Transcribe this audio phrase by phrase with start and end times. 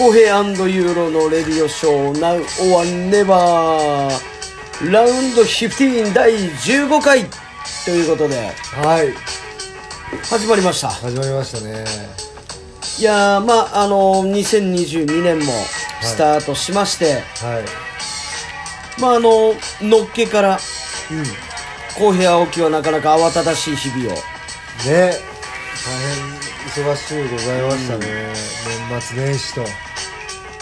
[0.00, 2.36] 公平ユーロのレディオショー Now
[2.74, 3.30] or Never
[4.90, 7.26] ラウンド15第15回
[7.84, 8.50] ということで。
[8.82, 9.12] はい。
[10.24, 10.88] 始まりました。
[10.88, 11.84] 始まりましたね。
[12.98, 15.52] いやーまああの2022年も
[16.00, 19.00] スタートしまして、はい。
[19.02, 20.58] まああののっけから
[21.10, 21.24] うん。
[21.98, 24.16] 公平青木はなかなか慌ただしい日々を。
[24.16, 25.12] ね。
[25.82, 28.06] 大変忙しゅうございましたね、
[28.90, 29.64] 年末年始と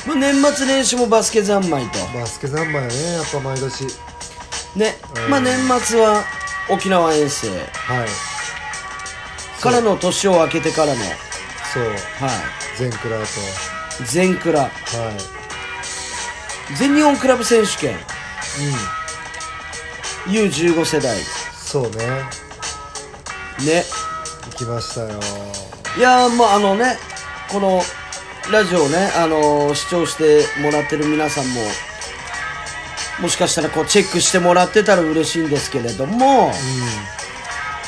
[0.09, 1.99] まあ、年末年始もバスケ三昧と。
[2.19, 3.85] バスケ三昧やねやっぱ毎年。
[4.75, 4.95] ね、
[5.25, 5.31] うん。
[5.31, 6.25] まあ年末は
[6.71, 7.51] 沖縄遠征。
[7.51, 7.59] はい。
[9.61, 11.01] からの年を明けてからの。
[11.75, 11.83] そう。
[11.83, 11.95] はい。
[12.79, 13.27] 全クラと。
[14.11, 14.61] 全クラ。
[14.63, 14.71] はい。
[16.79, 17.95] 全日本クラブ選手権。
[20.27, 20.33] うん。
[20.33, 21.19] U15 世代。
[21.55, 21.99] そうね。
[23.63, 23.85] ね。
[24.47, 25.21] 行きましたよ。
[25.99, 26.97] いやーまああのね
[27.51, 27.83] この
[28.51, 31.61] ラジオをねあのー視聴してもらってる皆さんも
[33.21, 36.53] もしかしたらこうチェックしてもらってたら嬉しいんですけれども、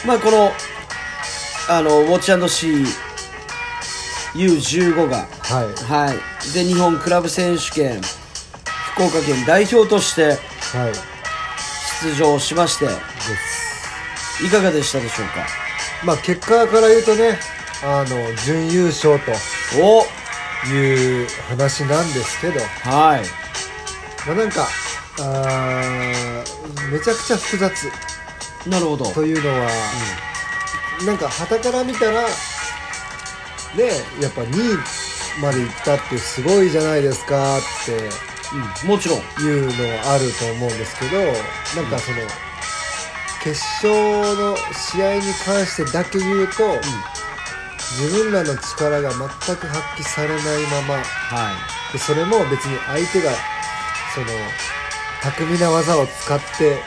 [0.05, 0.51] まあこの
[1.69, 2.87] あのウォッチシー
[4.35, 6.09] U15 がはい。
[6.09, 6.19] はい。
[6.53, 8.01] 全日本クラブ選手権
[8.95, 10.37] 福岡県代表としてはい。
[12.03, 14.45] 出場しましてです。
[14.45, 15.47] いかがでしたでしょうか？
[16.05, 17.39] まあ結果から言うとね
[17.85, 19.31] あの準優勝と。
[19.81, 20.05] お
[20.69, 22.61] いう話なんですけど。
[22.91, 23.23] はい。
[24.27, 24.69] まあなんか
[25.21, 27.91] あーめちゃくちゃ複雑。
[28.67, 29.07] なるほど。
[29.13, 29.69] というのは、
[31.07, 32.29] なんか旗から見たらね
[34.21, 34.79] やっぱ2位
[35.41, 38.11] まで行ったってすごいじゃないですかって
[38.85, 39.19] うん、もちろん。
[39.19, 41.17] いうのはあると思うんですけど
[41.81, 42.19] なんかその、
[43.43, 46.75] 決勝の試合に関してだけ言うと、
[47.99, 49.19] 自分らの力が全
[49.57, 50.39] く発揮されない
[50.71, 50.95] まま。
[50.95, 51.93] はい。
[51.93, 53.33] でそれも別に相手が
[54.15, 54.27] その
[55.23, 56.79] 巧みな技を使って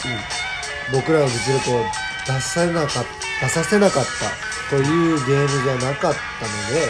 [0.92, 1.86] 僕らの実力を
[2.25, 3.03] 出さなか
[3.42, 4.06] 出させなかっ
[4.69, 6.88] たというゲームじゃなかったので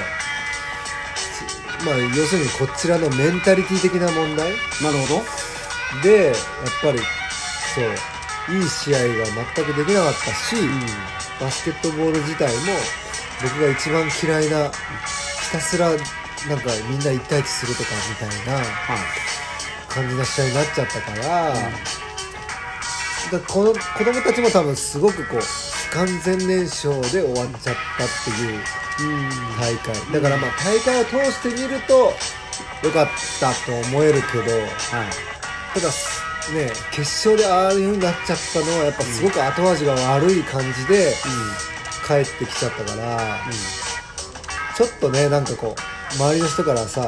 [1.79, 4.51] つまあ要するにこちらのメンタリティ的な問題。
[4.81, 5.23] なるほど。
[6.03, 6.35] でやっ
[6.81, 6.99] ぱり
[7.73, 9.25] そういい試合が
[9.55, 10.55] 全くできなかったし、
[11.39, 12.73] バスケットボール自体も
[13.43, 18.65] 僕が一番嫌いなひたすらなんかみんな1対1するとかみたいなはい
[19.89, 21.53] 感じの試合になっちゃったから,、
[23.31, 28.59] だこの子供たちも多分すごくこう不完全燃焼で終わっちゃったっていう
[28.99, 29.29] うん。
[29.59, 30.13] 大会。
[30.13, 31.93] だからまあ大会を通してみると
[32.83, 33.07] よかっ
[33.39, 34.69] たと思えるけどはい。
[35.73, 35.89] ただ
[36.53, 41.13] ね決勝でああいう風になっちゃったのはやっぱすごく後味が悪い感じで
[42.05, 43.39] 帰ってきちゃったから、
[44.75, 47.01] ちょっとねなんかこう周りの人からさ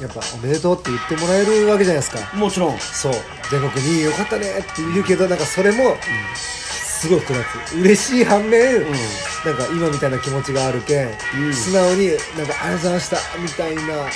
[0.00, 2.18] やっぱおめでとうって言ってもらえるわけじゃないですか。
[2.34, 2.78] うんもちろん。
[2.78, 3.12] そう。
[3.50, 5.96] 全国2位よかったねって言うけどなんかそれも
[6.34, 7.76] すごい複雑。
[7.78, 8.82] 嬉しい反面、うん。
[8.84, 11.08] なんか今みたいな気持ちがあるけん、
[11.46, 11.54] うん。
[11.54, 12.08] 素直に
[12.38, 14.06] なんか「ありがとうございました」みたいな、よ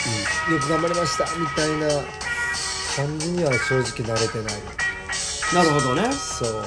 [0.60, 1.88] く頑張りました」みたいな
[2.96, 4.54] 感じには正直慣れてない。
[5.54, 6.12] なるほどね。
[6.12, 6.64] そう。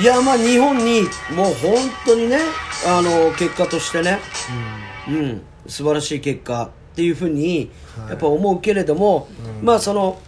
[0.00, 2.38] いやまあ日本にもう本当にね
[2.86, 4.20] あの結果としてね。
[5.08, 5.42] うん。
[5.66, 8.10] 素晴らしい結果っていうふうにはい。
[8.10, 9.28] やっぱ思うけれども、
[9.60, 9.66] うん。
[9.66, 10.18] まあその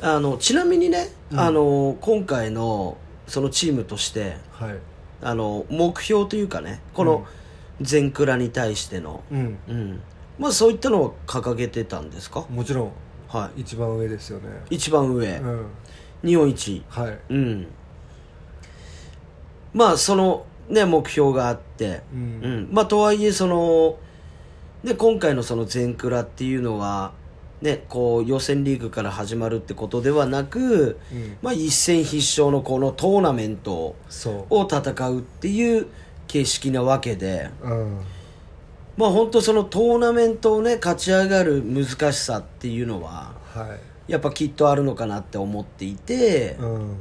[0.00, 1.40] あのちなみにね、うん。
[1.40, 4.78] あの今回のそのチームとしてはい。
[5.22, 7.26] あの目標というかねこの
[7.80, 9.58] 全クラに対しての、うん。
[9.68, 10.00] うん。
[10.38, 12.44] まあそういったのは掲げてたんですか？
[12.50, 12.92] もちろん。
[13.28, 13.60] はい。
[13.60, 14.48] 一番上ですよね。
[14.68, 15.66] 一番上、うん。
[16.24, 16.82] 日本一。
[16.88, 17.18] はい。
[17.30, 17.66] うん。
[19.72, 22.60] まあそのね目標があって、ううん。
[22.64, 23.98] んまあとはいえその
[24.82, 27.12] で今回のその全クラっていうのは
[27.60, 31.36] ねこう予選リーグから始まるってことではなく、うん。
[31.42, 33.96] まあ一戦必勝のこのトーナメントを
[34.68, 35.86] 戦うっていう
[36.26, 37.50] 形式なわけで。
[37.62, 38.00] うん。
[38.96, 43.74] まあ本当そのトーナメントをね勝ち上がる難しさっていうのはは
[44.08, 44.12] い。
[44.12, 46.96] やっぱきっとあるのかなって思っていて、うん。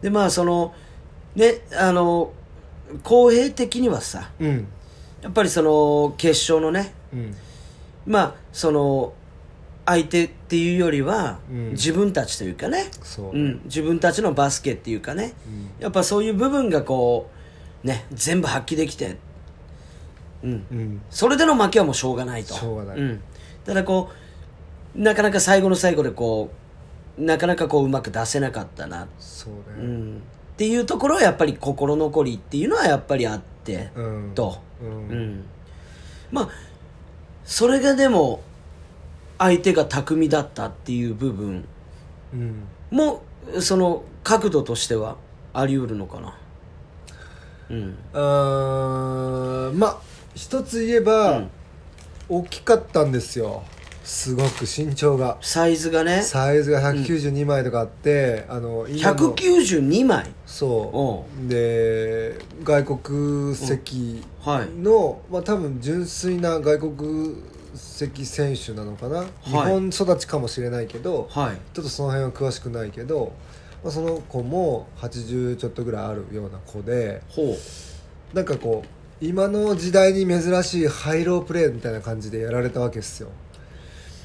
[0.00, 0.72] でまあその
[1.34, 2.32] ねあの
[3.02, 4.66] 公平的にはさうん。
[5.22, 7.34] やっぱりその決勝のねうん。
[8.06, 9.12] まあその
[9.84, 11.70] 相手っていうよりは、うん。
[11.70, 15.32] 自分たちというかね、そううん、自分たちのバスケっていうかね。
[15.46, 15.82] うん。
[15.82, 17.30] やっぱそういう部分がこ
[17.84, 19.16] うね全部発揮できて、
[20.42, 21.02] うん、うん。
[21.10, 22.54] それでの負けはもうしょうがないと。
[22.54, 23.00] しょうがない。
[23.00, 23.20] ん、
[23.64, 24.10] ただこ
[24.96, 26.50] うなかなか最後の最後でこ
[27.18, 30.22] うなかなかこううまく出せなかったな、そううねん、
[30.56, 34.32] っていうところはやっぱり心残りっていうのはやっぱりあって、うん。
[34.34, 35.34] と、ううん。
[35.40, 35.44] ん
[36.32, 36.48] まあ
[37.44, 38.40] それがでも
[39.36, 41.68] 相手が巧みだったっていう部分
[42.32, 42.64] うん。
[42.90, 43.22] も
[43.60, 45.16] その角度としては
[45.52, 46.38] あり得るのかな。
[47.68, 47.98] うん。
[48.14, 49.98] あーまあ
[50.34, 51.50] 一つ言えば、うん。
[52.30, 53.62] 大きかったんですよ
[54.06, 55.36] すごく身長が。
[55.40, 56.22] サイズがね。
[56.22, 59.34] サイズが192枚とかあって、あの今の。
[59.34, 60.30] 192枚？
[60.46, 61.48] そう。
[61.48, 64.68] で外国籍はい。
[64.80, 67.34] の、まあ、多分純粋な外国
[67.74, 71.56] 籍選手なのかな、日本育ちかもしれないけどはい。
[71.74, 73.32] ちょっとその辺は詳しくないけど、
[73.82, 77.56] まあ、その子も80ちょっとぐらいあるような子でほう。
[78.36, 78.88] なんかこう
[79.20, 83.30] 今の時代に珍しいハイロープレーみたいな感じでやられたわけですよ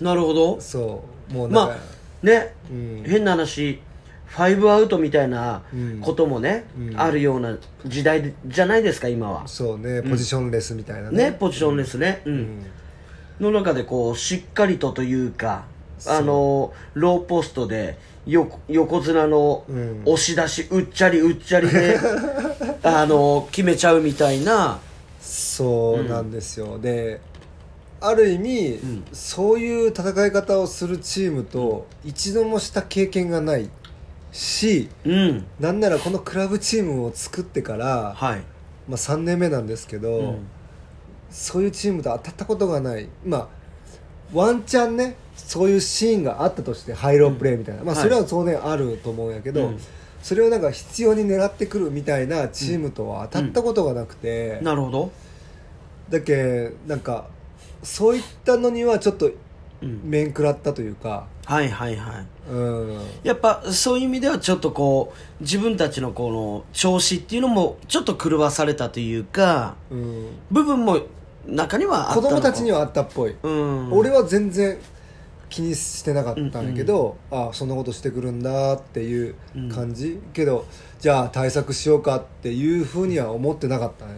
[0.01, 0.59] なるほど。
[0.59, 1.33] そう。
[1.33, 3.03] もうまあね、うん。
[3.05, 3.81] 変な話
[4.25, 5.61] ファイブアウトみたいな
[6.01, 6.99] こともね、うん。
[6.99, 9.47] あるような時代じゃないですか今は。
[9.47, 10.01] そうね。
[10.01, 11.31] ポジションレスみたいなね。
[11.31, 12.33] ねポジションですね、うん。
[12.33, 12.65] うん。
[13.39, 15.65] の中でこうしっかりとというか
[16.07, 20.01] あのローポストでよ横綱のうん。
[20.05, 21.99] 押し出し、うっちゃりうっちゃりで
[22.83, 24.79] あの決めちゃうみたいな。
[25.19, 27.21] そうなんですよ、で
[28.01, 29.03] ある意味、ん。
[29.13, 33.69] そういう戦い方をするチームと一度もした経験がない
[34.31, 35.45] しうん。
[35.59, 38.39] なんならこのクラブチームを作ってから、はい、
[38.89, 40.47] まあ、3年目なんですけど、うん。
[41.29, 43.07] そういうチームと当たったことがない。
[43.25, 43.47] まあ
[44.33, 49.79] ワンチャンねそういうシーンがあったとしてハイロープレーみたいな、まあ、はいそれは当然あると思うんやけど、うん。
[50.21, 55.11] それをなんか必要に狙ってくるみたいなチームとは当たったことがなくて、なるほど、
[56.09, 57.27] だけなんか
[57.83, 59.31] そういったのにはちょっと
[59.81, 62.25] うん、面食らったというか、はいはいはい。
[62.51, 62.55] う
[62.97, 70.99] ん、やっぱそういう意味ではちょっとこう自分たちのこの調子っていうのもちょっと狂わされたというかうん、部分も
[71.47, 72.27] 中にはあったのか。
[72.27, 73.91] 子供たちにはあったっぽい、うん。
[73.91, 74.77] 俺は全然
[75.49, 79.35] 気にしてなかったんだけど、ああそんなことしてくるんだっていう
[79.73, 80.65] 感じ、けど
[80.99, 84.17] じゃあ対策しようかっていうふうには思ってなかったのよ、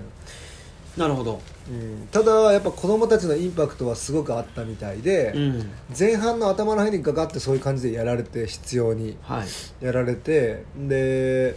[0.98, 1.40] なるほど
[1.70, 5.72] うん、ただやっぱ子供たちのインパクトはすごくあったみたいで、うん。
[5.98, 9.86] 前半の頭の辺にかかってそういう感じでやられて必要にはい。
[9.86, 11.56] やられてで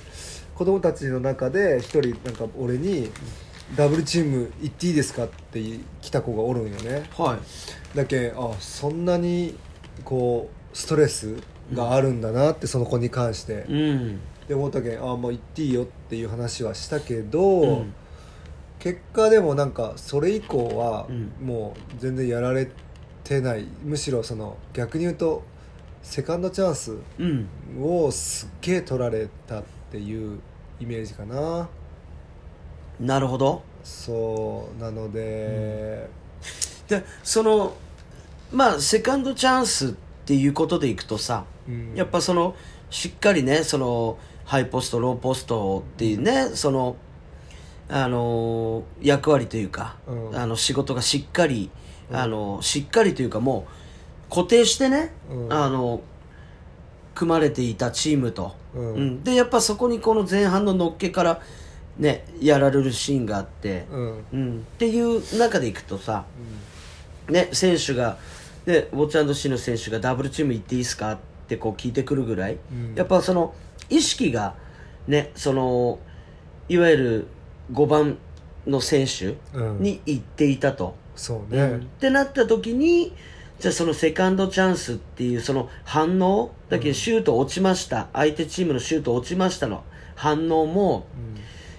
[0.54, 3.10] 子供たちの中で一人なんか俺に
[3.74, 5.60] 「ダブルチーム行っていいですか?」って
[6.00, 7.08] 来た子がおるんよね。
[7.16, 7.38] は
[7.94, 7.96] い。
[7.96, 9.56] だけあそんなに
[10.04, 11.34] こうストレス
[11.74, 14.20] があるんだなってその子に関して、うん。
[14.46, 17.94] で思ったけんあもう行っていいよっていう話はしたけど、うん
[18.86, 21.32] 結果でもなんかそれ以降はうん。
[21.44, 22.70] もう全然やられ
[23.24, 23.66] てない。
[23.82, 25.42] むしろその逆に言うと
[26.04, 27.48] セカンドチャンスうん。
[27.82, 30.38] をすっげえ取られたっていう
[30.78, 31.68] イメージかな。
[33.00, 33.64] なるほど。
[33.82, 36.08] そうなので、
[36.86, 37.74] でその
[38.52, 39.90] まあセカンドチャンスっ
[40.26, 41.92] ていうことでいくとさ、うん。
[41.96, 42.54] やっぱその
[42.90, 46.94] しっかりねそのハイポストローポストっていうねその
[47.88, 50.36] あの役割というか、うん。
[50.36, 51.70] あの仕事がしっかり、
[52.10, 53.66] あのしっかりというかも
[54.28, 55.52] う固定してね、うん。
[55.52, 56.00] あの
[57.14, 59.24] 組まれていたチームと、うん。
[59.24, 61.40] でやっぱそこにこの前半ののっけから
[61.98, 64.24] ねやられるシーンがあって、うん。
[64.32, 66.24] うん、っていう中でいくとさ、
[67.28, 68.18] ね、選手が、
[68.66, 72.94] ね、ウォッチシーの選手がダブルチーム行っていいですかってこう聞いてくるぐらい、うん。
[72.94, 73.54] やっぱその
[73.88, 74.54] 意識が、
[75.06, 75.98] ね、その
[76.68, 77.26] いわゆる
[77.72, 78.18] 5番
[78.66, 79.82] の選手うん。
[79.82, 80.94] に行っていたと。
[81.16, 83.14] そうね、うんってなった時に
[83.58, 89.82] じゃあそのセカンドチャンスっていうその反応だけどシュート落ちました、相手チームのシュート落ちましたの。
[90.14, 91.06] 反応も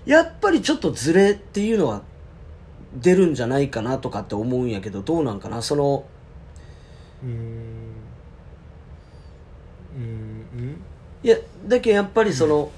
[0.08, 2.01] やっぱりちょっとズレっていうのは
[2.96, 5.62] 出るんじゃないかなとかって思うんやけどどうなんかな？
[5.62, 6.06] その
[7.24, 7.29] うん。
[9.96, 10.82] うん。
[11.22, 12.72] いやだけどやっぱりその、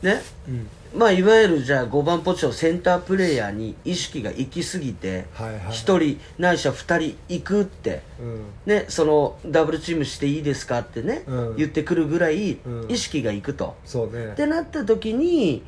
[0.00, 0.54] ねうん。
[0.54, 5.58] うんまあいわゆるじゃあ5番ポジションセンタープレーヤーに意識が行き過ぎてはいはい。
[5.68, 8.44] 1人ないしは2人行くってうん。
[8.66, 11.56] ね、そのダブルチームしていいですかってね、うん。
[11.56, 12.90] 言ってくるぐらいうん。
[12.90, 14.32] 意識がいくと、そうね。
[14.32, 15.62] ってなった時に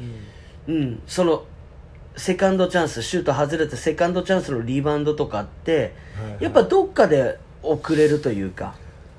[0.69, 0.75] う、ん。
[0.75, 1.45] うん、その
[2.16, 5.95] セカンドチャンスシュート外れてセカンドチャンスのリバウンドとかって、
[6.38, 8.75] やっぱどっかで遅れるというか。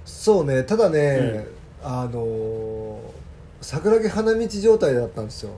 [0.05, 0.63] そうね。
[0.63, 1.45] ただね、
[1.83, 3.15] あのー
[3.65, 5.49] 桜木花道状態だったんですよ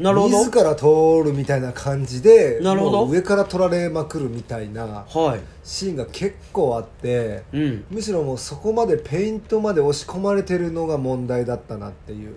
[0.00, 0.38] なるほど。
[0.38, 0.84] 自ら通
[1.22, 3.06] るみたいな感じでなるほど。
[3.06, 12.34] 上から取られまくるみたいなはい、シーンが結構あってうん、むしろもうそこまでペイントまで押し込まれてるのが問題だったなっていう。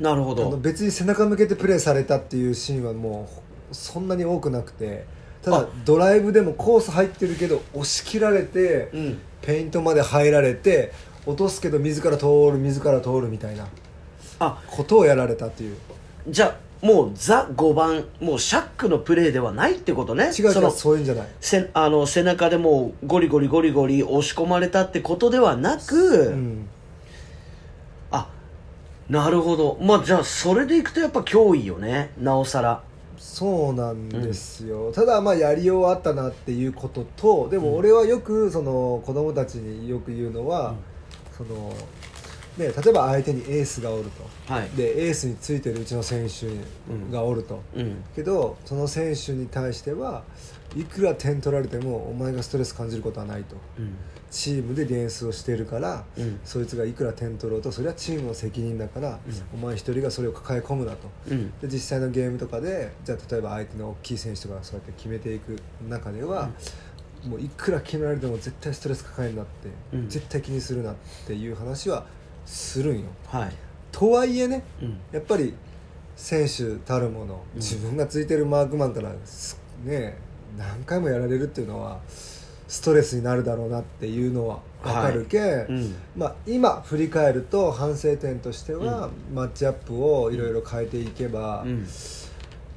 [0.00, 3.28] なるほあのど別に背中向けてプレーされたっていうシーンはも
[3.70, 5.06] うそんなに多くなくて
[5.42, 5.66] ただあ。
[5.84, 9.18] ドライブでもコース入ってるけど押し切られて、うん。
[9.42, 10.92] ペイントまで入られて
[11.24, 13.66] 落とすけど自ら通る自ら通るみたいな
[14.38, 14.62] あ。
[14.66, 15.76] ことをやられたっていう。
[16.28, 20.26] じゃあもうザ5番もうシャックのプレーではないってことね。
[20.26, 21.26] 違う違うそのそういうんじゃない。
[21.40, 26.68] せあの背中でもうゴリゴリゴリゴリ押し込まれたってことではなく、うん。
[28.10, 28.28] あ
[29.08, 29.78] なるほど。
[29.80, 32.12] まあじゃあそれでいくとやっぱ脅威よね。
[32.18, 32.82] なおさら。
[33.18, 40.74] そうなんですよ、ただまあやりようはあったなっていうこととでも俺はよくその子供たちによく言うのは、
[41.36, 41.72] その
[42.56, 44.04] ね、例えば相手にエースがおる
[44.46, 44.68] と、はい。
[44.70, 46.46] でエースについてるうちの選手
[47.12, 48.02] がおると、うん。
[48.14, 50.24] けどその選手に対しては
[50.74, 53.56] いくら点取られてもお前がストレス感じることはないと。
[53.78, 53.94] うん。
[54.28, 56.40] チームでディフェンスをしているから、うん。
[56.44, 59.18] そいつがいくら点取ろうとそれはチームの責任だから、
[59.54, 61.08] お前一人がそれを抱え込むなと。
[61.30, 61.52] うん。
[61.60, 65.58] で実際のゲームとかでじゃあ例えば相手の大きい選手とかそうやって決めていく
[65.88, 66.50] 中では、
[67.24, 70.08] もういくら決められても絶対ストレス抱えるなって、うん。
[70.08, 70.94] 絶対気にするなっ
[71.26, 72.06] ていう話は
[72.46, 73.04] するんよ。
[73.26, 73.52] はい。
[73.92, 74.98] とはいえねうん。
[75.12, 75.54] やっぱり
[76.16, 80.16] 選手たるもの自分がついてるマークマンからすね
[80.56, 82.00] 何回もやられるっていうのは
[82.68, 85.94] ストレスになるだろうなっていうのは分かるけ、うん。
[86.16, 91.86] まあ、今振り返ると反省点としては、マッチアップをいろいろ変えていけば、うん。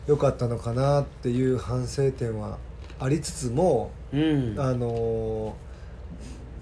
[0.08, 2.58] 良かったのかなっていう反省点は
[3.00, 4.56] ありつつも、うん。
[4.60, 5.69] あのー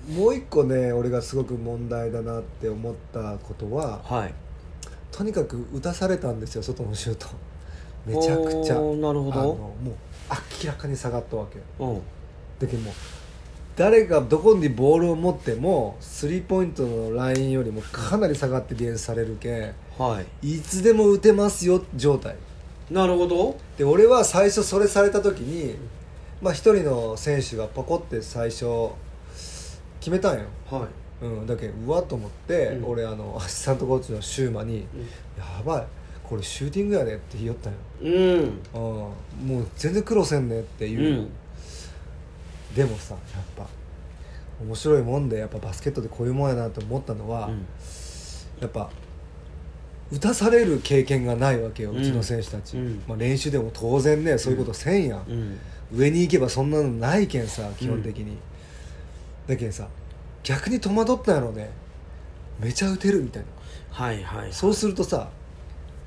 [0.07, 4.33] もう一個ね俺がすごく問題だなって思ったことははい。
[5.11, 7.27] とにかく打たされたんですよ外のシュート。
[8.05, 8.75] めちゃくちゃ。
[8.75, 9.31] なるほど。
[9.31, 9.95] もう
[10.63, 11.95] 明らかに下がったわけうん。
[12.59, 12.93] だけどもう
[13.75, 20.55] 誰がどこにボールを持ってもスリーポイントのラインよりもかなり下がってディフェンスされるけはい。
[20.55, 22.35] いつでも打てますよ状態。
[22.89, 23.57] なるほど。
[23.77, 25.75] で俺は最初それされた時に
[26.41, 28.91] まあ一人の選手がパコって最初
[30.07, 30.87] 決めたんよ、は
[31.21, 32.85] うん、だけどうわっと思って、うん。
[32.91, 34.87] 俺あのアシスタントコーチのシューマに
[35.37, 35.87] 「やばい
[36.23, 38.43] これシューティングやね」って言いよったんよ、いうん。
[38.43, 41.29] うん、もう全然苦労せんねってういう、ん。
[42.73, 43.67] でもさやっぱ
[44.63, 47.65] 面白いもんでやっぱバスケットでこういうもんやなと思ったのは、うん。
[48.61, 48.89] やっぱ
[50.09, 53.03] 打たされる経験がないわけよ、ううんちの選手たち、うん。
[53.05, 55.57] まあ、練習でも当然ねそういうことせんやん、うん。
[55.93, 58.37] 上に行けばそんなのないけんさ基本的に、
[59.47, 59.87] だけんさ
[60.43, 61.69] 逆に戸惑ったんやろうね。
[62.59, 63.47] めちゃ打てるみたいな。
[63.91, 65.29] はいはいそうするとさ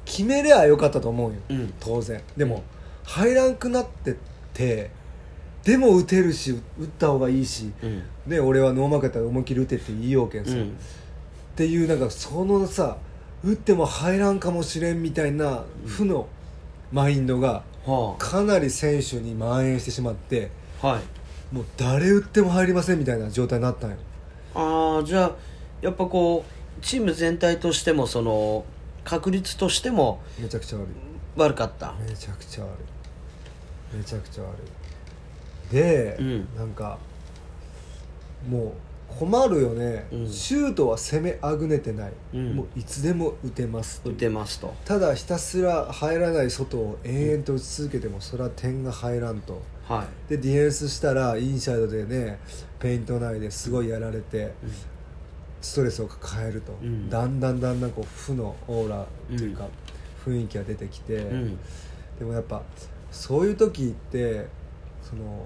[0.05, 1.75] 決めりゃよかったと思うよ、うん。
[1.81, 2.21] 当然。
[2.37, 2.63] でも、
[3.05, 4.15] 入らんくなってっ
[4.55, 4.91] て
[5.63, 8.03] でも打てるし打った方がいいし、うん。
[8.27, 10.77] ね、俺はノーマークやったら思いっきり打てって言いようけんさ、っうん。
[11.57, 12.97] ていうなんかそのさ
[13.45, 16.27] 打っても入らんかもしれんみたいな負の
[16.93, 20.51] マインドがはかなり選手に蔓延してしまって
[20.83, 21.03] あはい
[21.53, 23.97] もう誰打っても入りませんみたいな状態になったんよ。
[24.55, 25.33] ああじゃあ
[25.81, 28.65] やっぱこうチーム全体としてもその
[29.05, 30.87] 確率としてもめちゃくちゃ悪い。
[31.37, 31.95] 悪かった。
[32.07, 32.69] めちゃくちゃ悪
[33.95, 33.97] い。
[33.97, 34.57] めちゃくちゃ悪
[35.71, 35.75] い。
[35.75, 36.49] で、うん。
[36.57, 36.99] なんか
[38.49, 38.73] もう
[39.19, 40.29] 困るよね、うん。
[40.29, 42.57] シュートは攻めあぐねてない、うん。
[42.57, 44.75] もういつでも打てます打てますと。
[44.85, 50.31] ただひたすら入らない外を延々と打ち続けてもそれは点が入らんとはい。
[50.31, 52.39] でディフェンスしたらインサイドでね
[52.79, 54.53] ペイント内ですごいやられて、
[55.61, 57.11] ストレスを抱えると、うん。
[57.11, 59.05] だんだんだんだんこう負のオーラ
[59.37, 59.67] というか、
[60.25, 61.59] 雰囲気が出てきて、うん。
[62.21, 62.63] でもやっぱ
[63.11, 64.47] そういう時って
[65.03, 65.45] その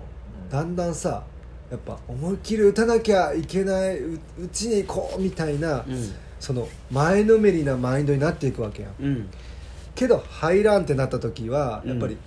[0.51, 1.25] だんだんさ
[1.71, 6.13] やっぱ思いっきり打たなきゃいけないううちに行こうみたいな、うん。
[6.39, 8.93] その前のめりなマインドになっていくわけやん。
[9.01, 9.31] うん。
[9.95, 12.19] けど入らんってなった時はやっぱりうん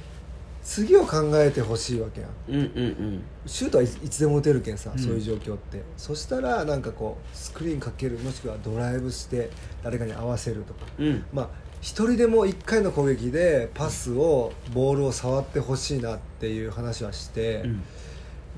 [0.67, 2.29] 次を考えてほしいわけやん。
[2.49, 4.99] うんうんシュートはいつでも打てるけんさ、うん。
[4.99, 5.81] そういう状況って。
[5.95, 9.49] そしたらなんかこうスクリーンかけるもしくはドライブして
[9.81, 10.81] 誰かに合わせるとか。
[10.99, 11.07] うん。
[11.07, 17.83] うんまあ一人でも1回の攻撃でパスをボールを触ってほしいなっていう話はして、うん。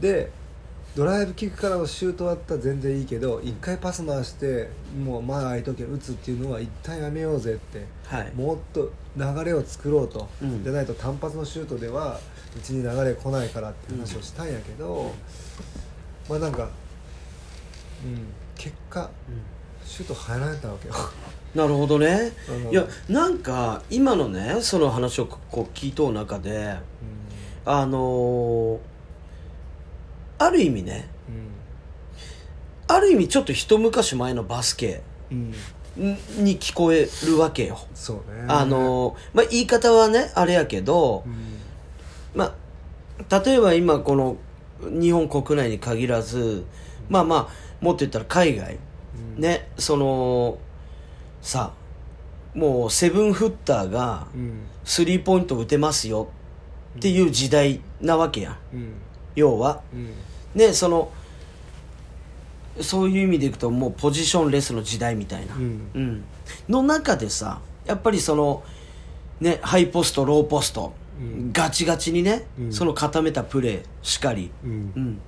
[0.01, 0.32] で
[0.96, 4.69] ドライブキックからのシュートだったら全然いいけど1回パス回して
[5.03, 8.34] もう前空いとけ打つっていうのは一旦やめようぜってはい。
[8.34, 10.63] もっと流れを作ろうと、うん。
[10.63, 12.19] でないと単発のシュートでは
[12.58, 15.13] うちに流れ来ないからって話をしたんやけど、
[16.27, 16.69] まあなんか、うん、
[18.55, 19.10] 結果
[19.86, 20.93] シュート入られたわけよ。
[21.53, 22.31] なるほどね。
[22.65, 22.72] うん。
[22.72, 26.75] いやなんか今のねその話をこう聞いとう中で
[27.65, 28.88] あのー
[30.39, 31.10] ある意味ね
[32.88, 35.53] ある意味ちょっと一昔前のバスケうん、
[35.98, 37.77] うんんに聞こえるわけよ。
[37.93, 38.46] そうね。
[38.48, 41.36] あのーまあ言い方はねあれやけどうん。
[42.34, 42.55] ま
[43.29, 44.38] あ例えば今この
[44.81, 46.65] 日本国内に限らず
[47.10, 48.79] まあまあもっと言ったら海外、
[49.38, 50.58] ねその
[51.41, 51.74] さ
[52.55, 54.62] もうセブンフッターがうん。
[54.86, 56.29] スリーポイント打てますよ
[56.98, 58.58] っていう時代なわけやん。
[58.74, 58.93] うん。
[59.36, 59.81] 要は。
[59.93, 60.13] うん
[60.56, 61.12] ねその
[62.82, 65.91] そういう意味でいくともうポジションレスの時代みたいな、うん。
[65.94, 66.24] うん。
[66.70, 68.63] の中でさやっぱりその
[69.41, 71.51] ねハイポストローポスト、うん。
[71.51, 72.74] ガチガチにね、うん。
[72.74, 74.72] その固めたプレーしかり、うん。
[74.96, 75.22] うん。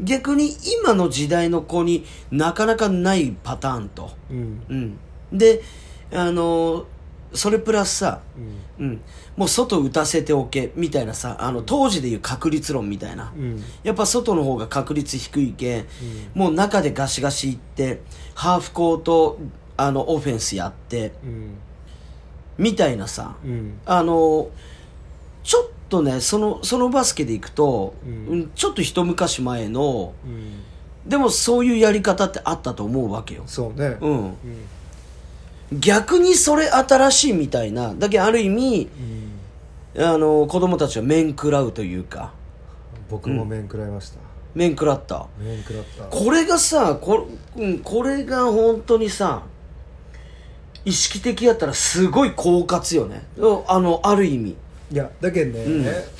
[0.00, 0.50] 逆に
[0.82, 4.62] 今の時代の子になかなかないパターンと、うん。
[4.68, 4.98] うん、
[5.32, 5.62] で
[6.12, 6.86] あの
[7.36, 8.20] それプラスさ、
[8.78, 8.86] うん。
[8.86, 9.00] うん、
[9.36, 13.62] もう外打たせておけみたいなさあの当時でいう確率論みたいな、うん。
[13.82, 15.86] やっぱ外の方が確率低いけん、
[16.34, 18.02] もう中でガシガシいって
[18.34, 19.38] ハーフコート
[19.76, 21.58] あのオフェンスやってうん。
[22.58, 23.78] みたいなさ、うん。
[23.86, 24.48] あの
[25.44, 27.94] ちょっとねそのそのバスケでいくと、
[28.54, 30.62] ちょっと一昔前のうん。
[31.08, 33.96] でもそういうやり方ってあったと思うわけよ、そうね。
[34.00, 34.34] うん、うん
[35.72, 38.88] 逆にそれ新しいみたいなだけどある意味
[39.96, 40.04] うん。
[40.04, 42.32] あの子供たちは面食らうというか。
[43.08, 44.18] 僕も面食らいました。
[44.54, 45.26] 面食らった。
[45.38, 46.04] 面食らった。
[46.04, 49.42] これがさこ,、うん、これが本当にさ
[50.84, 53.26] 意識的やったらすごい狡猾よね。
[53.66, 54.56] あのある意味。
[54.92, 55.64] いやだけどね、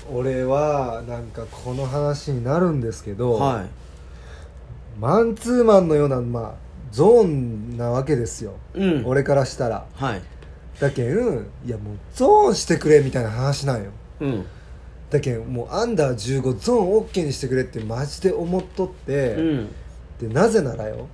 [0.09, 0.19] うん。
[0.19, 3.67] 俺はなんかこの話になるんですけど、はい
[4.99, 6.55] マンツーマンのような、まあ、
[6.97, 9.03] ゾーンなわけですよ、うん。
[9.05, 9.85] 俺からしたら。
[9.97, 10.23] はい。
[10.81, 13.91] だけんいやもうゾーンしてくれみたいな話なんよ。
[14.21, 14.47] うん。
[15.11, 19.69] だけんもうアンダー15ゾーン OK にしてくれってマジで思っとって、うん。
[20.19, 21.07] でなぜならよ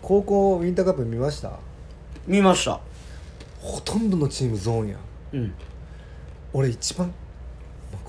[0.00, 1.58] 高校ウィンターカップ見ました？
[2.26, 2.80] 見ました。
[3.60, 4.96] ほとんどのチームゾーンや。
[5.34, 5.52] うん。
[6.54, 7.16] 俺一番まあ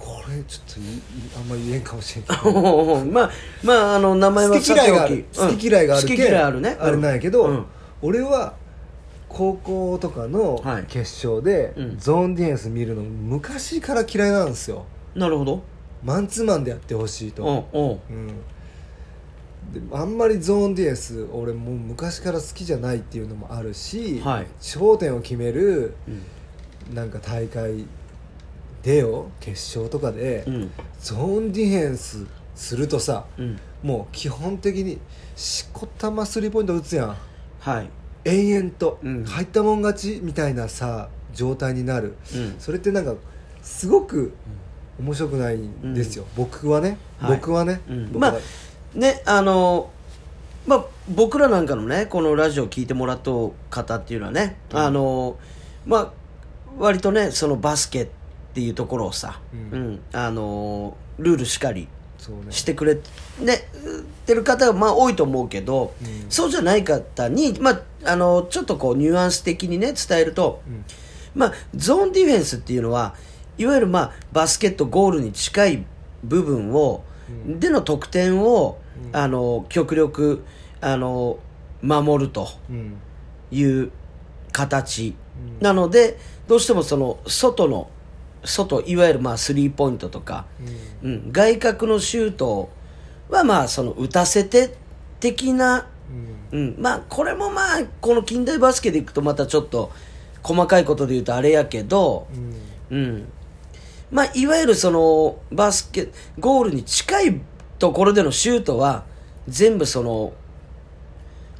[0.05, 1.01] これちょっといい
[1.35, 3.05] あんま言えんかもしれんけど。
[3.11, 3.31] まあ
[3.63, 5.25] まああの名前は好き嫌いがある。
[5.35, 6.77] 好き嫌いがある好けき嫌いあるね。
[6.79, 7.65] あれなんやけど、うん。
[8.03, 8.53] 俺は
[9.27, 10.83] 高校とかのはい。
[10.87, 11.97] 決勝でうん。
[11.97, 14.85] ゾーンディフェンス見るの昔から嫌いなんですよ。
[15.15, 15.63] なるほど。
[16.03, 17.89] マンツーマンでやってほしいと、うんうん。
[17.89, 18.27] うん、
[19.73, 24.47] であんまりゾーンディフェンス俺もう昔から好きじゃないっていうのもあるし、はい。
[24.61, 26.11] 頂点を決めるう
[26.91, 26.95] ん。
[26.95, 27.85] なんか大会
[28.85, 30.71] でよ決勝とかで、うん。
[30.99, 33.59] ゾーンディフェンスするとさうん。
[33.81, 34.99] もう基本的に
[35.35, 37.17] しこたまスリーポイント打つやん。
[37.59, 37.89] はい。
[38.23, 39.25] 延々と、うん。
[39.25, 42.15] 入ったもん勝ちみたいなさ状態になる。
[42.35, 42.55] うん。
[42.59, 43.15] それってなんか
[43.63, 44.33] すごく
[44.99, 47.37] 面白くないんですよ、僕はね、はい。
[47.37, 48.11] 僕はね、うん。
[48.13, 48.33] 僕は。
[48.33, 48.39] ま
[48.93, 49.89] ねあの
[50.67, 53.31] まあ僕らなんかのねこのラジオ聞いてもらった
[53.69, 55.37] 方っていうのはね、あの
[55.85, 56.11] まあ
[56.77, 58.09] 割とねそのバスケ
[58.55, 59.79] っていうところをさ、うん。
[59.79, 61.89] うんあのルールしかり
[62.49, 63.01] してくれね
[64.25, 66.31] てる方がまあ多いと思うけど、うん。
[66.31, 70.85] そうじゃない方に、まあ、あのちょっとこうニュアンス的にね伝えると、うん。
[71.35, 73.13] まあ、ゾーンディフェンスっていうのは
[73.57, 75.85] いわゆる、まあ、バスケットゴールに近い
[76.23, 77.59] 部分を、うん。
[77.59, 79.15] での得点を、うん。
[79.17, 80.45] あの極力
[80.79, 81.39] あの
[81.81, 83.01] 守るとうん。
[83.51, 83.91] いう
[84.53, 85.13] 形、
[85.57, 85.61] うん。
[85.61, 87.89] なのでどうしてもその外の
[88.45, 90.45] 外いわゆるまあスリーポイントとか、
[91.03, 91.11] うん。
[91.11, 92.69] うん、外角のシュート
[93.29, 94.75] はまあその打たせて
[95.19, 95.87] 的な、
[96.51, 96.59] うん。
[96.59, 99.91] うん、まあこれもまあこの近代バスケでいくとまたちょっと
[100.43, 102.27] 細かいことで言うとあれやけど、
[102.91, 102.97] うん。
[102.97, 103.27] うん、
[104.11, 107.41] まあいわゆるそのバスケゴールに近い
[107.79, 109.05] ところでのシュートは
[109.47, 110.33] 全部その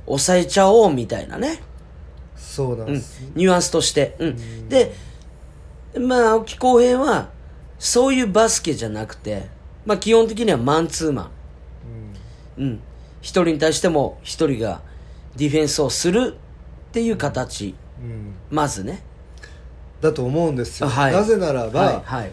[0.06, 1.76] 抑えちゃおうみたいなね、うん
[2.56, 4.30] そうなんです、、ニュアンスとして、うん。
[4.30, 4.70] ん。
[4.70, 4.94] で
[6.00, 7.30] まあ青木浩平は
[7.80, 9.48] そういうバスケじゃなくて、
[9.86, 11.30] まあ、基本的にはマンツーマン。
[12.58, 12.64] うん。
[12.64, 12.80] うん、
[13.22, 14.82] 一人に対しても一人が
[15.36, 16.36] ディフェンスをする
[16.90, 17.76] っていう形。
[18.02, 18.34] うん。
[18.50, 19.04] まずね。
[20.02, 21.14] だと思うんですよ、はい。
[21.14, 22.32] なぜならば、はいはい。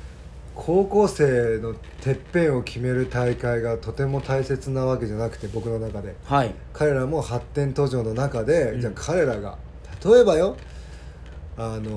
[0.54, 6.14] 高校生のてっぺんを決める大会がとても大切なわけじゃなくて僕の中で。
[6.24, 6.54] はい。
[6.72, 8.80] 彼らも発展途上の中で、うん。
[8.80, 9.58] じゃあ彼らが
[10.04, 10.56] 例えばよ
[11.56, 11.90] あの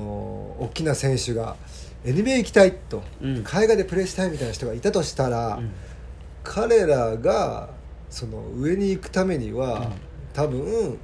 [0.58, 1.56] 大きな選手が
[2.04, 3.42] NBA 行きたいと、うん。
[3.42, 5.70] 海外でプレーしたいみたいな人がいたとしたら、うん。
[6.44, 7.70] 彼らが
[8.10, 9.86] その上に行くためには、うん。
[10.32, 10.98] 多分、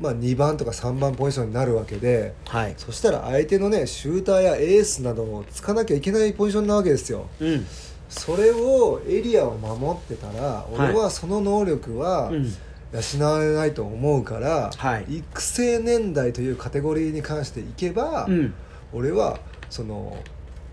[0.00, 2.74] まあ、2番とか3番ポジションになるわけではい。
[2.76, 7.28] そしたら相手のねシューターやエースなどをつかなきゃいけないポジションなわけですよ。
[7.40, 7.66] うん。
[8.08, 12.54] それをエリアを守ってたら俺はその能力はうん
[12.92, 15.18] 養われないと思うから、はい。
[15.18, 18.54] 育成年代というカテゴリーに関していけば、うん。
[18.92, 19.38] 俺は
[19.70, 20.16] その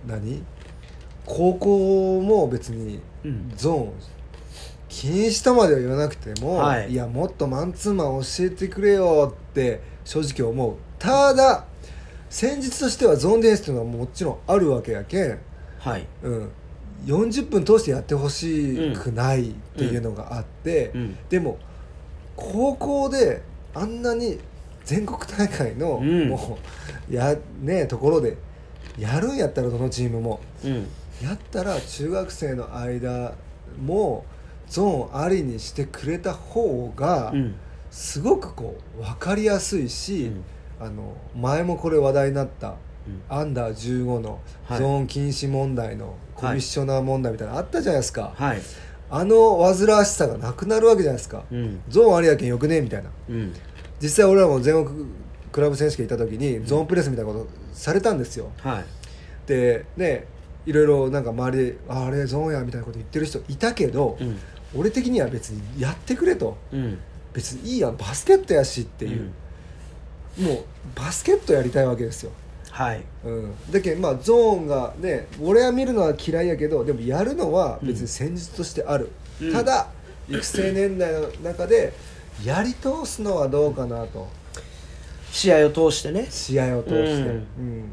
[0.06, 0.44] 何？
[1.26, 3.52] 高校も別にうん。
[3.56, 3.94] ゾーン
[4.90, 6.92] 禁止とまでは言わなくても、はい。
[6.92, 10.76] い、やもっとマンツーマン教えてくれよって正直思う。
[10.98, 11.66] ただ
[12.30, 15.40] 戦術としてはゾーンディフェンスっていうのはもちろんあるわけやけん、
[15.78, 16.06] はい。
[16.24, 16.52] うん、
[17.06, 21.18] 40分通してやってほしくないっていうのがあって、うん。
[21.30, 21.60] でも
[22.40, 23.42] 高校で
[23.74, 24.40] あんなに
[24.86, 26.30] 全国大会の、うん。
[26.30, 26.58] も
[27.10, 28.38] うやねところで
[28.98, 30.40] やるんやったらどのチームも。
[30.64, 30.88] うん。
[31.22, 33.34] やったら中学生の間
[33.82, 34.26] も
[34.68, 37.56] ゾーンありにしてくれた方がうん。
[37.92, 40.32] すごくこう分かりやすいし、
[40.80, 42.76] あの前もこれ話題になった
[43.28, 44.84] アンダー15のゾはい。
[44.84, 48.62] ーン禁止問題のコミッショナー問題みたいなのあったじゃないですか、はい
[49.12, 51.82] あの煩わしさがなくなるわけじゃないですか、うん。
[51.90, 53.10] ゾーンありやけんよくねみたいな。
[53.30, 53.54] うん。
[54.02, 55.08] 実際俺らも全国
[55.52, 58.52] クラブ選手権行った時にゾーンプレスみたいなことされたんですよ。
[58.60, 58.86] はい。
[59.48, 60.26] でね
[60.66, 64.38] いろいろなんか周りで「ああれゾーンや」みたいなこと言ってる人いたけど、うん。
[64.76, 66.58] 俺的には別にやってくれと。
[66.72, 67.00] うん。
[67.32, 69.32] 別にいいやんバスケットやしっていう、
[70.40, 70.64] もう
[70.96, 72.32] バスケットやりたいわけですよ
[72.70, 73.02] はい。
[73.26, 79.54] うん、だけどまあゾーンがね俺は見るのは嫌いやけどでもやるのは別に戦術としてある、うん。
[79.54, 79.88] ただ
[80.30, 81.94] 育成年代の中で
[82.44, 84.28] やり通すのはどうかなと。
[85.32, 86.28] 試合を通してね。
[86.30, 87.28] 試合を通して、うん。
[87.28, 87.92] うん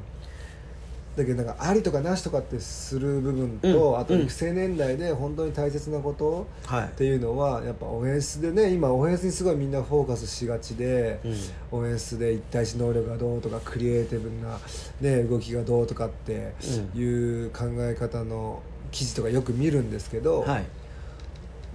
[1.16, 3.98] だけどなんかありとかなしとかってする部分と、うん。
[3.98, 6.84] あと育成年代で本当に大切なことはい。
[6.84, 11.32] っていうのはやっぱオフェンスでね今オフェンスにすごいみんなフォーカスしがちで、うん。
[11.78, 14.58] オフェンスで一対一能力がどうとかクリエイティブな、
[15.00, 16.52] ね、動きがどうとかって
[16.94, 17.02] い
[17.46, 20.64] う考え方の記事とかよく見るんですけど、はい。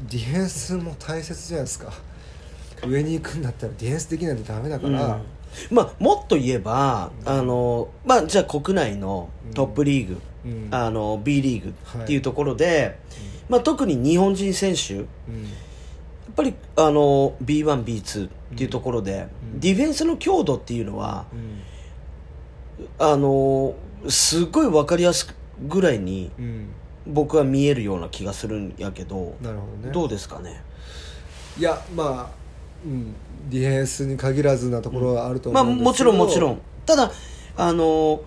[0.10, 1.92] ディフェンスも大切じゃないですか。
[2.88, 5.22] 上に行くんだったらディフェンスできないとダメだから、うん
[5.70, 10.68] まあもっと言えばあのまあじゃあ国内のトップリーグうん。
[10.72, 12.98] あの B リーグっていうところで
[13.50, 15.06] まあ特に日本人選手やうん。
[15.06, 15.08] っ
[16.36, 19.60] ぱりあの B1B2 っていうところでうん。
[19.60, 21.62] ディフェンスの強度っていうのはうん。
[22.98, 23.76] あの
[24.10, 25.36] すごい分かりやすく
[25.68, 26.68] ぐらいにうん。
[27.08, 29.92] 僕は見えるような気がするんやけどどね。
[29.92, 30.64] どうですかね？
[31.58, 32.32] いやま
[33.50, 36.62] ディフェンスに限らずなところはあるとまあ思うんですけど、もちろんもちろん。
[36.86, 37.12] ただ
[37.58, 38.22] あの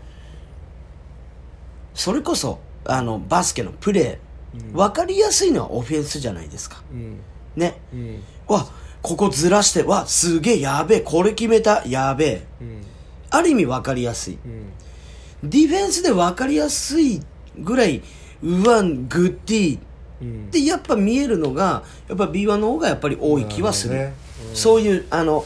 [1.95, 4.73] それこそあのバスケのプレー、うん。
[4.73, 6.83] 分かりやすいのはオフェンスじゃないですか。
[6.93, 7.21] うん。
[7.57, 7.81] ね。
[7.93, 8.23] うん。
[8.47, 8.67] わ
[9.03, 12.47] ここずらしてわすげえやべえこれ決めたやべえ。
[12.61, 12.83] うん。
[13.31, 14.39] ある意味分かりやすい。
[14.45, 15.51] うん。
[15.51, 17.21] ディフェンスで分かりやすい
[17.59, 18.03] ぐらい
[18.43, 19.79] うわんグッディ
[20.21, 20.51] うん。
[20.51, 24.24] でやっぱ見えるのがやっぱ B1 の方がやっぱり多い気はする、ねうん
[24.55, 25.45] そういうあの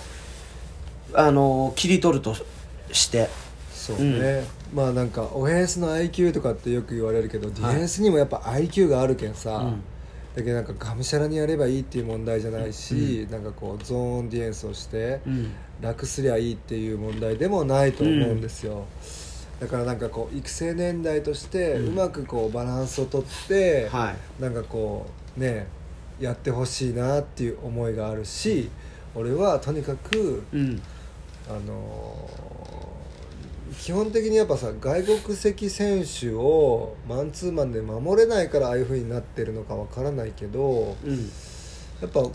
[1.14, 2.35] あの切り取ると
[2.92, 3.29] して。
[3.70, 9.83] そうね、まあなんかオフェンスの IQ とかってよく言われるけどディフェンスにもやっぱ IQ があるけんさ、うん。
[10.37, 15.53] だけどなんかがむしゃらにやればいいっていう問題じゃないし、なんかこうゾーンディフェンスをしてうん。
[15.81, 18.85] 楽すりゃいいっていう問題でもないと思うんですよ、
[19.61, 24.42] だからなんかこう育成年代としてうまくこうバランスをとって、はい。
[24.42, 25.68] なんかこうね
[26.21, 28.71] やってほしいなっていう思いがあるし
[29.15, 30.83] 俺はとにかくうん。
[31.49, 32.49] あのー
[33.81, 41.31] 基本的にやっぱさ外国籍選手をマンツーマンで守れないからああいう風になってるのかわからないけどうん。
[42.01, 42.31] やっぱも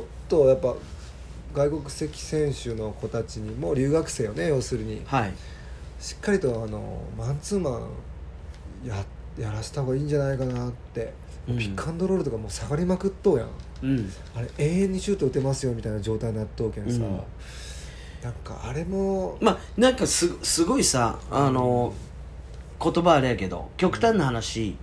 [0.00, 0.74] っとやっぱ
[1.54, 5.02] 外国籍選手の子たちにも留学生よね要するに。
[5.06, 5.32] はい。
[6.00, 7.88] しっかりとあのマンツーマン
[8.86, 9.04] や
[9.38, 11.12] やらした方がいいんじゃないかなって、
[11.48, 11.58] うん。
[11.58, 13.48] ピックアンドロールとかもう下がりまくっとうやん。
[13.82, 14.12] うん。
[14.36, 17.20] あれ永遠にシュート打てますよみたいな状態になっとうけんさ、うん。
[18.22, 21.92] なんかあれもまあなんかすすごいさあの
[22.82, 24.76] 言葉あれやけど極端な話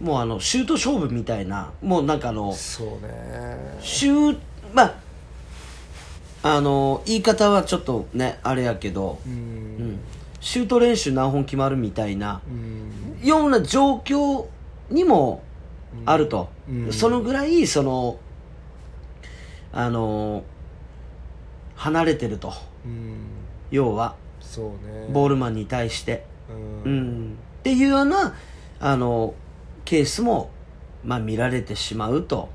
[0.00, 0.06] うん。
[0.06, 3.78] もうあのシュート勝負みたいなもうなんかあのそうね。
[3.80, 4.38] シュー
[4.72, 4.94] まあ
[6.42, 9.36] あの言い方はちょっとねあれやけど、ううん。
[9.92, 10.00] ん、
[10.40, 13.26] シュート練習何本決まるみたいなうん。
[13.26, 14.46] ような状況
[14.90, 15.42] にも
[16.06, 16.92] あると、うん。
[16.92, 18.18] そのぐらいその
[19.72, 20.44] あの
[21.76, 22.52] 離れてると。
[22.84, 23.16] うん。
[23.70, 25.08] 要はそうね。
[25.12, 26.24] ボールマンに対して、
[26.84, 27.28] ううん。
[27.30, 28.34] ん、っていうような
[28.80, 29.34] あの
[29.84, 30.50] ケースも、
[31.04, 32.48] まあ、見られてしまうと。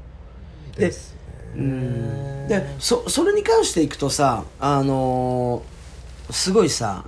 [0.77, 0.91] で
[1.55, 2.47] うん。
[2.47, 7.05] でそそれに関していくとさあのーすごいさ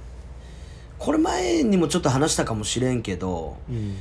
[1.00, 3.96] これ前にもちょっと話したかもしれんけどうん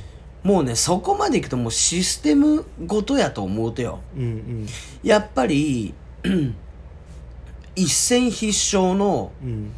[0.47, 3.99] もうねそこまでいくともうシステムごとやと思うとよ。
[4.15, 4.67] うんうん。
[5.03, 5.93] やっぱり
[7.75, 9.73] 一戦必勝のうん。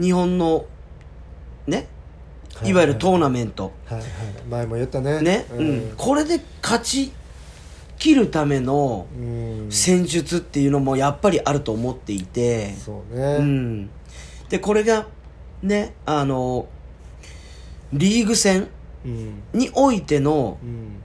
[0.00, 0.64] 日本の
[1.66, 1.86] ね？
[2.54, 2.72] はいい。
[2.72, 4.08] わゆるトーナメント、はいはい。
[4.48, 5.20] 前も言ったね。
[5.20, 5.92] ね、ううん。
[5.92, 7.12] んこれで勝ち
[7.98, 9.66] 切るためのうん。
[9.70, 13.90] 戦術っていうのもやっぱりあると思っていて、そうね、うん、
[14.48, 15.06] でこれが
[15.62, 16.66] ねあの
[17.92, 18.68] リーグ戦うん
[19.04, 21.00] においてのうん。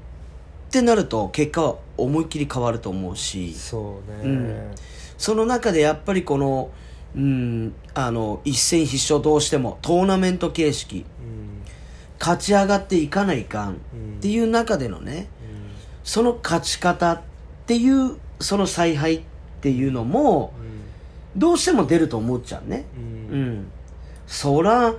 [0.67, 3.53] ってなると結果は思いっきり変わると思うし。
[3.53, 4.71] そうね、うん。
[5.17, 6.69] その中でやっぱりこの,、
[7.15, 11.61] うん、あの一戦必勝どうしてもトーナメント形式うん。
[12.19, 13.75] 勝ち上がっていかないかんっ
[14.19, 15.27] ていう中でのね
[16.03, 17.21] その勝ち方っ
[17.65, 19.21] ていうその采配っ
[19.61, 20.51] ていうのも
[21.37, 22.85] どうしても出ると思っちゃうね。
[22.95, 22.99] う
[23.35, 23.67] ん。
[24.27, 24.93] そら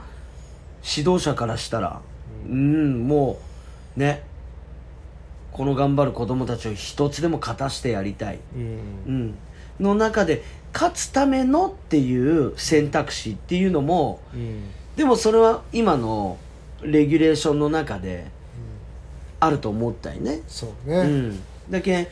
[0.85, 2.01] 指導者からしたら
[2.49, 3.39] うんも
[3.97, 4.23] うね。
[5.53, 8.63] この頑張る子供たちを一つでも勝たしてやりたい、うん。
[9.07, 9.35] うん、
[9.81, 10.43] の中で
[10.75, 14.65] 勝つためのっていう選択肢っていうのもうん。
[14.97, 16.39] でもそれは今の
[16.83, 18.27] レギュレーションの中で
[19.41, 20.41] あると思ったりね。
[20.49, 22.09] そうね、うん、だけ例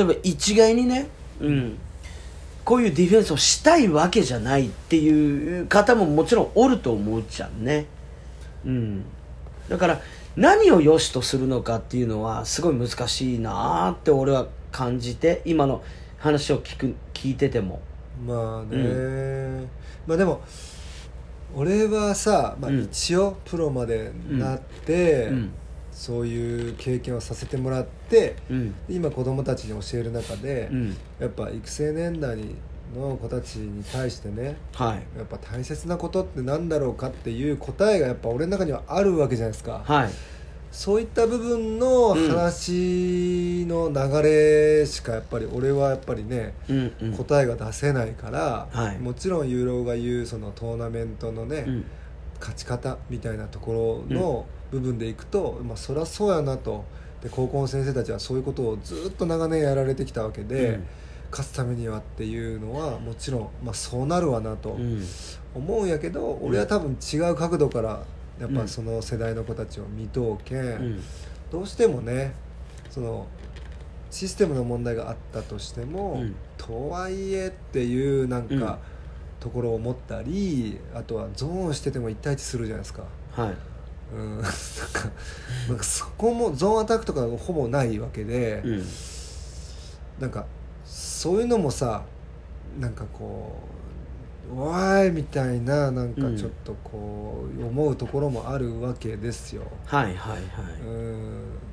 [0.00, 1.06] えば一概にね、
[1.40, 1.78] うん、
[2.64, 7.86] こういうディフェンスをしたいわけじゃないっていう方ももちろんおると思うじゃんね、
[8.64, 9.04] うん、
[9.68, 10.00] だから
[10.36, 15.82] 何を良しとするのかっていうのはすごい難しいなーって俺は感じて今の
[16.18, 17.80] 話を聞く聞いてても。
[18.26, 19.68] まあね、
[20.06, 20.40] まあでも
[21.54, 22.82] 俺はさ、まあ、うん。
[22.82, 25.50] 一応プロまでなって、うん。
[25.92, 28.74] そういう経験をさせてもらってうん。
[28.88, 30.96] 今子供たちに教える中で、うん。
[31.18, 32.38] やっぱ育成年代
[32.96, 35.18] の子たちに対してねはい。
[35.18, 40.10] やっぱ大切なことって何だろうかっていう答えがやっぱ俺の中にはあるわけじゃないですか、はい。
[40.70, 47.12] そういった部分の話の流れしかやっぱり俺はやっぱりね、うんうん。
[47.16, 48.98] 答えが出せないから、はい。
[48.98, 51.84] もちろんユーロが言うそのトーナメントのね、うん。
[52.40, 56.84] 勝ち方みたいなところの部分でいくと、まあ、そりゃそうやなと。
[57.22, 60.86] で高校の先生たちはそういうことをずっと長年やられてきたわけで、うん
[61.30, 65.04] 勝つためにはっていうのはもちろん、まあ、そうなるわなとうん。
[65.54, 68.04] 思うんやけど、俺は多分違う角度から
[68.40, 68.56] やっうん。
[68.56, 71.02] ぱその世代の子たちを見とうけん、うん。
[71.50, 72.34] どうしてもね
[72.90, 73.26] その
[74.10, 76.34] システムの問題があったとしても、うん。
[76.56, 78.76] とはいえっていうなんか、うん。
[79.40, 83.04] ところを持ったりあとはゾーンしてても1対1するじゃないですか。
[83.30, 83.54] はい。
[84.12, 84.48] うん、 なんか
[85.68, 88.84] なんかそこもゾーンアタックとかほぼないわけで、うん。
[90.18, 90.44] なんか
[91.18, 92.04] そういうのもさ
[92.78, 93.58] なんかこ
[94.54, 99.62] う「おーい!」みたいななんかちょっとこう思うところもあるわけですよ。
[99.84, 100.42] はいはいはい。
[100.86, 100.90] う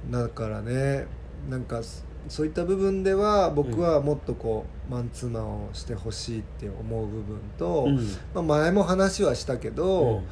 [0.10, 0.12] ん。
[0.12, 1.06] だからね
[1.48, 7.98] なんかそそういった部分では僕はもっとこう、マンツーマンをしてほしいって思う部分と、うん。
[8.34, 10.24] まあ、前も話はしたけど、うん。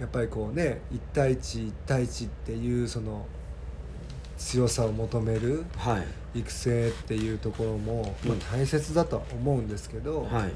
[0.00, 3.26] やっぱりこうね1対11対1っていうその
[4.38, 10.52] 強さを求めるはい育成っていうところも、まあうん、大切だとは思うんですけど、やっはい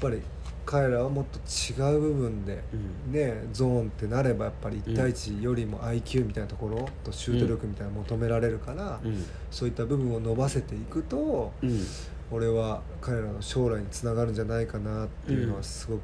[0.00, 0.22] ぱり
[0.64, 3.12] 彼らはもっと違う部分で、うん。
[3.12, 9.24] ね、ゾーンってなればやっぱり1対1よりも IQ みたいなところとシュート力みたいなの求められるから、うん。
[9.50, 11.86] そういった部分を伸ばせていくとうん。
[12.30, 16.00] 俺は彼らの将来につながるんじゃないかなっていうのはすごく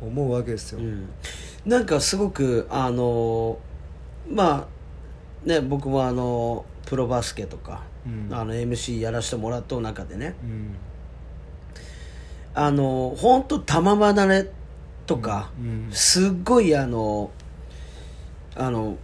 [0.00, 0.80] 思うわけですよ。
[0.80, 1.08] うん。
[1.64, 3.58] なんかすごくあの
[4.28, 4.66] ま
[5.44, 8.34] あね僕もあのプロバスケとか、うん。
[8.34, 10.34] あの MC やらせてもらった中でね。
[10.42, 10.74] うん。
[12.52, 14.50] あの本当玉離れ
[15.06, 15.88] とか、うん。
[15.92, 17.30] すっごいあの
[18.56, 18.96] あの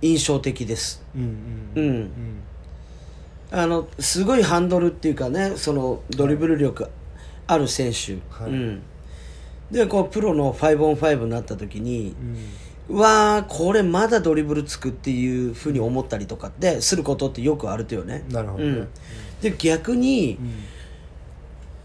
[0.00, 1.02] 印象的です。
[1.16, 2.10] うんうんうん。
[3.50, 6.88] あのすごいハンドルっていうかねそのドリブル力
[7.48, 8.52] ある選手、はい。
[8.52, 8.82] うん、
[9.72, 12.36] でこうプロの 5on5 になった時にうん
[12.90, 18.24] うわーこれまだドリブルつくっていうふうに思ったりとかってすることってよくあるとよね。
[18.28, 18.70] なるほどね。
[18.70, 18.88] うん、
[19.40, 20.38] で逆に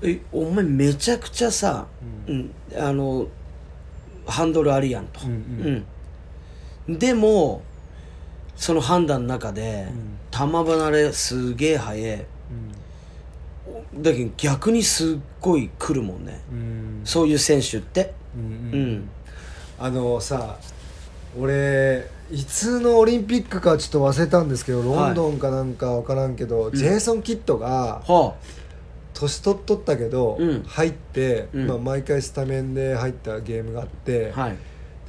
[0.02, 0.10] うん。
[0.10, 1.86] えお前めちゃくちゃさ、
[2.28, 3.28] ううんあの
[4.26, 5.86] ハンドルあるやんと、うん
[6.88, 6.98] うん。
[6.98, 7.62] でも
[8.56, 10.18] その判断の中で、うん。
[10.32, 12.26] 球離れすげえ速え
[13.96, 16.42] だけど逆にすっごい来るもんね。
[16.52, 17.02] うん。
[17.06, 18.14] そういう選手って。
[18.36, 18.44] うん。
[18.74, 19.10] うん。
[19.78, 20.58] あのさ
[21.38, 28.36] 俺いつのオリンピックかちょっと忘れたんですけどロンドンかなんか分からんけど、ジェイソン・キッドがは
[29.14, 30.64] 年取っとったけど、うん。
[30.64, 31.68] 入って、うん。
[31.68, 34.58] まあ、毎回スタメンで入ったゲームがあって、あはい。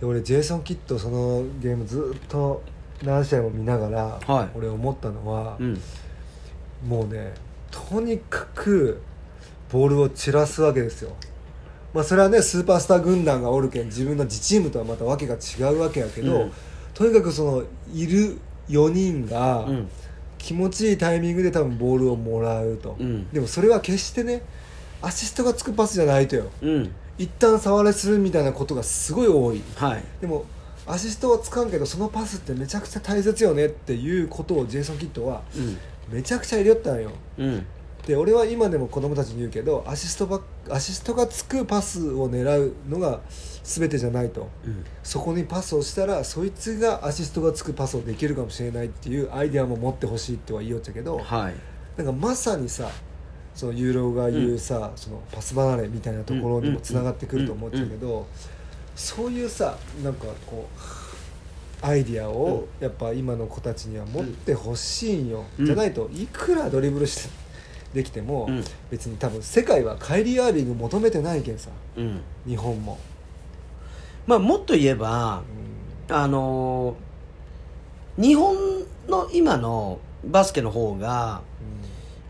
[0.01, 2.63] で俺ジェイソン・キッドそのゲームずっと
[3.03, 4.49] 何試合も見ながら、はい。
[4.55, 5.81] 俺思ったのはう、ん。
[6.87, 7.33] もうね
[7.71, 9.01] とにかく
[9.73, 11.13] ボールを散らすわけですよ
[11.97, 16.53] まあ、それはねスーパースター軍団がおるけん自分の自チームとはまた訳が違うわけやけど、うん。
[16.93, 18.37] とにかくそのいる
[18.69, 19.89] 4人がうん。
[20.37, 23.29] 気持ちいいタイミングで多分ボールをもらうと、うん。
[23.33, 24.43] でもそれは決してね
[25.01, 26.51] アシストがつくパスじゃないとよ。
[26.61, 26.93] うん。
[27.17, 29.63] 一旦触れするみたいなことがすごい多い。
[29.77, 30.05] はい。
[30.21, 30.45] でも
[30.87, 35.79] アシストはつかんけどそのパスってめちゃくちゃ大切よねっていうことをジェイソン・キッドはうん。
[36.15, 37.11] めちゃくちゃ入れよったんよ。
[37.39, 37.67] うん
[38.07, 40.41] で俺は今でも子供たちに言うけどアシストば
[40.71, 43.21] アシストがつくパスを狙うのが
[43.65, 44.49] 全てじゃないと。
[44.65, 44.85] うん。
[45.03, 51.55] そこにパスをしたらそいつがアシストがつくパスをできるかもしれないっていうアイデアも持ってほしいっては言いよっちゃけどはい。
[51.97, 52.89] なんかまさにさ
[53.57, 58.27] そのユーロが言うさ、そのパス離れみたいなところにもつながってくると思っちゃうけど、
[58.95, 60.69] そういうさなんかこ
[61.83, 65.67] うアイディアをやっぱ今の子たちには持ってほしいんよ、うん。
[65.67, 67.46] じゃないといくらドリブルして
[67.97, 68.65] できても、うん。
[68.91, 71.71] 別に多分世界はカイリー・アービング求めてないけんさ。
[71.97, 72.21] うん。
[72.47, 72.99] 日本も、
[74.27, 75.43] まあもっと言えば
[76.09, 78.57] あのー日本
[79.09, 81.43] の今のバスケの方が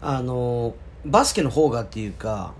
[0.00, 0.74] あのー
[1.10, 2.52] バスケの方がっていうか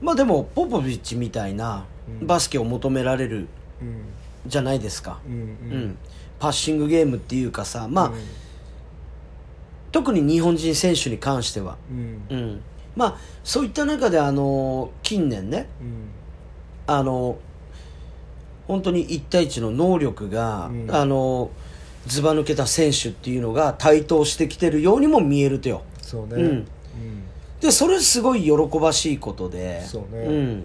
[0.00, 1.84] まあでもポポビッチみたいな
[2.20, 2.26] うん。
[2.26, 3.48] バスケを求められる
[3.80, 4.04] うんうん。
[4.46, 5.38] じゃないですか、うんうん。
[5.38, 5.44] う
[5.86, 5.98] ん。
[6.38, 8.14] パッシングゲームっていうかさまあ、うん
[9.92, 12.22] 特に日本人選手に関しては、うん。
[12.30, 12.62] うん、
[12.96, 16.08] まあそういった中であの近年ねうん。
[16.86, 17.38] あの
[18.66, 20.94] 本当に1対1の能力が、うん。
[20.94, 21.50] あの
[22.06, 25.82] ずば抜けた選手っていうのが台頭してきてるようにも見えるとよ。
[26.00, 26.34] そうね。
[26.34, 26.42] うん。
[26.42, 26.66] うん。
[27.60, 29.84] でそれすごい喜ばしいことで。
[29.84, 30.24] そうね。
[30.28, 30.64] ん、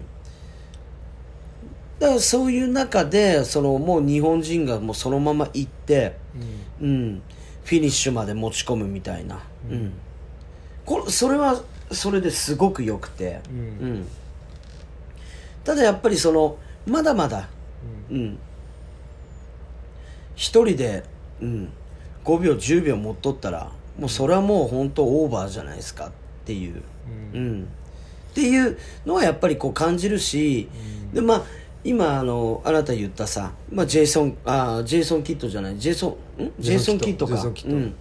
[1.98, 6.16] だからそういう中でそのもう日本人がもうそのまま行って、
[6.80, 6.88] うん。
[6.88, 7.22] うん、
[7.66, 9.76] フィニッシュまで持ち込むみたいな、うん。
[9.76, 9.92] うん。
[10.84, 13.58] これそれはそれですごく良くて、うん。
[13.58, 13.60] う
[13.92, 14.08] ん。
[15.64, 17.48] ただやっぱりそのまだまだ、
[18.08, 18.38] うん、
[20.36, 21.02] 一人で、
[21.42, 21.72] うん、
[22.24, 26.10] 5秒10秒持っとったらもうそれはもう本当オーバーじゃないですかっ
[26.44, 26.76] ていう、
[27.34, 27.66] ううんん、っ
[28.32, 30.68] ていうのはやっぱりこう感じるし、
[31.04, 31.14] うん。
[31.14, 31.44] でまあ
[31.86, 35.78] 今あのあなた言ったさ、まあ、ジェイソンあジェイソン・キッドじゃない。
[35.78, 37.36] ジェイソンんジェイソン・キッドか。
[37.54, 37.94] キッドうん、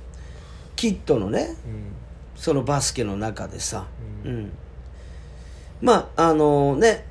[0.75, 1.93] キッドのねうん。
[2.35, 3.85] そのバスケの中でさ、
[4.23, 4.35] ううん。
[4.45, 4.51] ん
[5.81, 7.05] まああのね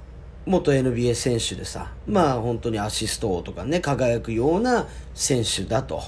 [0.47, 6.03] 元 NBA 選手でさまあ本当にアシスト王とかね輝くような選手だと、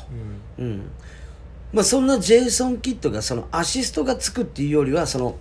[0.59, 0.65] うん。
[0.65, 0.91] うん。
[1.73, 5.37] まあ、そんなジェイソン・キッドがそのアシストがつくっていうよりはその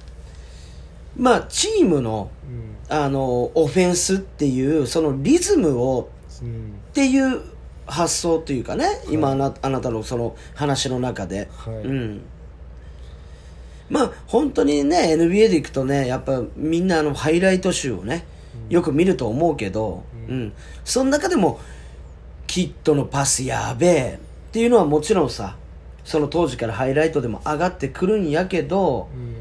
[1.17, 2.75] まあチームのうん。
[2.87, 6.09] あのオフェンスっていうそのリズムを
[6.41, 6.73] うん。
[6.89, 7.41] っていう
[7.87, 11.73] 発想というかね、今あなあなたのその話の中で、はい。
[11.75, 12.21] うん。
[13.89, 18.25] まあ本当にね NBA でいくとねやっぱみんなあのハイライト集をね、
[18.69, 20.53] よく見ると思うけど、ううんん。
[20.83, 21.59] その中でも
[22.47, 25.57] キッドのパスやべえっていうのはもちろんさ
[26.03, 29.35] その当時からハイライトでも上がってくるんやけど、うん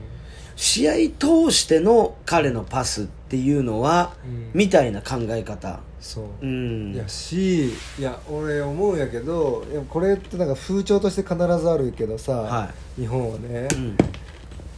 [0.57, 4.51] 試合通しての彼のパスっていうのは、うん。
[4.55, 5.81] みたいな考え方。
[6.01, 6.25] そう。
[6.43, 6.95] うん。
[6.95, 13.97] いやしいや俺思うんやけどこれってなんか風潮として必ずあるけどさ、は日本はね、うん。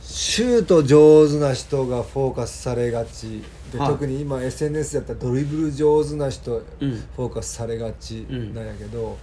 [0.03, 3.43] シュート上手な人がフォーカスされがち。
[3.73, 3.89] で、はい。
[3.89, 6.93] 特に今 SNS だったらドリブル上手な人うん。
[7.17, 8.55] フォーカスされがちうん。
[8.55, 9.19] なんやけど、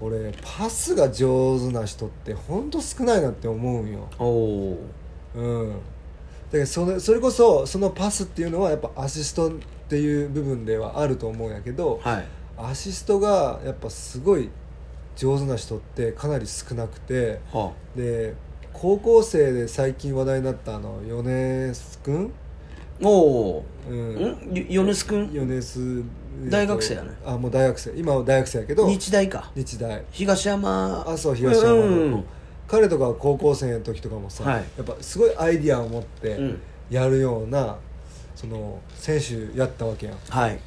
[0.00, 4.08] 俺パスが上手な人ってほんと少ないなって思うんよ。
[4.18, 4.78] おお
[5.34, 5.70] うん。
[5.70, 5.76] だ
[6.52, 9.52] けどそれそれこそそのパスっていうのはやっぱアシストっ
[9.88, 12.24] ていう部分ではあると思うんやけど、はい。
[12.56, 14.50] アシストがやっぱすごい
[15.16, 18.34] 上手な人ってかなり少なくてはで
[18.72, 22.32] 高校生で最近話題になったあの米津君
[23.02, 24.66] あおおうん。
[24.68, 26.04] 米津君米津
[26.48, 27.10] 大学生やね。
[27.24, 27.92] あもう大学生。
[27.96, 28.88] 今は大学生やけど。
[28.88, 29.50] 日大か。
[29.54, 30.04] 日大。
[30.10, 31.04] 東山。
[31.08, 32.24] あそう東山の、うん
[32.66, 34.64] 彼とかは高校生の時とかもさ、はい。
[34.76, 36.60] やっぱすごいアイディアを持ってうん。
[36.90, 37.76] やるような、
[38.34, 40.18] その選手やったわけやん。
[40.28, 40.58] はい。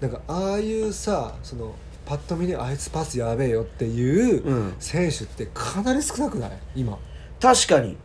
[0.00, 4.74] なんかああいうさそのパッと見にあいつパスやべえよっていううん。
[4.78, 6.50] 選手ってかなり少なくない？
[6.74, 6.98] 今、
[7.40, 7.96] 確かに、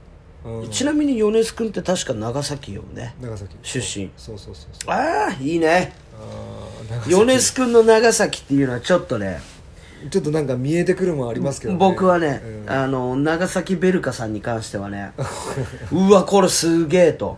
[0.45, 0.69] うん。
[0.69, 3.15] ちなみに米津君って確か長崎よね。
[3.21, 3.55] 長崎。
[3.63, 4.09] 出身。
[4.17, 4.91] そうそうそうそう。
[4.91, 5.93] ああいいね。
[7.07, 9.39] 米津君の長崎っていうのはちょっとね
[10.09, 11.79] ちょっとなんか見えてくるもんありますけどね。
[11.79, 12.69] 僕はね、うん。
[12.69, 15.11] あの長崎ベルカさんに関してはね
[15.91, 17.37] うわこれすげえと。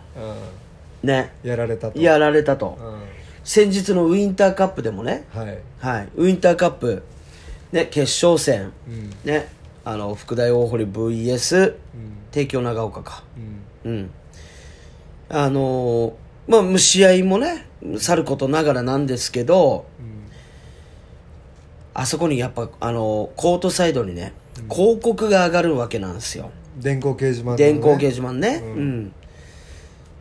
[1.02, 1.32] うね。
[1.44, 2.00] んやられたと。
[2.00, 2.94] やられたと、うん。
[3.44, 5.58] 先日のウィンターカップでもねはい。
[5.78, 6.08] はい。
[6.16, 7.02] ウィンターカップ
[7.72, 9.10] ね決勝戦うん。
[9.24, 9.48] ね
[9.84, 11.74] あの福大大堀 VS うん。
[12.30, 13.22] 帝京長岡か。
[13.84, 13.92] うん。
[13.92, 14.10] うん。
[15.28, 16.12] あのー
[16.46, 17.66] まあ試合もね
[17.98, 20.13] さることながらなんですけどうん
[21.94, 24.32] あそこにやっぱあのコートサイドにね
[24.70, 26.50] 広告が上がるわけなんですよ。
[26.78, 27.64] 電光掲示板のね。
[27.64, 29.00] 電光掲示板ね、ううん。
[29.06, 29.12] ん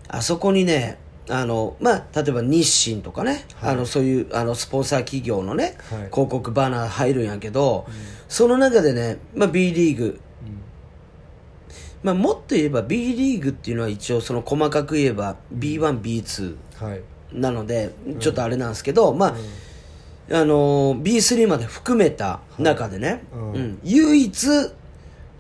[0.07, 0.99] あそこにね
[1.30, 3.74] あのまあ例えば日清とかね、はい。
[3.74, 6.09] あのそういうあのスポンサー企業のね、はい。
[6.11, 7.88] 広告バナー入るんやけど、
[8.28, 10.19] その中でね、まあ、B リーグ。
[12.03, 17.01] まあ、もっと言えば B リーグっていうのは一応その細かく言えば B1B2 はい。
[17.32, 19.36] なのでちょっとあれなんですけど、まあ、
[20.32, 23.53] あのー B3 まで含めた中でね、うん。
[23.53, 23.80] うん。
[23.84, 24.47] 唯一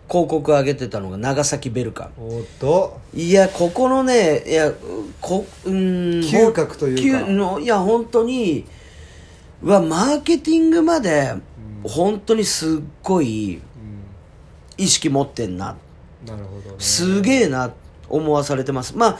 [0.09, 2.11] 広告上げてたのが長崎ベルカ。
[2.17, 2.99] おっと。
[3.13, 4.71] いやここのねいや
[5.21, 7.25] こうーん嗅覚というか。
[7.25, 8.65] 嗅のいや本当に
[9.61, 11.33] うわマーケティングまで
[11.83, 13.61] 本当にすっごい
[14.77, 15.77] 意識持ってんな。
[16.27, 16.75] なるほどね。
[16.79, 17.71] すげえな
[18.09, 18.97] 思わされてます。
[18.97, 19.19] まあ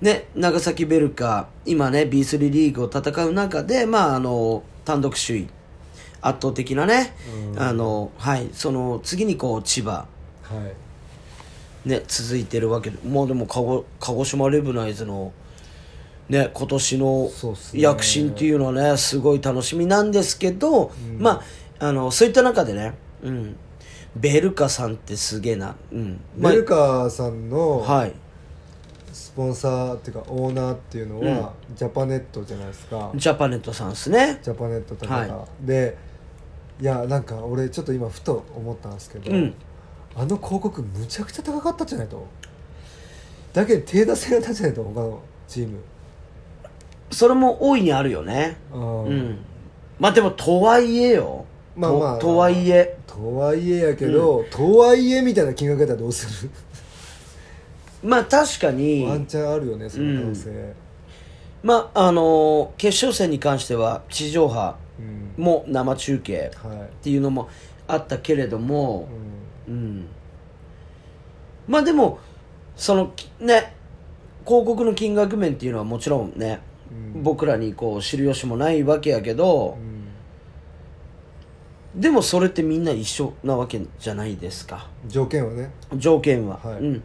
[0.00, 5.48] ね長崎ベルカ今ね B3 リーグを戦う中でまああの単独首位。
[6.20, 7.14] 圧倒的なね、
[7.52, 8.48] うんあのはい。
[8.52, 9.90] その次にこう千葉。
[9.90, 10.06] は
[11.84, 11.88] い。
[11.88, 12.98] ね続いてるわけで。
[13.06, 15.32] もうでも鹿児鹿児島レブナイズの
[16.30, 17.30] ね今年の
[17.74, 21.42] 躍進っていうのはねすごい楽しみなんですけど、ま
[21.78, 23.56] ああのそういった中でね、うん、
[24.16, 26.20] ベルカさんってすげえな、うん。
[26.38, 28.10] まあベルカーさんのはい。
[28.10, 28.23] ス
[29.34, 33.10] ポンサーっていうかオーナーっていうのはジャパネットじゃないですか。
[33.14, 34.38] ジャパネットさんですね。
[34.42, 35.96] ジャパネットとか、はで
[36.80, 39.54] いやなんか俺ちょっと今ふと思ったんですけど、うん。
[40.16, 42.26] あの広告むちゃくちゃ高かったんじゃないと。
[43.52, 45.78] だけど手出せなかったんじゃないと他のチーム。
[47.10, 48.56] それも大いにあるよね。
[48.72, 49.04] うん。
[49.04, 49.38] うん。
[49.98, 51.44] まあでもとはいえよ。
[51.76, 52.18] まあまあ。
[52.18, 52.96] ととはいえ。
[53.06, 56.50] とはいえやけど、とはいえみたいな金額やったらどうする？
[58.04, 59.04] まあ確かに。
[59.04, 60.74] ワンチャンあるよねその可能性。
[61.62, 67.48] まああの決勝戦に関しては地上波うん、も生中継はっていうのも
[67.88, 69.08] あったけれども
[69.66, 69.76] い、うん。
[69.76, 70.08] うん、
[71.66, 72.20] まあでも
[72.76, 73.74] そのきね
[74.46, 76.60] 広告の金額面っていうのはもちろんね、
[77.14, 77.22] うん。
[77.22, 79.78] 僕らにこう知る由もないわけやけど
[81.94, 82.00] う、ん。
[82.00, 84.88] でもそれってみんな一緒なわけじゃないですか。
[85.06, 85.70] 条件はね。
[85.96, 86.78] 条件は、はい。
[86.78, 87.02] うん、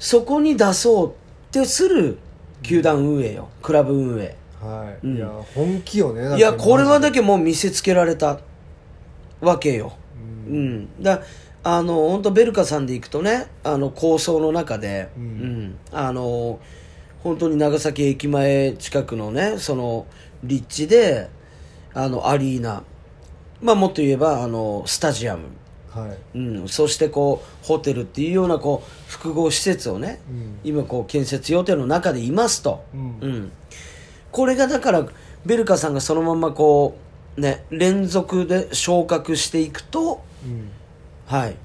[0.00, 1.12] そこに出そうっ
[1.52, 2.18] てする
[2.62, 4.34] 球団運営よ、クラブ運営。
[4.60, 5.16] はい、うん。
[5.16, 6.36] いや本気よね。
[6.36, 8.40] いやこれはだけマもう見せつけられた
[9.40, 9.92] わけよ。
[10.46, 11.22] ジでうん、だ
[11.62, 15.22] あの本当ベルカさんでいくとねあの構想の中で、うん。
[15.22, 15.78] うん。
[15.92, 16.58] あの
[17.22, 20.06] 本当に長崎駅前近くのねその
[20.42, 21.28] 立地で
[21.92, 22.82] あのアリーナ。
[23.60, 25.42] まあもっと言えばあのスタジアム、
[25.90, 26.38] はい。
[26.38, 30.58] うん、そしてこうホテルっていうようなこう複合施設をね、うん。
[30.64, 33.18] 今こう建設予定の中でいますと、うん。
[33.20, 33.52] うん、
[34.30, 35.06] これがだから
[35.44, 36.96] ベルカさんがそのままこ
[37.36, 40.70] うね連続で昇格していくとうん。
[41.26, 41.56] はい。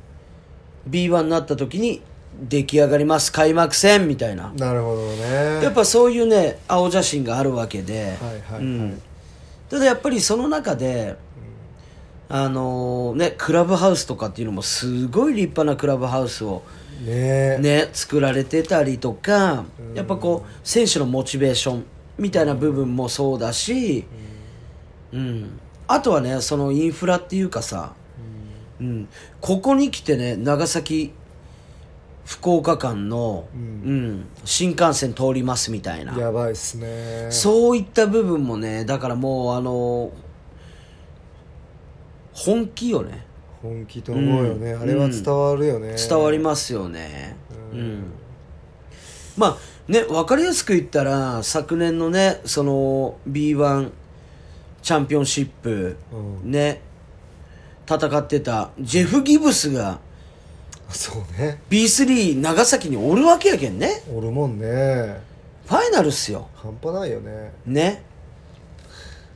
[0.90, 2.02] B1 になった時に
[2.40, 4.52] 出来上がります開幕戦みたいな。
[4.56, 5.64] なるほどね。
[5.64, 8.62] やっぱそういうね青写真があるわけで、はいはいはい。
[8.62, 9.02] うん。
[9.70, 11.16] ただやっぱりその中で、
[12.28, 16.64] あのーねクラブハウスとかっていうのもすごい立派なクラブハウスを
[17.02, 17.06] ね。
[17.08, 19.96] えね作られてたりとかうん。
[19.96, 21.86] やっぱこう選手のモチベーション
[22.18, 24.06] みたいな部分もそうだし、
[25.12, 27.94] うん、あとはねそのインフラっていうかさ、
[28.80, 29.10] うん、
[29.42, 31.12] ここに来てね長崎
[32.26, 34.12] 福岡間の、ううん。
[34.22, 36.18] ん新幹線通りますみたいな。
[36.18, 37.28] やばいっすね。
[37.30, 40.12] そういった部分もねだからもうあの
[42.36, 43.26] 本気よね。
[43.62, 44.82] 本気と思うよね、うん。
[44.82, 47.36] あれは伝わるよね、伝わりますよね。
[47.74, 47.82] ううん。
[48.02, 48.04] ん、
[49.38, 49.58] まあ
[49.92, 53.90] ね分かりやすく言ったら昨年のねその B1
[54.82, 55.98] チャンピオンシップ
[56.44, 56.52] うん。
[56.52, 56.82] ね
[57.90, 60.00] 戦ってたジェフ・ギブスが
[60.90, 61.62] そうね。
[61.70, 64.04] B3 長崎におるわけやけんね。
[64.12, 64.66] おるもんね。
[65.66, 66.48] ファイナルっすよ。
[66.56, 68.04] 半端ないよね、ね。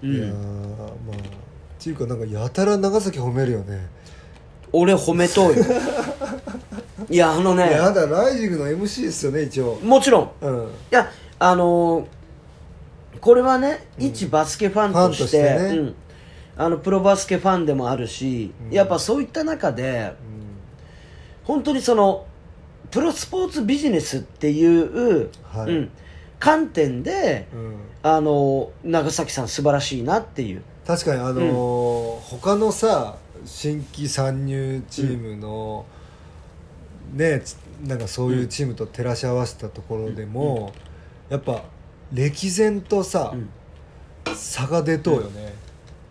[0.04, 1.49] ういやまあ
[1.80, 3.88] っていうかなんかやたら長崎褒めるよね。
[4.74, 5.64] 俺褒めとうよ。
[7.10, 7.70] いやあのね。
[7.70, 9.80] いやあんたライジングの MC ですよね一応。
[9.82, 10.32] もちろん。
[10.42, 10.56] うん。
[10.66, 11.10] いや
[11.40, 12.06] あのー
[13.22, 15.50] これはね、一バスケファンとしてね。
[15.78, 15.96] うん、
[16.58, 18.74] あのプロバスケファンでもあるし、うん。
[18.74, 20.14] やっぱそういった中で
[21.46, 22.26] 本当にその
[22.92, 25.72] プロスポーツビジネスっていう、はい。
[25.72, 25.90] うん、
[26.40, 27.76] 観点でうん、うん。
[28.04, 33.16] あのー長崎さん素晴らしいなっていう確かにあのー他のさ
[33.46, 35.86] 新規参入チームの、
[37.14, 40.74] ねつなんかそういうチームと照らし合わせたところでも、
[41.30, 41.64] やっぱ
[42.12, 43.50] 歴然とさ、うん。
[44.36, 45.54] 差が出とうよね、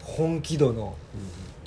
[0.01, 0.95] 本気度の。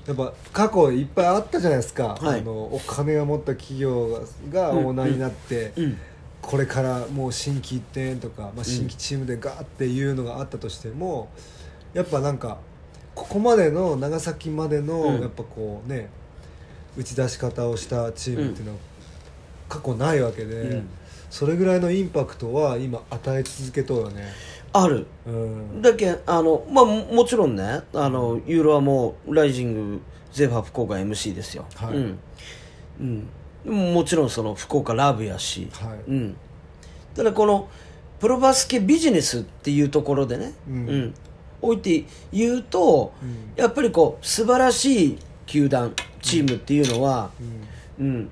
[0.07, 2.39] やっぱ過去いっぱいあったじゃないですか、はい。
[2.39, 5.97] あのお金を持った企業がオーナーになって、うん。
[6.41, 11.28] これからもう新規一点とか、まあ、新規チームでガーっていうのがあったとしても、
[11.93, 12.57] やっぱなんか
[13.22, 15.22] ここまでの長崎までの、うん。
[15.22, 16.09] やっぱこうね
[16.97, 18.78] 打ち出し方をしたチームっていうのは
[19.69, 20.89] 過去ないわけで、うん。
[21.30, 24.26] それぐらいのインパクトは今与え続けとうよね。
[24.74, 25.05] ある。
[25.28, 25.82] うん。
[25.84, 30.01] だけあのまあももちろんねあのユーロはもうライジング
[30.32, 31.93] ゼファ福岡 MC ですよ、はい。
[31.95, 32.19] うん。
[32.99, 33.28] うん。
[33.63, 35.99] でももちろんその福岡ラブやし、はい。
[36.07, 36.36] うん、
[37.15, 37.69] ただこの
[38.19, 41.13] プロバスケビジネスっていうところでね、うん
[41.62, 43.53] 置いて言うと、うん。
[43.55, 47.32] やっぱりこう素晴らしい球団チームっていうのは、
[47.99, 48.07] うん。
[48.07, 48.30] うん。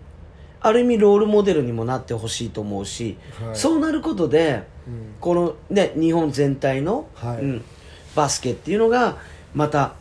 [0.61, 3.55] ある意味ロールモデルにもなってほしいと思うし、はい。
[3.55, 5.15] そうなることでうん。
[5.19, 7.37] この、ね、日本全体の、はい。
[7.37, 7.63] うん、
[8.15, 9.17] バスケっていうのが
[9.53, 9.93] また、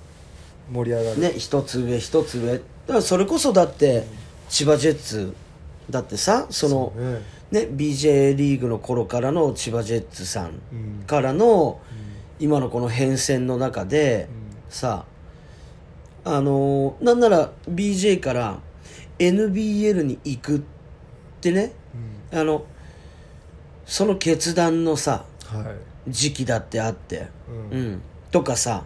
[0.73, 2.53] 盛り上がる、ね、一つ上一つ上。
[2.55, 2.65] だか
[2.95, 4.05] らそれこそだって
[4.49, 5.35] 千葉ジェッツ
[5.91, 7.23] だってさそのね。
[7.51, 11.05] ね BJ リーグの頃からの千葉ジェッツさんうん。
[11.07, 11.81] からの
[12.39, 14.29] 今のこの変遷の中で
[14.71, 15.05] うさ
[16.25, 18.59] あのーなんなら BJ から
[19.19, 20.61] NBL に行くっ
[21.41, 21.73] てね
[22.33, 22.39] うん。
[22.39, 22.65] あの
[23.87, 26.11] その決断のさはい。
[26.11, 27.29] 時期だってあって、
[27.71, 27.93] ううん。
[27.93, 28.85] んとかさ。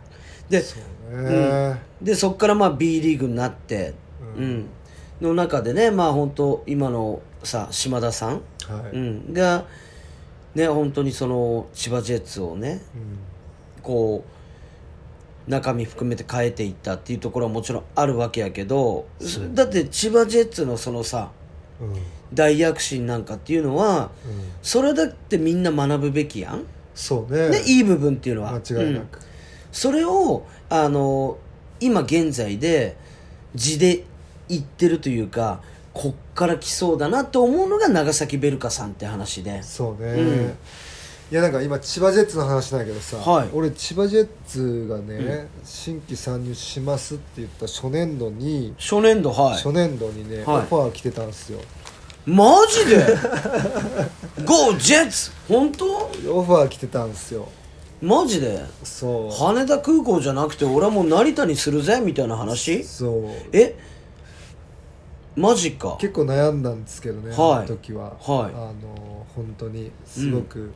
[0.49, 0.77] でそ
[1.11, 3.95] うね、でそこからまあ B リーグになって、
[4.37, 4.51] ううん。
[4.61, 4.67] ん
[5.23, 9.65] の中でねまあ本当今のさ島田さん、はい、うん、が
[10.55, 12.83] ね本当にその千葉ジェッツをね
[13.83, 19.07] こう中身含めて変えていったっていうところはもちろんあるわけやけど
[19.55, 21.31] だって千葉ジェッツのそのさ
[21.81, 21.93] うん。
[21.93, 22.03] うん
[22.35, 24.53] 大躍進なんかっていうのはうん。
[24.63, 26.65] それだってみんな学ぶべきやん、
[26.95, 27.51] そうね。
[27.51, 28.53] ね、いい部分っていうのは。
[28.53, 29.19] うん間違いなく、
[29.71, 31.37] それをあの
[31.79, 32.97] 今現在で
[33.55, 34.05] 地で
[34.49, 35.61] 言ってるというか
[35.93, 39.63] こっから来そうだなと思うのが長崎ベルカさんって話で。
[39.63, 40.55] そうね、うん
[41.33, 43.49] いやなんか今千葉ジェッツの話なんやけどさ、はい。
[43.55, 49.55] 俺千葉ジェッツがね、新規参入しますって言った初年度に、初年度はい。
[49.55, 50.45] 初年度にね、はい。
[50.45, 51.59] オファー来てたんですよ。
[52.27, 52.97] マジで？
[54.45, 55.31] GO ジェッツ？
[55.49, 55.87] 本当？
[56.35, 57.49] オファー来てたんですよ。
[58.03, 58.67] マジで？
[58.85, 59.35] そう。
[59.35, 62.85] 羽田空港じゃなくて俺はもう成田にするぜみたいな話？
[62.85, 63.31] そう。
[63.55, 63.75] え？
[65.35, 65.97] マジか。
[65.99, 67.39] 結構悩んだんですけどね、はい。
[67.39, 68.53] あの時は、はい。
[68.55, 70.71] あの本当にすごく、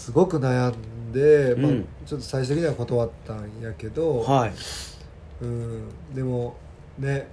[0.00, 1.88] すごく悩んで、まあうん。
[2.06, 4.52] ちょっと最終的には断ったんやけど、はい。
[5.42, 6.56] うん、でも
[6.98, 7.28] ね。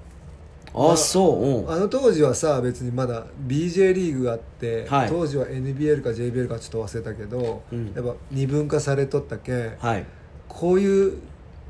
[0.73, 1.45] あそう。
[1.61, 1.71] うん。
[1.71, 5.09] あの当時はさ別にまだ BJ リーグがあって、はい。
[5.09, 7.93] 当時は NBL か JBL かちょっと忘れたけど、うん。
[7.95, 10.05] やっぱ二分化されとったけんはい。
[10.49, 11.19] こういう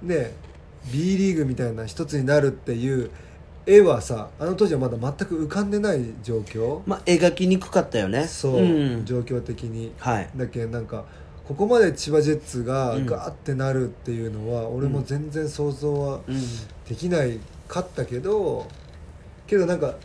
[0.01, 0.33] ね
[0.91, 3.11] B リーグみたいな一つになるっていう
[3.67, 6.81] 絵はさあの当時はまだ全く浮かんでない状況。
[6.85, 8.25] まあ描きにくかったよね。
[8.25, 9.91] そう、ん、状況的に。
[9.99, 10.29] はい。
[10.37, 11.03] だけんなんか
[11.45, 13.05] ここまで千葉ジェッツがうん。
[13.05, 16.41] ガーってなるっていうのは、俺も全然想像はうん。
[16.87, 18.65] できないかったけど
[19.45, 19.95] けどなんか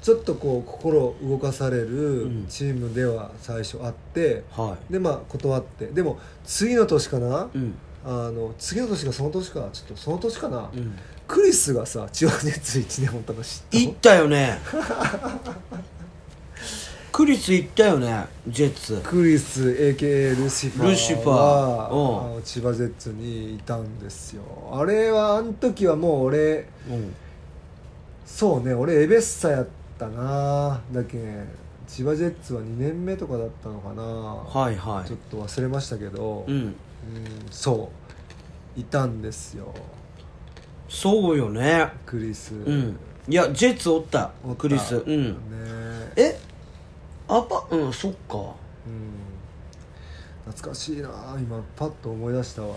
[0.00, 2.46] ちょっとこう心動かされうるん。
[2.48, 5.86] チームでは最初あって、はでまあ断って。
[5.86, 7.74] でも次の年かな、いうん。
[8.04, 9.68] あの次の年かその年か。
[9.72, 10.96] ちょっとその年かな、うん
[11.26, 13.80] クリスがさ千葉ジェッツ1年おったの知ったの？
[13.80, 14.58] 行ったよね。
[17.10, 19.00] クリス行ったよねジェッツ。
[19.04, 22.42] クリス AKA ルシファーはルシファー。
[22.42, 24.42] 千葉ジェッツにいたんですよ。
[24.72, 27.14] あれはあの時はもう俺うん。
[28.24, 29.66] そうね俺エベッサやっ
[29.98, 30.80] たな。
[30.92, 31.48] だけん
[31.86, 36.58] 千葉ジェッツは2年目とかだったのかな、はいはちょっと忘れましたけど、いうん。
[36.58, 36.74] うん
[37.50, 37.90] そ
[38.76, 38.80] う。
[38.80, 39.74] いたんですよ
[40.88, 41.90] そうよね。
[42.04, 42.96] クリス、うん。
[43.28, 44.32] いやジェッツおった。
[44.44, 44.60] おった。
[44.60, 44.96] クリス。
[44.96, 45.28] うん。
[45.28, 45.34] ね。
[46.16, 46.38] え？
[47.28, 47.64] アパ？
[47.70, 48.36] うんそっか。
[48.36, 48.52] うん。
[50.44, 51.08] 懐かしいな。
[51.38, 52.74] 今パッと思い出したわ。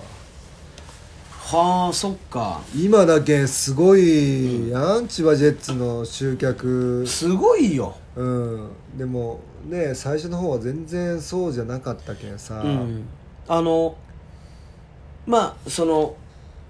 [1.29, 2.61] はあそっか。
[2.75, 7.05] 今だけすごいやん、千葉ジェッツの集客。
[7.05, 7.95] すごいよ。
[8.15, 8.69] うん。
[8.97, 13.07] でもね最初の方は全然そうじゃなかったけんさ、うん。
[13.47, 13.95] あの
[15.27, 16.15] まあその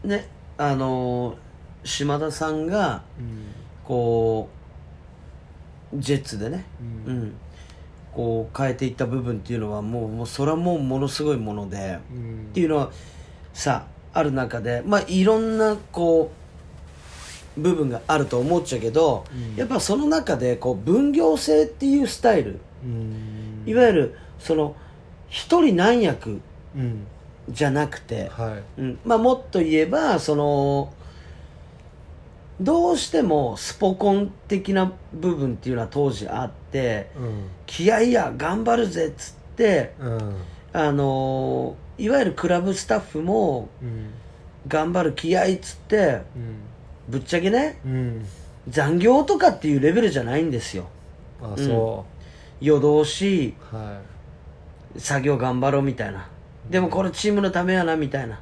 [0.04, 0.28] ね
[0.58, 1.38] あの
[1.84, 3.45] 島田さんがうん。
[3.84, 4.49] こ
[5.93, 6.66] うジェッツでね
[7.06, 7.34] ううんん。
[8.14, 12.47] こう変えていった部分っていうのはもうもうそれはもうものすごいものでうん。
[12.49, 12.91] っていうのは
[13.53, 16.32] さある中でまあいろんなこ
[17.58, 19.56] う部分があると思っちゃうけど、うん。
[19.56, 22.60] やっぱその中でこう分業制っていうスタイル。
[22.84, 23.64] うん。
[23.66, 24.76] いわゆるその
[25.30, 26.41] 一人何役
[26.76, 27.08] うん
[27.50, 28.82] じゃなくて、はい。
[28.82, 29.00] うん。
[29.06, 30.93] まあ、もっと言えばその
[32.60, 37.50] どうしてもスポコン的な部分っていうのは当時あってうん。
[37.66, 40.36] 気合いや頑張るぜっつってうん。
[40.74, 44.10] あのいわゆるクラブスタッフもうん。
[44.68, 46.22] 頑張る気合いっつって
[47.08, 48.26] ぶっちゃけねうん。
[48.68, 50.88] 残業とかっていうレベルじゃないんですよ。
[51.41, 52.06] あそ
[52.62, 54.02] 夜通しうは
[54.98, 56.28] 作業頑張ろうみたいな
[56.70, 58.39] でもこれチームのためやなみたいな。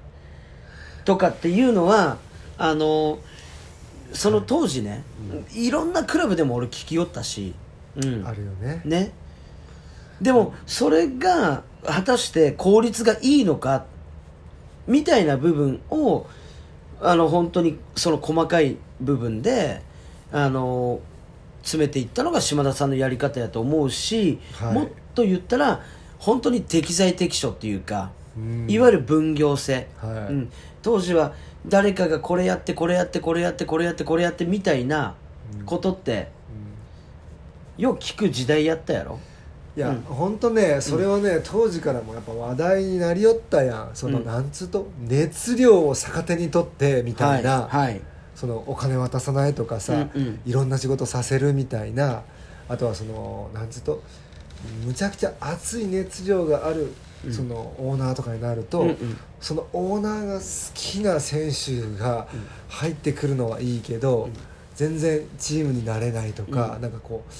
[1.05, 2.17] とかっていうのは
[2.57, 3.19] あの
[4.13, 5.03] その当時ね、
[5.53, 7.53] いろんなクラブでも俺聞きよったし、
[7.95, 8.21] うん。
[8.21, 8.81] いあるよね。
[8.85, 9.11] ね。
[10.21, 13.85] でもそれが果たして効率がいいのか
[14.87, 16.27] みたいな部分を
[17.01, 19.81] あの本当にその細かい部分で
[20.31, 21.01] あの
[21.63, 24.73] 詰めていったのが島田さんのやり方やと思うし、はい。
[24.73, 25.81] もっと言ったら
[26.23, 28.65] 本当に適材適所っていうか、うん。
[28.69, 30.33] いわゆる分業制、はい。
[30.33, 30.51] うん、
[30.81, 31.33] 当時は
[31.67, 35.15] 誰かがこれやってこれやってこれやってこれやってこれやってみたいな
[35.65, 36.29] ことって、
[37.77, 39.19] よく聞く時代やったやろ？
[39.75, 40.01] いや、うん。
[40.03, 43.89] 本当ねそれはね、当時からもやっぱ話題になりよったやん。
[43.93, 44.25] その、うん。
[44.25, 48.01] なんつうと熱量を逆手に取ってみたいな、はい、はい。
[48.33, 50.39] そのお金渡さないとかさ、うんうん。
[50.45, 52.23] いろんな仕事させるみたいな
[52.69, 54.01] あとはそのなんつうと
[54.85, 56.93] むちゃくちゃ熱い熱量がある、
[57.31, 59.17] そのオーナーとかになると、うんうん。
[59.39, 62.27] そのオーナーが好きな選手が
[62.69, 64.29] 入ってくるのはいいけど、
[64.75, 66.81] 全然チームになれないとか、うん。
[66.81, 67.31] なんかこう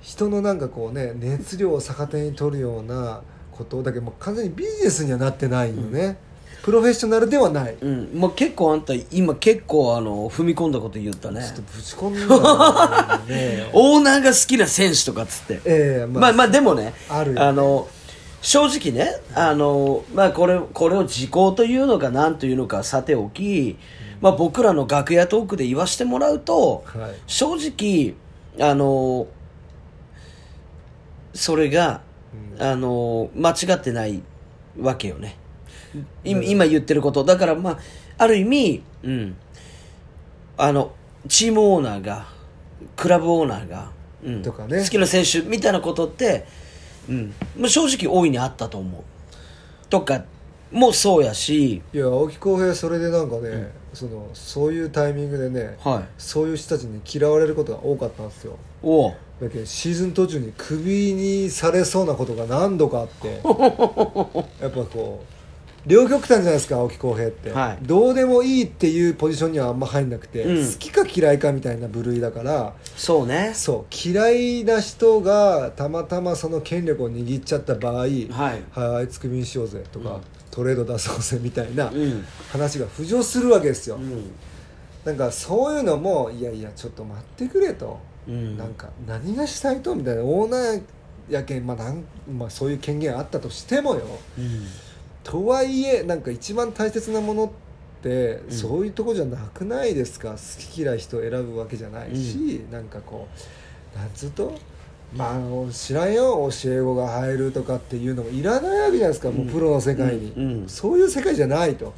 [0.00, 6.16] 人のなんかこうね熱量を逆手に取るようなことだけどもう完全にビジネスにはなってないよね、
[6.68, 11.40] プロフェッショナルではない、うん、まあ、結構あんた今結構あの踏み込んだこと言ったね。
[11.40, 13.66] ちょっとぶち込んだよね。
[13.72, 15.62] オーナーが好きな選手とかっつって。
[15.64, 17.52] ええまあまあでもねあるよね。
[17.52, 17.88] の
[18.42, 23.78] 正直ねあの、まあ、これこれを時効というのか何というのかさておき、
[24.20, 27.12] まあ、僕らの楽屋トークで言わしてもらうと、はい。
[27.26, 28.14] 正直
[28.60, 29.26] あの
[31.32, 32.02] それが、
[32.58, 34.20] あの間違ってない
[34.78, 35.28] わけよね。
[35.28, 35.37] い
[36.24, 37.24] 今言ってること。
[37.24, 37.78] だからまあ
[38.18, 39.36] ある意味うん。
[40.56, 40.92] あの
[41.28, 42.26] チームオーナーが
[42.96, 43.90] クラブオーナーが、
[44.24, 44.42] うん。
[44.42, 44.82] とかね。
[44.82, 46.46] 好きな選手みたいなことって、
[47.08, 47.34] うん。
[47.56, 49.02] まあ、正直大いにあったと思う。
[49.88, 50.24] とか
[50.72, 51.82] もそうやし。
[51.92, 56.04] いや青木浩平それでなんかね、そのそういうタイミングでね、はい。
[56.18, 58.58] そういう人たちに嫌われることが多かったんですよ。
[58.82, 59.14] おう。
[59.40, 63.28] だけどシーズン途中にクビにされそうなことが何度かあって。
[64.60, 65.37] やっぱこう
[65.86, 67.78] 両極端じゃないですか青木浩平って、はい。
[67.82, 70.72] どうでもいいっていうポジションにはあんま入んなくて、うん。
[70.72, 73.52] 好きか嫌いかみたいな部類だからそうね。
[73.54, 78.30] そう嫌いな人がたまたまその権力を握っちゃった場合、はい。
[78.30, 80.20] はいあいつクビにしようぜとか、うん。
[80.50, 82.24] トレード出そうぜみたいなうん。
[82.50, 84.30] 話が浮上するわけですよ、うん。
[85.04, 88.58] なんかそういうのもいやいやちょっと待ってくれと、うん。
[88.58, 90.82] なんか何がしたいとみたいなオーナー
[91.30, 94.02] やけん、まあなんまあ、そういう権限あったとしてもよ。
[94.38, 94.66] うん
[95.30, 97.48] とはいえなんか一番大切なものっ
[98.02, 98.50] て、ん。
[98.50, 100.30] そういうとこじゃなくないですか？
[100.30, 100.36] 好
[100.72, 103.28] き嫌い人を選ぶわけじゃないし、なんかこ
[103.94, 104.58] うなんつうと？
[105.14, 110.42] まあ知らんよ教え子が入るとかっていうのもいらないわけじゃないですか、もうプロの世界に、うん。
[110.62, 110.68] うん。
[110.68, 111.92] そういう世界じゃないと。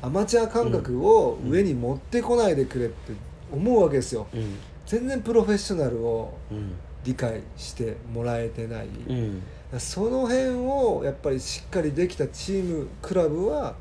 [0.00, 3.12] アマチュア感覚を上に持ってこないでくれって
[3.52, 4.54] 思うわけですよ、うん。
[4.86, 6.74] 全然プロフェッショナルをうん。
[7.04, 9.42] 理解してもらえてない、うん
[9.78, 13.74] その辺をやっぱりしっかりできたチームクラブは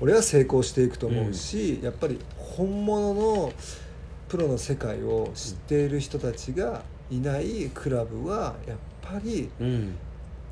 [0.00, 3.52] 俺は成功していくと思うし、やっぱり本物の
[4.28, 9.94] プロの世界を知っている人たちがいないクラブはやっぱりうん。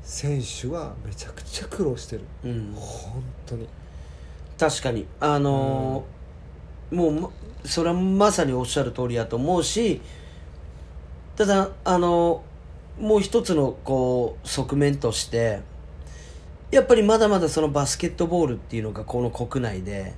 [0.03, 2.21] 選手はめちゃくちゃ苦労してる。
[2.43, 2.73] うん。
[2.75, 3.67] 本当に。
[4.57, 5.05] 確かに。
[5.19, 7.29] あのーもうま
[7.63, 10.01] それはまさにおっしゃる通りやと思うし
[11.37, 12.50] ただあのー
[13.01, 15.61] もう一つのこう側面として
[16.69, 20.13] やっぱりまだまだそのバスケットボールっていうのがこの国内で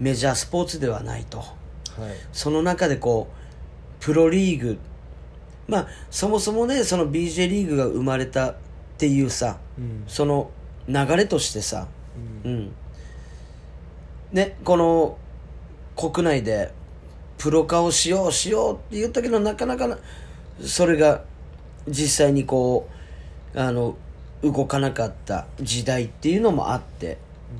[0.00, 1.38] メジャースポーツではないと。
[1.38, 1.48] はい。
[2.32, 4.78] その中でこうプロリーグ
[5.68, 8.56] まあそもそもねその BJ リーグが生まれたっ
[8.98, 10.04] ていうさうん。
[10.06, 10.50] その
[10.88, 11.86] 流れとしてさ
[12.44, 12.54] ううん。
[12.66, 12.72] ん
[14.32, 15.18] ねこの
[15.96, 16.72] 国内で
[17.38, 19.98] プロ化をしようしようって言ったけどなかなかな
[20.62, 21.22] それが
[21.88, 22.88] 実際にこ
[23.54, 23.96] うあの
[24.42, 27.18] 動かなかった時代っていうのもあって、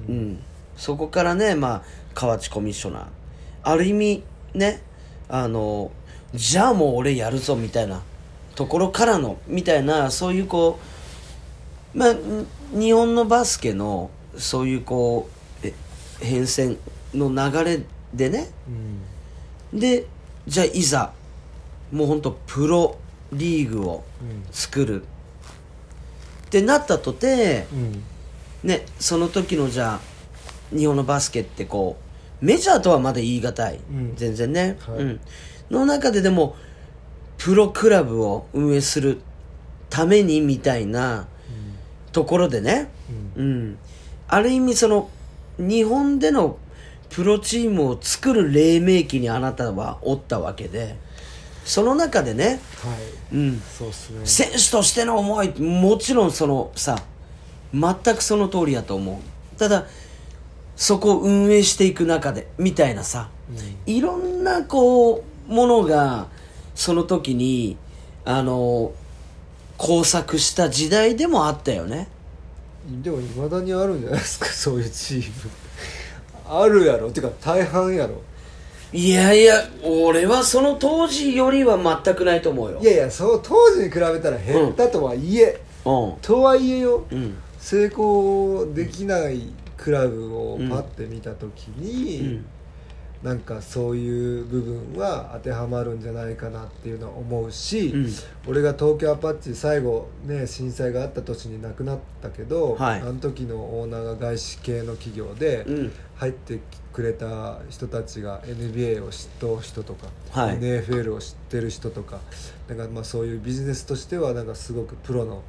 [0.08, 0.42] うん。
[0.76, 1.82] そこからね、まあ、
[2.14, 3.04] 河内コミッショナー。
[3.62, 4.22] ある意味
[4.54, 4.80] ね
[5.28, 5.90] あの
[6.34, 8.02] じゃあもう俺やるぞみたいな
[8.54, 10.78] ところからのみたいなそういうこ
[11.94, 12.46] うまあ、ん
[12.78, 15.30] 日本のバスケのそういうこ
[15.64, 15.72] うえ
[16.20, 16.76] 変遷
[17.14, 18.50] の流れでね。
[19.72, 19.80] うん。
[19.80, 20.06] で
[20.46, 21.12] じゃあいざ
[21.90, 22.96] もうほんとプロ
[23.32, 25.02] リーグをうん作る。
[26.46, 28.02] ってなったとてうん。
[28.62, 31.96] ねその時のじゃあ日本のバスケってこ
[32.40, 34.16] うメジャーとはまだ言い難い、うん。
[34.16, 34.98] 全然ね、はい。
[34.98, 35.20] うん、
[35.70, 36.56] の中ででも
[37.38, 39.20] プロクラブを運営する
[39.90, 41.28] ためにみたいな
[42.12, 42.90] ところでね、
[43.36, 43.44] うん。
[43.44, 43.78] うん、
[44.28, 45.10] ある意味その
[45.58, 46.58] 日本での
[47.10, 50.96] プロチームを作る黎明期にあなたはおったわけで
[51.66, 52.94] その中でね、は
[53.32, 53.36] い。
[53.36, 54.24] うん、そうっすね。
[54.24, 56.96] 選手としての思いもちろんそのさ
[57.74, 59.58] 全くその通りやと思う。
[59.58, 59.86] ただ
[60.76, 63.30] そこを運営していく中でみたいなさ
[63.86, 66.28] いろんなこうものが
[66.74, 67.76] その時に
[68.24, 68.92] あの
[69.78, 72.08] 交錯した時代でもあったよね。
[73.02, 75.50] でもいまだにあるんじゃないですかそういうチーム。
[76.48, 77.10] あるやろ。
[77.10, 78.22] てか大半やろ
[78.92, 82.80] いやいや俺はその当時よりは全くないと思うよ。
[82.80, 86.16] いやいやそう当時に比べたら減ったとはいえ、うん。
[86.22, 87.36] とはいえようん。
[87.58, 92.46] 成功できないクラブをパッて見た時に、うん。
[93.22, 98.08] なんかそういう部分は当てはまるんじゃないかなっていうのは思うし、うん。
[98.46, 103.00] 俺が東京アパッチ最後ね震災があった年に亡くなったけど、はい。
[103.00, 105.92] あの時のオーナーが外資系の企業でうん。
[106.14, 106.60] 入って
[106.96, 110.58] くれた人たちが NBA を知った人とか、はい。
[110.58, 112.20] NFL を知ってる人とか
[112.68, 115.42] なんかまあそういうビジネスとしてはなんかすごくプロの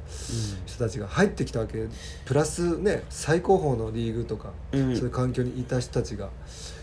[0.66, 1.86] 人たちが入ってきたわけ。
[2.26, 4.94] プラスね最高峰のリーグとか、うん。
[4.94, 6.28] そういう環境にいた人たちが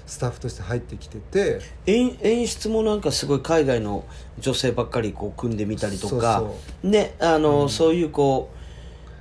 [0.08, 1.62] スタッフとして入ってきてて。
[1.86, 4.04] 演演出もなんかすごい海外の
[4.40, 8.50] 女性ばっかりこう組んでみたりとかそうねあの、そういうこ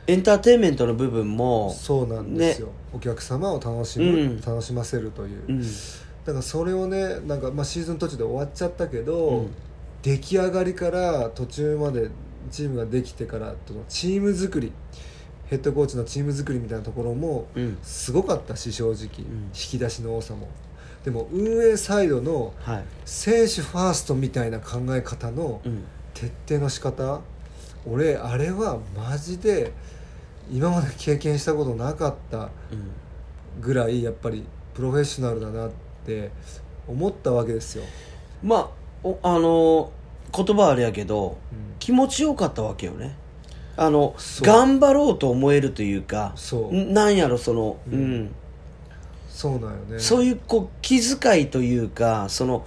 [0.08, 4.40] うエンターテインメントの部分もそうなんですよ、お客様を楽しむ、うん。
[4.40, 5.60] 楽しませるという、うん。
[5.60, 9.50] だからそれをねなんか、まあ、シーズン途中で終わっちゃったけど、うん。
[10.02, 12.10] 出来上がりから途中まで
[12.50, 14.70] チームができてからとのチーム作り
[15.46, 17.78] ヘッドコーチのチーム作りみたいなところもうん。
[17.82, 18.96] すごかったし正直、ん。
[18.96, 19.08] 引
[19.52, 20.48] き出しの多さも。
[21.04, 22.84] でも運営サイドのはい。
[23.04, 25.84] 選手ファーストみたいな考え方のうん
[26.14, 27.22] 徹底の仕方
[27.86, 29.72] 俺あれはマジで
[30.50, 32.50] 今まで経験したことなかったうん
[33.60, 35.70] ぐらいやっぱりプロフェッショナルだなっ
[36.04, 36.32] て
[36.88, 37.84] 思ったわけですよ、
[38.42, 38.68] まあ
[39.04, 39.92] おあの
[40.36, 41.74] 言葉あれやけどうん。
[41.78, 43.14] 気持ちよかったわけよね。
[43.76, 44.46] あのそう。
[44.46, 46.74] 頑張ろうと思えるというかそう。
[46.74, 48.34] んなんやろそのううんん、
[49.28, 49.98] そうなんよね。
[49.98, 52.66] そういうこう気遣いというかその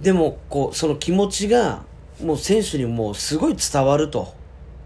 [0.00, 1.84] でもこうその気持ちが
[2.22, 4.34] もう選手にもうすごい伝わると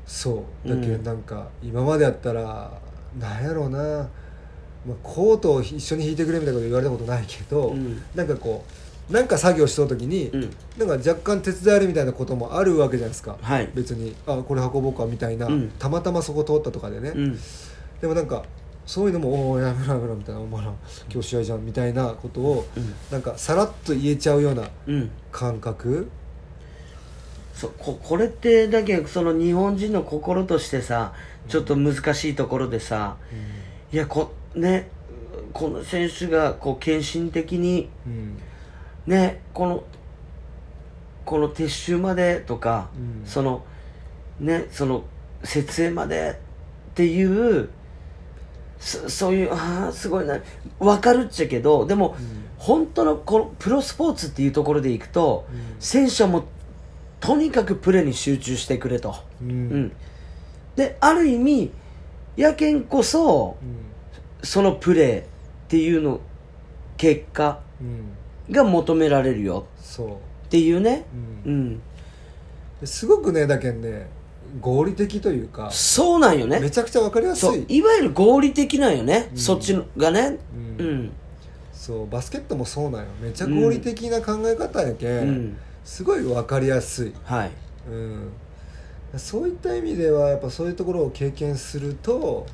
[0.07, 0.69] そう。
[0.69, 2.71] だけうんどなんか今までやったら
[3.19, 8.03] なんやろうな、まあ、コートを一緒に引いてくれみたいなこと言われたことないけど、うん。
[8.15, 8.65] なんかこ
[9.09, 10.41] うなんか作業しとる時に、うん。
[10.79, 13.71] なんか若干手伝えるみたいなこともあるわけじゃないですか、はい。
[13.75, 15.71] 別にあこれ運ぼうかみたいな、うん。
[15.79, 17.39] たまたまそこ通ったとかでね、うん。
[18.01, 18.45] でもなんか
[18.87, 20.73] そういうのも「おおやめろやめろ」みたいな「お前ら
[21.11, 22.95] 今日試合じゃん」みたいなことを、うん。
[23.11, 25.11] なんかさらっと言えちゃうようなうん。
[25.31, 26.09] 感覚
[27.55, 31.13] そここれってだけどその日本人の心としてさ
[31.49, 33.17] ちょっと難しいところでさ、
[33.93, 34.91] いやこね
[35.53, 38.39] この選手がこう献身的にうん。
[39.07, 39.85] ねこの
[41.25, 43.27] この撤収までとか、うん。
[43.27, 43.65] その
[44.41, 45.05] ねその
[45.45, 46.41] 設営まで
[46.93, 47.69] っていう
[48.81, 50.41] そそういうああすごいな
[50.81, 52.45] 分かるっちゃけどでも、うん。
[52.59, 55.77] 本当のこのプロスポーツっていうところでいくと、うん。
[55.79, 56.45] 選手はもう
[57.25, 59.51] とにかくプレーに集中してくれと、うん。
[59.51, 59.93] うん。
[60.77, 61.71] である意味
[62.37, 64.47] やけんこそうん。
[64.47, 65.25] そのプレーっ
[65.69, 66.21] ていうの
[66.99, 68.53] 結果うん。
[68.55, 69.67] が求められるよ。
[69.81, 70.09] そう。
[70.09, 70.11] っ
[70.51, 71.05] ていうね、
[71.47, 71.71] ううん。
[71.73, 71.81] ん、
[72.85, 74.07] すごくねだけんね
[74.61, 76.61] 合理的というかそうなんよね。
[76.61, 77.65] めちゃくちゃ分かりやすい。
[77.79, 79.39] いわゆる合理的なんよね、うん。
[79.39, 80.39] そっちのがね。
[80.79, 81.05] ううん。
[81.07, 81.13] ん
[81.73, 83.09] そうバスケットもそうなんよ。
[83.21, 87.51] めっちゃ合理的な考え方やけ、うんんすごい分かりやすい、はい。
[87.91, 88.33] うん、
[89.17, 92.47] そういった意味ではやっぱそういうところを経験すると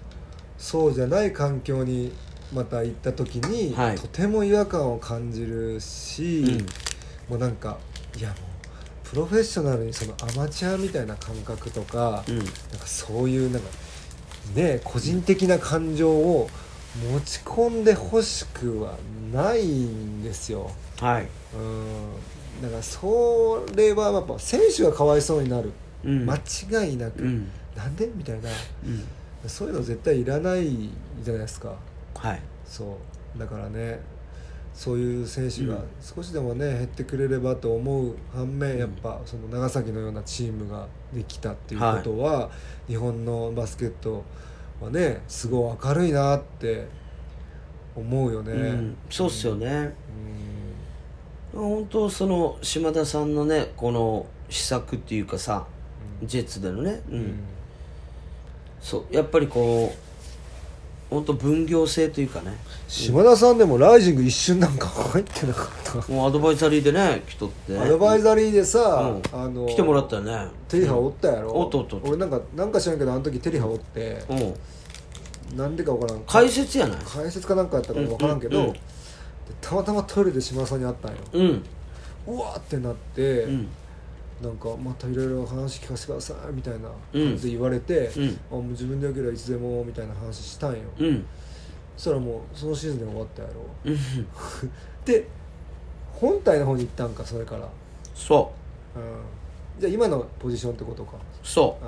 [0.59, 2.13] そうじゃない環境に
[2.53, 3.97] また行った時に、はい。
[3.97, 6.65] とても違和感を感じるし、
[7.29, 7.79] もうなんか
[8.19, 8.39] いやもう
[9.09, 12.39] プロフェッショナルにそのアマチュアみたいな感覚とか、うん。
[12.39, 12.51] なんか
[12.87, 13.69] そういうなんか
[14.55, 16.51] ね個人的な感情を
[17.13, 18.99] 持ち込んでほしくは
[19.33, 20.73] ないんですよ。
[21.01, 21.29] はい。
[21.55, 22.11] うん
[22.61, 25.73] だからそれはやっぱ選手がかわいそうになる、
[26.05, 26.27] うん。
[26.27, 27.49] 間違いなく、うん。
[27.75, 28.11] なんで？
[28.15, 28.51] みたいな。
[28.85, 29.05] うん。
[29.49, 30.91] そういうの絶対いらない
[31.23, 31.75] じゃないですか。
[32.15, 32.43] はい。
[32.67, 32.99] そ
[33.35, 33.39] う。
[33.39, 34.01] だからね
[34.75, 35.83] そういう選手がうん。
[36.01, 42.51] 少しでもね減ってくれればと思う反面やっぱその長崎のようなチームができたっていうことは、
[42.89, 44.23] 日本のバスケット
[44.81, 46.87] はねすごい明るいなって
[47.97, 48.53] 思うよね。
[48.53, 49.67] うん、そうっすよね。
[49.67, 50.40] うん
[51.55, 55.67] 本当その島田さんのねこの施策っていうかさ
[56.23, 57.15] ジェッツでのね、うん。
[57.15, 57.35] うん。
[58.81, 62.57] そうやっぱりこう本当分業制というかね。
[62.87, 65.69] 島田さんでもライジング一瞬なんか入ってなかっ
[66.05, 66.13] た。
[66.13, 67.77] もうアドバイザリーでね来とって。
[67.77, 69.41] アドバイザリーでさ、うん。
[69.41, 70.47] あの来てもらったよね。
[70.69, 78.81] テリハおったやろ、おっとおっと俺なんかなんか知らんけどあの時テリハおってうんなんでかわからん解説やない解説かなんかやったか分からんけど、うんうんうんで
[79.61, 81.19] たまたまトイレで島田さんに会ったんよ。
[81.33, 81.65] うん。
[82.27, 83.69] うわーってなって、うん。
[84.43, 88.41] なんかまたいろいろ話聞かせてくださいみたいな感じで言われて、うん。
[88.51, 91.27] あもう自分でよければいつでもみたいな話したんよ、うん。
[91.97, 93.55] そしたらもうそのシーズンで終わったやろ。
[93.85, 93.97] うん。
[95.05, 95.27] で
[96.15, 97.65] 本体の方に行ったんかそれから、う。
[97.65, 97.69] ん、
[98.15, 98.53] そ
[99.79, 101.17] じゃあ今のポジションってことか。
[101.17, 101.79] うそ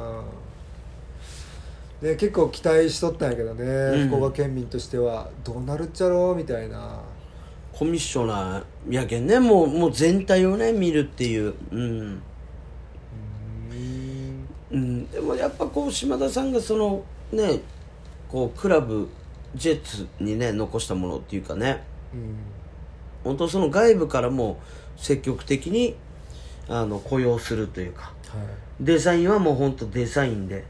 [2.02, 2.06] う。
[2.06, 2.08] ん。
[2.10, 4.08] ね、結構期待しとったんやけどね、うん。
[4.08, 6.78] 福岡県民としてはどうなるっちゃろうみたいな。
[6.78, 6.80] う
[7.72, 9.40] コミッショナーやけんね。
[9.40, 11.54] もうもう全体をね見るっていう。
[11.70, 12.22] うん。
[13.70, 14.46] うん。
[14.70, 17.02] うん、でもやっぱこう島田さんがその
[17.32, 17.60] ね
[18.28, 19.08] こうクラブ
[19.54, 21.82] ジェッツにね残したものっていうかね。
[22.12, 22.36] うん。
[23.24, 24.60] 本当その外部からも
[24.96, 25.96] 積極的に
[26.68, 28.12] あの雇用するというか。
[28.28, 28.46] はい。
[28.80, 30.64] デザインはもう本当デザインで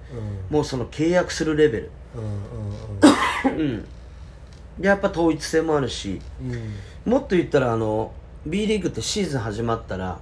[0.48, 0.56] うん。
[0.56, 1.90] もうその契約するレベル。
[2.14, 3.84] うんうんうん。
[4.78, 6.20] でやっぱ統一性もあるし。
[6.40, 6.74] うんうん
[7.04, 8.12] もっと言ったらあの
[8.46, 10.20] B リーグってシーズン始まったら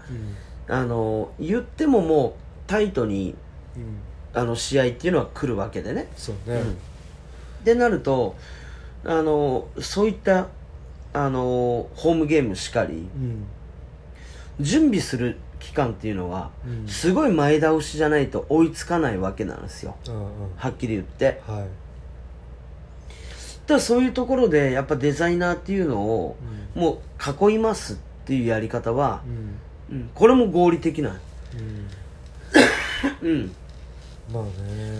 [0.68, 2.32] あの言ってももう
[2.66, 3.34] タイトに
[3.76, 4.00] うん。
[4.32, 6.08] あの試合っていうのは来るわけでね。
[6.16, 6.62] そうね、
[7.64, 8.36] でなると
[9.04, 10.46] あのそういった
[11.12, 13.44] あのホームゲームしかりうん。
[14.60, 16.86] 準備する期間っていうのは、うん。
[16.86, 19.96] すごい前倒しじゃないと追いつかないわけなんですよ。
[20.06, 20.24] うんうん。
[20.56, 21.40] はっきり言って。
[21.46, 21.66] はい
[23.70, 26.36] ただそういうところでやっぱデザイナーっていうのを、
[26.74, 27.00] も
[27.40, 29.22] う囲いますっていうやり方は
[29.88, 29.96] う、ん。
[29.96, 30.10] うん。
[30.12, 31.20] これも合理的な、
[33.22, 33.30] うん。
[33.30, 33.54] うん、
[34.32, 34.50] まあね。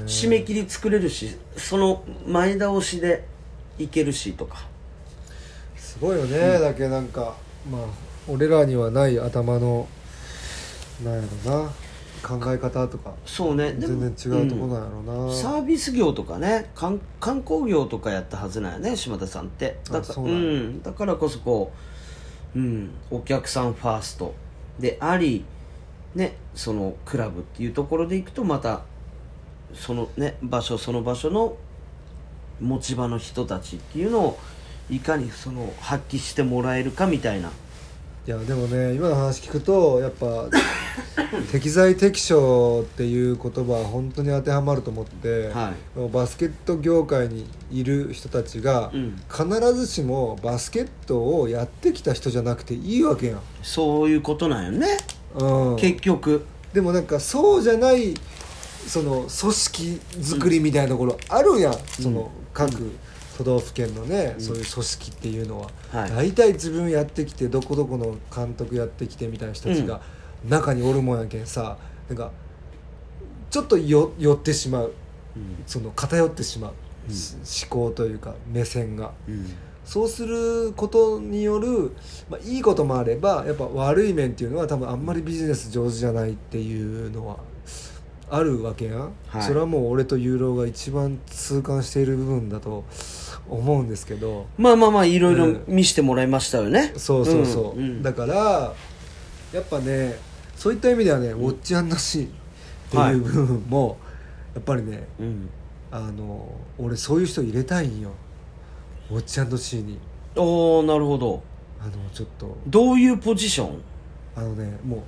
[0.06, 3.24] 締め切り作れるしその前倒しで
[3.76, 4.68] いけるしとか。
[5.76, 7.34] すごいよね、だけなんか
[7.68, 7.80] まあ
[8.28, 9.88] 俺らにはない頭の
[11.04, 11.72] なんやろな
[12.22, 13.74] 考え方とかそうね。
[13.78, 19.78] 全然違うところなんやろな、サービス業とかね観観光業とかやったはずなんやね島田さんって。
[19.84, 21.72] だかあそうん、だからこそこ
[22.54, 24.34] う、うん、お客さんファースト。
[24.78, 25.44] であり
[26.14, 28.82] ねそのクラブっていうところでいくとまた
[29.74, 31.56] そのね場所その場所の
[32.60, 34.38] 持ち場の人たちっていうのを
[34.90, 37.50] いかにその発揮してもらえるかみたいな
[38.26, 40.46] いやでもね今の話聞くとやっぱ
[41.50, 45.72] 適材適所っていう言葉は本当に当てはまると思って、は
[46.12, 49.20] バスケット業界にいる人たちが、うん。
[49.30, 54.98] 必ずしもバスケットをやってきた人じゃなくていいわけやん、そういうことなんよね、
[55.34, 56.44] うん、結局。
[56.72, 58.14] でもなんかそうじゃない
[58.86, 62.92] その組織作りみたいなところあるやん、その各
[63.40, 66.10] 都道府県のね、そういう組織っていうのは、はい。
[66.10, 70.02] 大体自分やってきてどこどこの監督やってきてみたいな人たちが
[70.46, 71.78] 中におるもんやけんさ
[72.08, 72.30] なんか
[73.50, 74.92] ちょっとよ寄ってしまう。
[75.36, 75.62] うん。
[75.66, 76.72] その偏ってしま
[77.08, 77.34] う、し
[77.64, 79.12] 思考というか目線が。
[79.26, 79.46] うん。
[79.86, 81.92] そうすることによる、
[82.28, 87.38] まあ、いいこともあればやっぱ悪い面っていうのは多分あんまりビジネス上手じゃないっていうのは
[88.28, 89.42] あるわけやん、はい。
[89.42, 92.84] それはもう俺とユーロが一番痛感している部分だと
[93.50, 94.46] 思うんですけど。
[94.56, 95.64] まあまあまあいろいろうん。
[95.66, 98.00] 見せてもらいましたよね、そうそうそう、ん。
[98.00, 98.02] ん。
[98.02, 98.74] だから
[99.52, 100.18] やっぱね
[100.56, 102.30] そういった意味ではね、ウォッチアンドシーっ
[102.90, 103.98] ていう部分も、
[104.54, 105.48] やっぱりねうん。
[105.92, 108.10] あの俺そういう人入れたいんよ。
[109.10, 109.98] ウォッチアンドシーに。
[110.36, 111.42] おおなるほど。
[111.80, 112.56] あのちょっと。
[112.66, 113.82] どういうポジション？
[114.36, 115.02] あのねも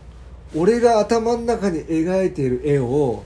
[0.55, 3.22] う俺が頭の中に描いている絵を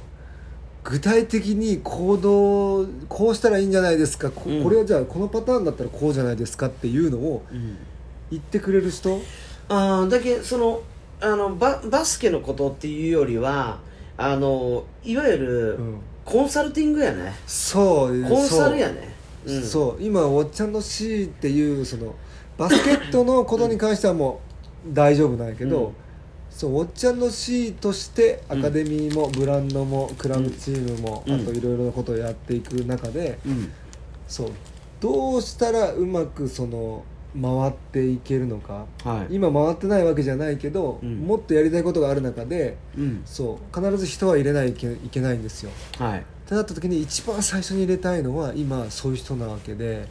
[0.89, 7.77] 具体的に行動こうしたらいいんじゃないですか、これはじゃあこのパターンだったらこうじゃないですかっていうのをうん。
[8.31, 9.21] 言ってくれる人？
[9.69, 10.83] ああだけその
[11.21, 13.79] あのババスケのことっていうよりは
[14.17, 15.99] あのいわゆるうん。
[16.25, 19.15] コンサルティングやね、そうコンサルやね、ね
[19.47, 20.03] そう,、そう。
[20.03, 22.15] 今ウォッチャンド C っていうその
[22.59, 24.41] バスケットのことに関してはも
[24.89, 25.95] う大丈夫なんやけど、うん
[26.57, 31.35] そうおっちゃんの C としてアカデミーもブランドもクラブチームも、うん。
[31.35, 33.71] あといろいろなことをやっていく中で、うん。
[34.27, 34.51] そう
[34.99, 37.05] どうしたらうまくその
[37.39, 39.35] 回っていけるのか、はい。
[39.35, 41.19] 今回ってないわけじゃないけど、うん。
[41.27, 43.21] もっとやりたいことがある中でうん。
[43.27, 45.71] そう必ず人は入れないといけないんですよ。
[45.99, 46.21] はい。
[46.21, 50.09] ってなった時に一番最初に入れたいのは今そういう人なわけで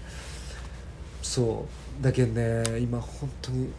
[1.24, 1.66] そ
[2.00, 2.04] う。
[2.04, 3.70] だけどね今本当に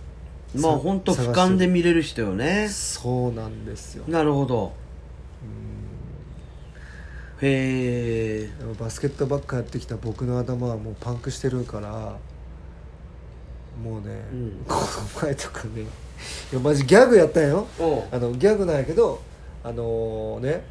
[0.60, 2.68] まあ本当俯瞰で見れる人よね。
[2.68, 4.04] そうなんですよ。
[4.08, 4.72] なるほど。
[7.42, 8.50] へえ。
[8.80, 12.16] バスケットばっかやってきた僕の頭はもうパンクしてるから
[13.82, 14.64] もうね、うん。
[14.66, 17.66] この前とかねいやマジギャグやったんよ。
[18.10, 19.20] あのギャグなんやけど
[19.62, 20.64] あのね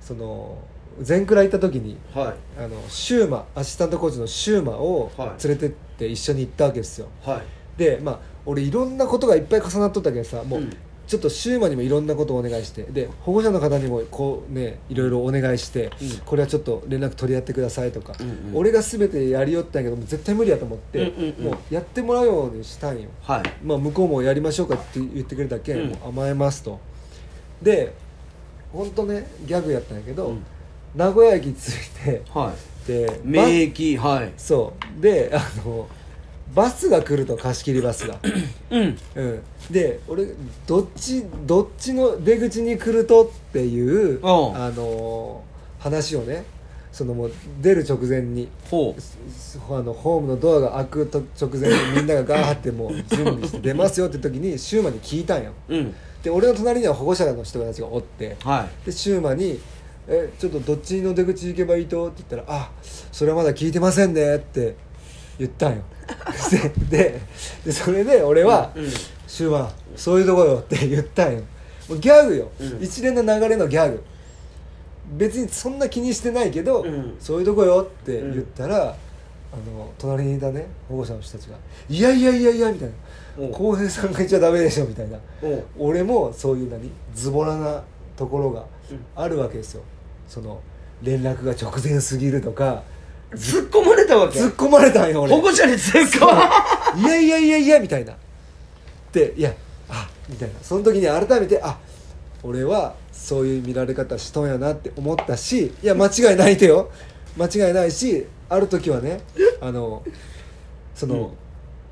[0.00, 0.58] その
[1.00, 2.34] 全クラ行った時にはい。
[2.58, 5.46] あのシューマアシスタントコーチのシューマをはい。
[5.46, 7.42] 連れてって一緒に行ったわけですよ、はい。
[7.78, 10.76] でまあ俺いろんなことがいっぱい重なっとったけどさもう、うん。
[11.06, 16.10] ちょっとシューマにもいろんなことをお願いしてで保護者の方にもこうねいろいろお願いして、うん。
[16.24, 18.36] これはちょっと連絡取り合ってくださいとか、うんうん。
[18.54, 21.44] 俺が全てやりよったんやけど絶対無理やと思って、うんうんうん。
[21.44, 23.42] もうやってもらうようにしたんよ、はい。
[23.62, 25.88] まあ、向こうもやりましょうかって言ってくれたけん、うん。
[25.90, 26.80] もう甘えますと。
[27.60, 27.94] で
[28.72, 30.44] 本当ねギャグやったんやけど、うん。
[30.94, 32.54] 名古屋駅着いては
[32.86, 32.88] い。
[32.88, 34.32] で免疫はい。
[34.38, 35.02] そう。
[35.02, 35.86] であの
[36.54, 38.18] バスが来ると貸し切りバスが、
[38.70, 38.98] うん。
[39.16, 40.26] うん、で俺
[40.66, 45.42] どっちどっちの出口に来るとっていうおうあの
[45.78, 46.44] 話をね
[46.94, 55.50] そのもう出る直前にほすあのホームのドアが開くと直前にみんながガーってもう 準備して出ますよって時にシューマに聞いたんよ。
[55.68, 55.94] ううん。
[56.22, 58.86] で俺の隣には保護者の人たちがおってはい。
[58.86, 59.58] でシューマに
[60.06, 62.70] 「えちょっとどっちの出口行けばいいと?」って言ったら「あ
[63.10, 64.76] それはまだ聞いてませんね」って
[65.38, 65.82] 言ったんよ。
[66.50, 67.20] でで
[67.64, 68.90] でそれで俺はうん
[69.26, 71.42] 「シューマそういうとこよ」って言ったんよ。
[71.88, 72.82] もうギャグよ、うん。
[72.82, 74.02] 一連の流れのギャグ。
[75.16, 77.16] 別にそんな気にしてないけど、うん。
[77.20, 78.96] そういうとこよって言ったら、
[79.52, 81.56] あの隣にいたね保護者の人たちが
[81.88, 82.94] 「いやいやいやいや」みたいな。
[83.38, 85.18] おう「浩平さんが言っちゃダメでしょ」みたいな。
[85.78, 87.82] 俺もそういう何ズボラな
[88.16, 88.64] ところが
[89.14, 89.82] あるわけですよ。
[90.26, 90.60] その
[91.02, 92.82] 連絡が直前すぎるとか
[93.34, 94.38] 突っ込まれたわけ。
[94.38, 95.34] 突っ込まれたんよ俺。
[95.34, 96.50] 保護者に突っ込ま
[96.96, 98.14] いやいやいやいやみたいな。
[99.12, 99.52] でいや
[99.88, 100.54] あみたいな。
[100.62, 101.78] その時に改めてあ
[102.42, 106.90] 俺はそういう見られ方しとんやなって思ったしいや間違いないてよ。
[107.36, 109.20] 間違いないしある時はね
[109.60, 110.02] あの
[110.94, 111.30] その、うん。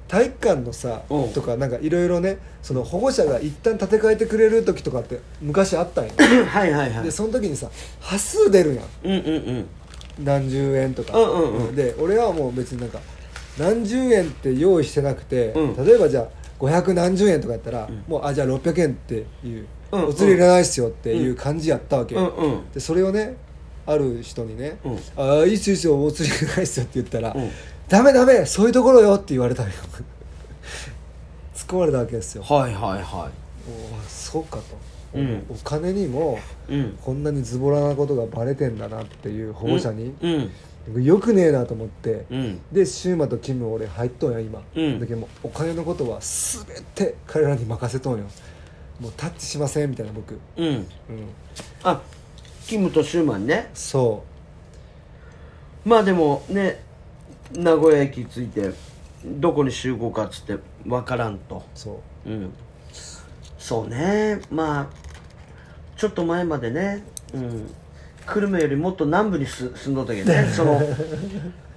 [0.09, 1.32] 体育館のさうん。
[1.32, 6.12] とかなんかいろいろねその保護者が一旦建て替えてくれる時とかって昔あったんよ。
[6.47, 7.05] はいはいはい。
[7.05, 7.68] でその時にさ
[8.01, 8.84] 端数出るやん。
[9.05, 9.30] うんうんう
[9.61, 9.66] ん
[10.19, 11.77] 何十円とか、うんうんうん。
[11.77, 13.01] で俺はもう別になんか
[13.59, 15.87] 何十円って用意してなくて、うん。
[15.87, 18.05] 例えばじゃあ500何十円とかやったら、ん。
[18.09, 22.71] もうあじゃあ600円っていう、うんお釣りいらないっすよっていう感じやったわけ、うんうん。
[22.73, 23.37] でそれをね
[23.85, 27.51] ある人にねうん「ああいいっすよいいっすよお釣りいらないっすよ」って言ったら「うん。
[27.89, 29.75] ダメダメそういうところよ」って言われたのよ。
[31.55, 33.31] 突っ込まれたわけですよ、はいはいは
[33.69, 34.63] おあそうかと、
[35.15, 35.47] うん。
[35.49, 36.39] お金にも
[36.69, 36.99] いうん。
[37.03, 41.05] こんなにズボラなことがバレてんだなっていう保護者に、うん。
[41.05, 42.61] よくねえなと思って、うん。
[42.73, 45.01] でシューマとキム俺入っとんや今、うん。
[45.01, 48.25] だけどもうお金のことは全て彼らに任せとんよ。
[49.01, 50.39] もうタッチしませんみたいな僕。
[50.57, 50.67] うん。
[50.67, 50.87] うん。
[51.85, 52.01] あ
[52.67, 53.71] キムとシューマンね。
[53.75, 54.25] そ
[55.85, 56.83] まあでもね
[57.53, 58.71] 名古屋駅着いて
[59.25, 60.57] どこに集合かっつって
[60.87, 61.59] 分からんと。
[61.59, 62.31] うそう。
[62.31, 62.53] うん。
[63.59, 64.41] そうね。
[64.51, 65.02] まあ
[66.03, 67.71] ちょっと前までねうん
[68.27, 70.81] 久留米よりもっと南部にす住んどったけどね その、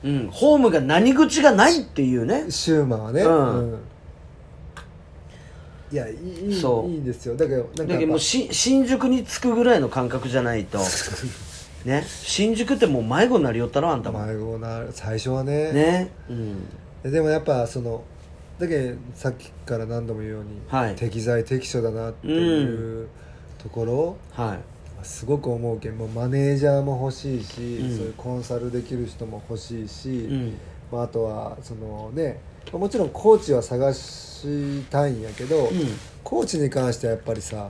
[0.04, 2.46] うん、ホームが何口がないっていうね。
[2.50, 3.22] シューマはね。
[3.22, 3.80] うん。
[5.92, 6.90] いやいいいいそう。
[6.90, 7.38] いいんですよ。
[7.38, 10.80] だけどだけどもうし新宿に着くぐらいの感覚じゃないと。
[11.86, 12.04] ね。
[12.08, 14.26] 新宿ってもう迷子になりよったろあんたも。
[14.26, 15.72] 迷子な最初はね。
[15.72, 16.12] ね。
[17.04, 17.12] うん。
[17.12, 18.04] でもやっぱその
[18.58, 20.96] だけどさっきから何度も言うように、はい。
[20.96, 23.08] 適材適所だなっていう
[23.66, 24.59] ところ、はい。
[25.03, 27.97] すごく思うけんもうマネージャーも欲しいし、うん。
[27.97, 30.53] そういうコンサルできる人も欲しいし、うん。
[30.91, 32.39] まあ、あとはそのね
[32.72, 35.72] もちろんコーチは探したいんやけど、うん。
[36.24, 37.70] コーチに関してはやっぱりさ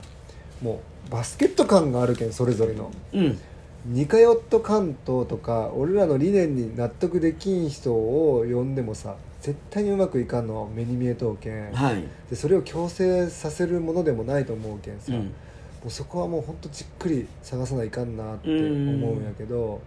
[0.61, 2.91] もうバスケット感があるけんそれぞれの。
[3.13, 3.39] うん。
[3.85, 12.03] 似通った関東とか俺らの理念に納得できん人を呼んでもさ絶対にうまくいかんのは目に見えとうけん、はい。
[12.29, 15.19] でそれを強制させるものでもないと思うけんさ、うん。
[15.19, 15.25] も
[15.87, 19.81] うそこはもうほんとじっくり探さないかんなって思うんやけど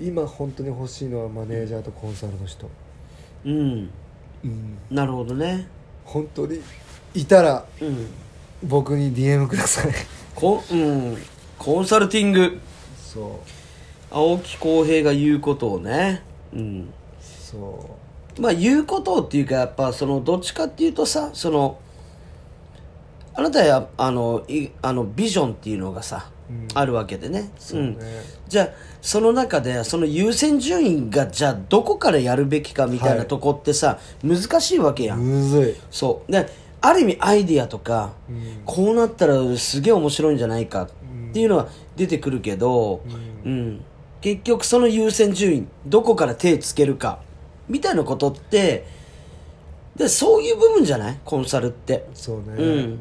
[0.00, 2.68] 今本当に欲しいのはマネージャーとコンサルの人。
[3.44, 3.90] うん。
[4.44, 4.78] うん。
[4.90, 5.68] なるほどね。
[6.04, 6.60] 本当に
[7.14, 8.06] いたらうん。
[8.62, 9.92] 僕に DM ください。
[10.34, 11.16] こうん。
[11.58, 12.60] コンサルティング。
[12.96, 13.40] そ
[14.10, 16.22] 青木浩平が言うことをね。
[16.52, 16.80] うん。
[16.80, 16.84] う。
[17.22, 17.96] そ
[18.40, 21.78] まあ言うことっていうかやっぱそのどっちかっていうとさその
[23.36, 26.68] あなたやあのいあのビジョンっていうのがさ、うん。
[26.74, 27.50] あるわけでね。
[27.58, 27.88] そうね。
[27.88, 27.98] ん、
[28.48, 28.68] じゃあ
[29.02, 35.22] その中でその優先順位がじゃあどこからやるべきかみたいなはいとこってさ、難しいわけや、うん。
[35.22, 35.74] むずい。
[35.90, 36.32] そう。
[36.32, 36.46] で
[36.80, 38.62] ある意味アイディアとか、うん。
[38.64, 40.90] こうなったらすげえ面白いんじゃないかっ
[41.32, 43.02] ていうのは出てくるけど、
[43.44, 43.82] うん。
[44.20, 47.18] 結局その優先順位どこから手つけるか
[47.68, 48.86] みたいなことって
[49.96, 51.20] でそういう部分じゃない？
[51.24, 52.44] コンサルって、そうね。
[52.56, 53.00] うん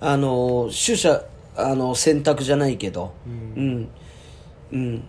[0.00, 1.24] あの取捨
[1.56, 3.12] あの選択じゃないけど。
[3.26, 3.90] うん。
[4.72, 5.02] うん、うん。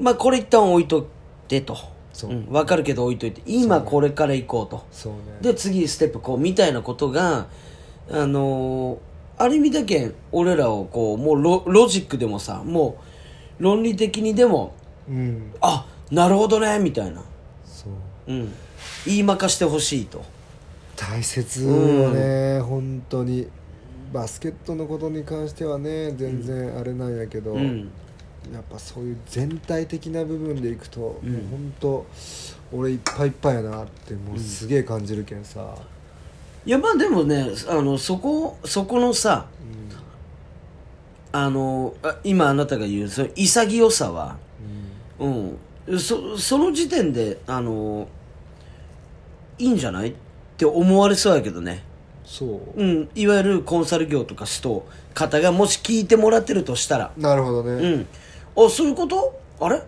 [0.00, 1.04] まあこれ一旦置いとい
[1.48, 1.76] てと。
[2.12, 2.30] そう。
[2.30, 3.42] うん、分かるけど置いといて。
[3.46, 4.84] 今これから行こうと。
[4.90, 5.18] そうね。
[5.40, 7.46] で次ステップこうみたいなことが
[8.10, 8.98] あのー
[9.40, 12.98] ある意味だけ俺らをこうもうロロジックでもさも
[13.60, 14.74] う論理的にでも
[15.08, 15.54] うん。
[15.60, 17.22] あなるほどねみたいな、
[17.64, 17.86] そ
[18.26, 18.32] う。
[18.32, 18.52] うん、
[19.06, 20.24] 言いまかしてほしいと。
[20.96, 23.46] 大切よね、本当に
[24.12, 27.90] バスケットのことに関してはね全然あれなんやけど、うん。
[28.52, 31.02] やっぱそういう全体的な部分でいくと、ん。
[31.02, 32.06] もう本当
[32.72, 35.74] 俺いっぱいいっぱいやなってもうすげえ感じるけんさ、
[36.64, 39.46] いやまあでもねあのそこそこのさ
[41.32, 44.36] あのあ今あなたが言うその潔さは
[45.18, 45.58] うん。
[45.88, 45.98] うん。
[45.98, 48.08] そその時点であの
[49.58, 50.14] いいんじゃないっ
[50.56, 51.82] て思われそうやけどね
[52.30, 58.06] そう、うん、いわゆるコンサル業とかしと方がもし聞いてもらってるとしたら、なるほどね、
[58.54, 59.40] うん、あそういうこと？
[59.60, 59.82] あれ？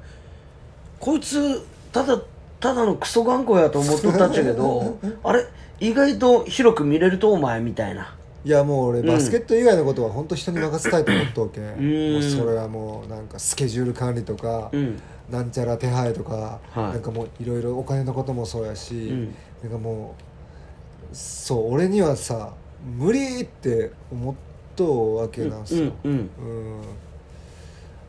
[0.99, 1.62] こいつ
[1.93, 2.18] ただ
[2.59, 5.45] ただのクソ頑固やと思っとったっちゃけど あれ？
[5.80, 8.14] 意外と広く見れるとお前みたいな。
[8.43, 9.07] いやもう俺ん。
[9.07, 11.64] バスケット以外のことは本当人に任せたいと思っとうけん、
[12.11, 12.12] ん。
[12.14, 14.99] もうそれはもうなんかスケジュール管理とか、うん。
[15.30, 16.93] なんちゃら手配とか、はい。
[16.93, 19.34] なんかもういろいろお金のこともそうやし、ん。
[19.62, 20.22] なんかもう
[21.12, 22.52] そう俺にはさ
[22.98, 24.34] 無理って思っ
[24.76, 26.82] とうわけなんすよ、うんうんうん。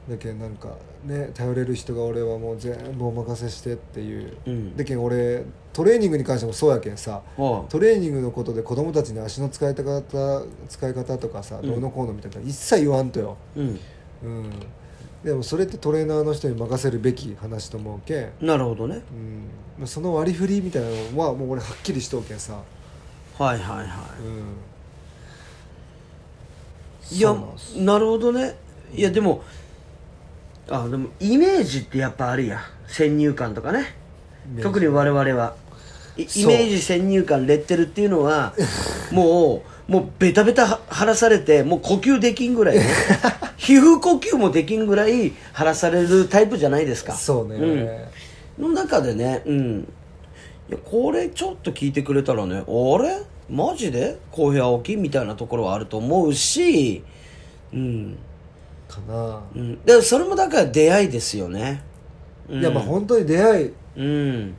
[0.09, 4.77] だけどなんかね頼れる人が俺はもう全部お任せしてっていう、うん。
[4.77, 5.43] だけど俺
[5.73, 10.01] トレーニングに関してもそうやけんさはトレーニングのことで子供たちに足の使い方
[10.67, 13.79] 使い方とかさ、どうのこうのみたいな一切言わんとよ、うん。
[14.23, 14.49] うん、
[15.23, 19.01] でもそれってトレーナーの人に任せるべき話と思うけん、なるほどね。
[19.79, 22.61] うん、その割り振りみたいなのはもう俺はっきりしとうけんさ、
[23.38, 24.23] はいはいはう
[27.13, 27.36] ん、いいや
[27.77, 28.55] なるほどね。
[28.93, 29.43] いやでも
[30.69, 32.61] あでもイメージってやっぱあるやん。
[32.88, 33.95] 先入観とかね。
[34.61, 35.55] 特に我々は。
[36.17, 38.53] いイメージ先入観レッテルっていうのは
[39.11, 42.86] もうもうベタベタは晴らされてもう呼吸できんぐらいね。
[43.57, 47.13] 皮膚呼吸もできんぐらい晴らされるタイプじゃないですか。
[47.13, 48.09] そうね、
[48.57, 49.93] うん、の中でねうん
[50.72, 53.22] いやこれちょっと聞いてくれたらねあれ？
[53.49, 54.17] マジで？
[54.32, 57.04] 公平青木みたいなところはあると思うし
[57.74, 58.17] うん。
[58.87, 61.83] かな、うん、でそれもだから出会いですよね、
[62.47, 63.74] うん、いやまあ本当に出会い。
[63.97, 64.55] うん。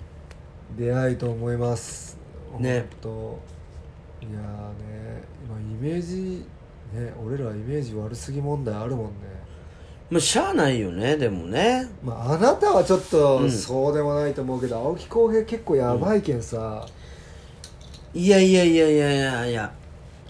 [0.77, 2.19] 出会いと思います。
[2.59, 2.87] ね。
[3.03, 3.39] 本
[4.21, 4.27] 当。
[4.27, 6.45] いやーね今イメージ
[6.95, 9.13] ね俺らイメージ悪すぎ問題あるもんね
[10.13, 11.89] まあしゃあないよねでもね。
[12.05, 13.51] まああなたはちょっとうん。
[13.51, 16.87] そうでもないと思うけど、青木浩平結構やばいけんさ、
[18.13, 19.73] いやいやいやいやいやいや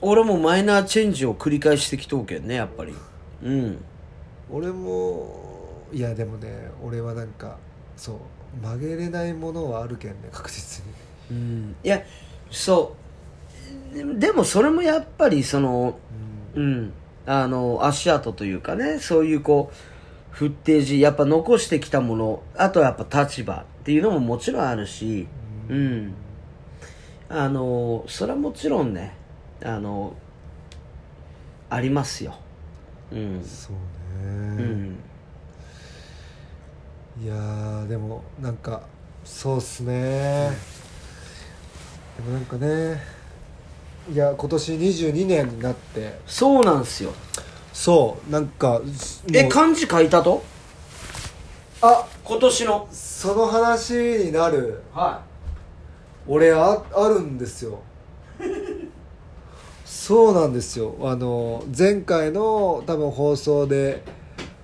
[0.00, 2.94] 俺もマイナーチェンジを繰り返してきとうけんねやっぱり。
[3.42, 3.84] うん。
[4.52, 7.56] 俺もいやでもね俺はなんか
[7.96, 10.92] そう曲げれないものはあるけんね確実に。
[11.32, 11.76] うん。
[11.82, 12.00] いや
[12.52, 12.94] そ
[13.92, 13.96] う。
[13.96, 15.98] ででもそれもやっぱりその
[16.54, 16.92] うん
[17.26, 19.76] あの足跡というかねそういうこう
[20.30, 25.26] フッテージやっぱ残してきたものあとはやっぱ立場っていうのももちろんあるし
[25.68, 26.14] うん。
[27.28, 29.14] あのそれはもちろんね
[29.64, 30.14] あの
[31.70, 32.34] ありますよ。
[33.10, 33.42] うん。
[33.42, 33.76] そう
[34.22, 34.96] うね、ん。
[37.22, 38.82] いやーでもなんか
[39.24, 40.50] そうっすね、
[42.16, 43.00] でもなんかね
[44.10, 46.18] いや今年22年になって。
[46.26, 47.12] そうなんすよ。
[47.72, 48.82] そうなんかもう。
[49.32, 50.42] え漢字書いたと？
[51.80, 52.88] あ今年の。
[52.90, 54.82] その話になる。
[54.92, 55.22] は
[56.26, 57.80] 俺ああるんですよ。
[59.84, 60.96] そうなんですよ。
[61.02, 64.02] あの前回の多分放送で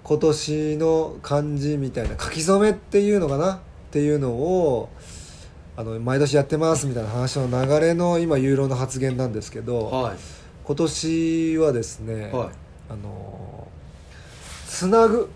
[0.02, 3.54] 今年の漢字みたいな書き初めっていうのかな？
[3.54, 3.58] っ
[3.90, 4.88] ていうのを
[5.78, 10.16] あの毎年やってますみたいな話の流れの今ユーロの発言なんですけど、いはい。
[10.64, 12.48] 今年はですね、はい。
[12.90, 15.28] あのーつなぐ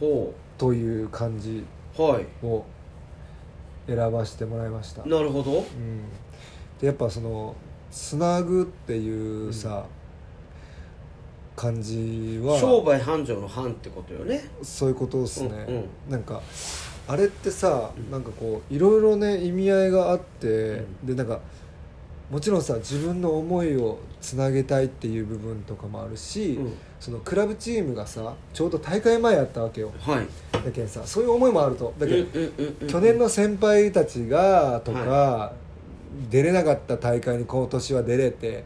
[0.00, 1.64] ほという漢字
[1.96, 2.64] を
[3.86, 5.58] 選ばせてもらいました、なるほど。
[5.58, 5.64] うん、
[6.80, 7.54] でやっぱその
[7.90, 9.84] つなぐっていうさ、
[11.54, 14.48] 漢字は商売繁盛の繁ってことよね。
[14.62, 15.88] そういうことですね、うんうん。
[16.08, 16.42] なんか
[17.10, 21.06] あれってさ、なんかこういろいろね意味合いがあって、うん。
[21.06, 21.40] でなんか
[22.30, 26.74] もちろんさ自分の思いをつなげたいっていう部分とかもあるし、うん。
[27.00, 29.92] そのクラブチームがさちょうど大会前やったわけよ。
[29.98, 30.26] はい。
[30.52, 31.92] だけどさそういう思いもあると。
[31.98, 32.88] だけど、うんうんうんうん。
[32.88, 35.52] 去年の先輩たちがとか、
[36.30, 38.64] 出れなかった大会に今年は出れて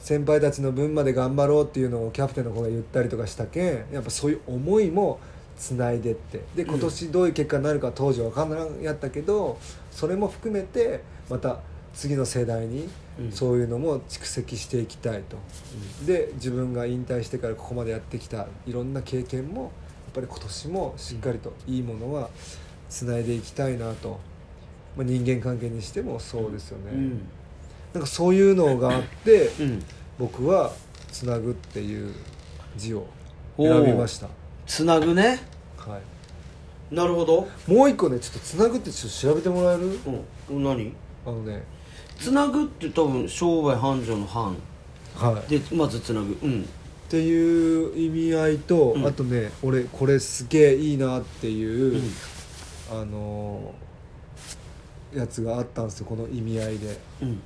[0.00, 5.18] 先輩たちの分まで頑張ろうっていうのをキャプテンの子が言ったりとかしたけんやっぱそういう思いも
[5.58, 6.40] つないでって。
[6.54, 9.58] で今年どういう結果になるか当時は分からんやったけど
[9.90, 11.60] それも含めてまた
[11.92, 13.32] 次の世代にうん。
[13.32, 15.36] そういうのも蓄積していきたいと、
[16.06, 19.70] で自分が引退してからここまでやってきたいろんな経験もやっ
[20.14, 22.30] ぱり今年もしっかりといいものは
[22.88, 24.20] つないでいきたいなと、
[24.96, 27.28] まあ、人間関係にしてもそうですよね、うん。
[27.92, 29.82] なんかそういうのがあってうん。
[30.16, 30.72] 僕は
[31.10, 32.14] 「つなぐ」っていう
[32.76, 33.04] 字を
[33.56, 34.28] 選びました、
[34.68, 35.40] つなぐね。
[35.76, 35.98] は
[36.92, 37.48] い、なるほど。
[37.66, 39.98] もう一個ねちょっと「つなぐ」ってちょっと調べてもらえる？
[40.48, 40.62] うん。
[40.62, 40.92] 何？
[41.26, 41.64] あのね。
[42.20, 44.56] つなぐって多分商売繁盛の繁。
[45.16, 45.58] はい。
[45.58, 46.38] でまずつなぐ。
[46.42, 46.62] うん。
[46.62, 46.64] っ
[47.08, 49.06] ていう意味合いと、うん。
[49.06, 52.12] あとね俺これすげえいいなっていう、うん。
[53.00, 56.98] あのーやつがあったんですよこの意味合いで。
[57.22, 57.40] うん。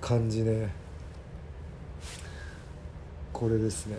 [0.00, 0.72] 漢字ね
[3.40, 3.96] これですね。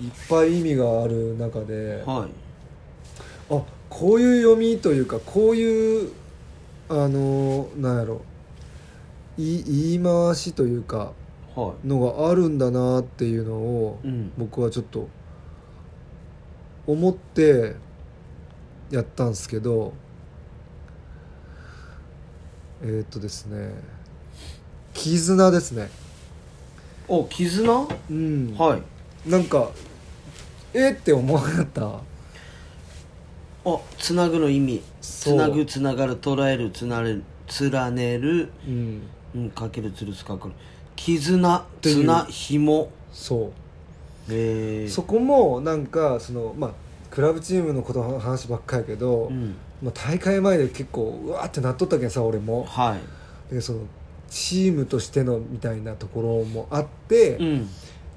[0.00, 3.52] いっぱい意味がある中で、はい。
[3.52, 6.12] あこういう読みというかこういう
[6.88, 8.22] あのーなんやろ。
[9.36, 11.12] 言い言い回しというか
[11.56, 14.32] はのがあるんだなっていうのを、うん。
[14.38, 15.08] 僕はちょっと
[16.86, 17.74] 思って
[18.92, 19.94] やったんですけど
[22.82, 23.72] えーっとですね。
[24.94, 25.86] 絆ですね。
[25.86, 26.05] い
[27.08, 27.88] お絆？
[28.10, 29.30] うん、はい。
[29.30, 29.70] なんか
[30.74, 32.00] えって思わなかった。
[33.64, 34.82] あつなぐの意味。
[35.00, 35.34] そう。
[35.34, 37.24] つなぐつながる捉えるつなれる
[37.60, 38.50] 連ねる。
[38.66, 39.02] うん。
[39.34, 40.54] うんかけるつるすかかる。
[40.96, 41.96] 絆ていう。
[42.02, 42.90] 綱紐。
[43.12, 43.52] そう。
[44.28, 46.70] えー、そこもなんかそのまあ
[47.10, 49.54] クラブチームのことの話ばっかりやけど、うん。
[49.82, 52.64] まあ、大会前で結構うわーってなっとったけんさ俺も。
[52.64, 52.96] は
[53.50, 53.54] い。
[53.54, 53.80] でその
[54.36, 57.68] チームとしてのみたいなところもあって、うん。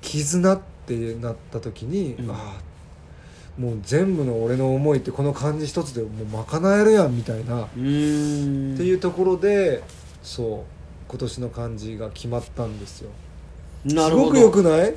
[0.01, 2.31] 絆ってなった時に、うん。
[2.31, 9.83] ああもう全部の俺の思いってこの漢字一つでもう賄えるやんみたいな、っていうところで
[10.21, 13.09] そう今年の漢字が決まったんですよ。
[13.83, 14.35] なるほど。
[14.35, 14.95] すごくよくない？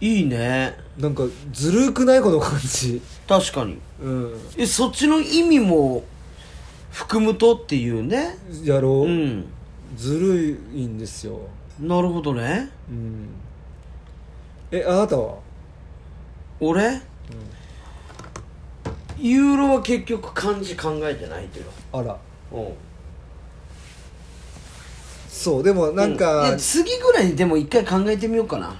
[0.00, 0.74] いいね。
[0.98, 2.22] なんかずるくない？
[2.22, 3.78] この漢字確かに。
[4.02, 4.34] うん。
[4.56, 6.02] えそっちの意味も
[6.90, 8.38] 含むとっていうね。
[8.64, 9.44] やろう、うん
[9.96, 11.40] ずるいんですよ。
[11.80, 12.70] なるほどね。
[12.88, 13.28] うん。
[14.70, 15.38] えあなたは？
[16.60, 17.00] 俺、
[19.18, 21.70] ユーロは結局漢字考えてないけど。
[21.92, 22.16] あら。
[22.52, 22.68] うん。
[25.28, 28.76] そうでもなんうかいや次ぐらいにでも一回考えてみようかな。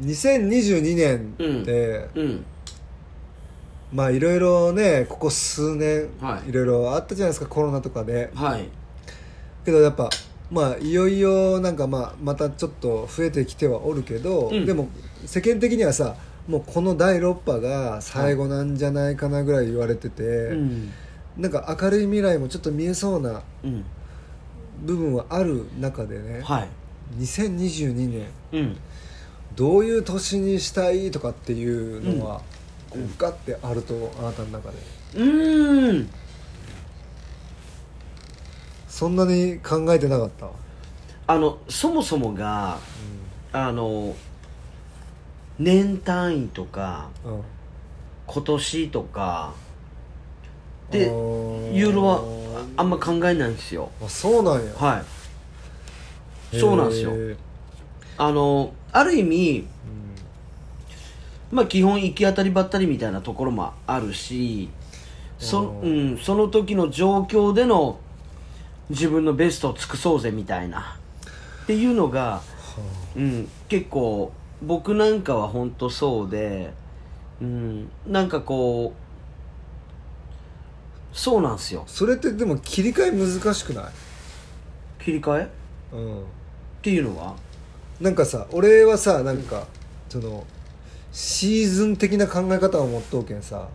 [0.00, 2.44] 2022年って、うん。
[3.92, 6.48] まあいろいろねここ数年、はい。
[6.48, 8.30] いろいろあったじゃないですかコロナとかで。
[8.34, 8.66] はい
[9.64, 10.10] けどやっぱ
[10.50, 14.66] まあいよいよなんかまあまたちょっと増えてきてはおるけど、うん。
[14.66, 14.88] でも
[15.24, 16.16] 世間的にはさ
[16.46, 20.90] もうこの第6波が最後なんじゃないかなぐらい言われてて、うん。
[21.38, 23.84] なんか明るい未来もちょっと見えそうなうん。
[24.82, 26.68] 部分はある中でね、はい。
[27.18, 28.76] 2022年うん。
[29.54, 32.40] どういう年にしたいとかっていうのは、
[32.90, 34.76] こうガッてあるとあなたの中で？
[35.14, 36.08] うーん
[39.02, 40.46] そんなに考えてなかった？
[41.26, 42.78] あのそもそもが
[43.52, 44.14] あの
[45.58, 47.42] 年単位とかうん、うん
[48.24, 49.54] 今年とか
[50.92, 51.72] であー。
[51.72, 52.22] ユーロは
[52.76, 53.90] ああんま考えないんですよ。
[54.00, 54.72] あそうなんや。
[54.72, 55.02] は
[56.52, 56.56] い。
[56.56, 57.10] そうなんですよ。
[58.18, 59.66] あのある意味
[61.50, 64.70] まあ基本行き当たりばったりみたいなところもあるし
[65.40, 67.98] そ,、ううん、その時の状況での
[68.90, 70.98] 自分のベストを尽くそうぜみたいな。
[71.64, 72.42] っていうのが、
[73.16, 74.32] うん、結構
[74.62, 76.72] 僕なんかは本当そうで、
[77.40, 78.94] うん、なんかこ
[81.12, 81.84] そうなんすよ。
[81.86, 83.84] それってでも切り替え難しくない？
[85.04, 85.44] 切り替え？
[85.44, 85.48] っ
[85.92, 86.24] うん。
[86.80, 87.36] ていうのは？
[88.00, 89.66] なんかさ俺はさなんか
[90.08, 90.44] その
[91.12, 93.68] シーズン的な考え方を持っとうけんさ、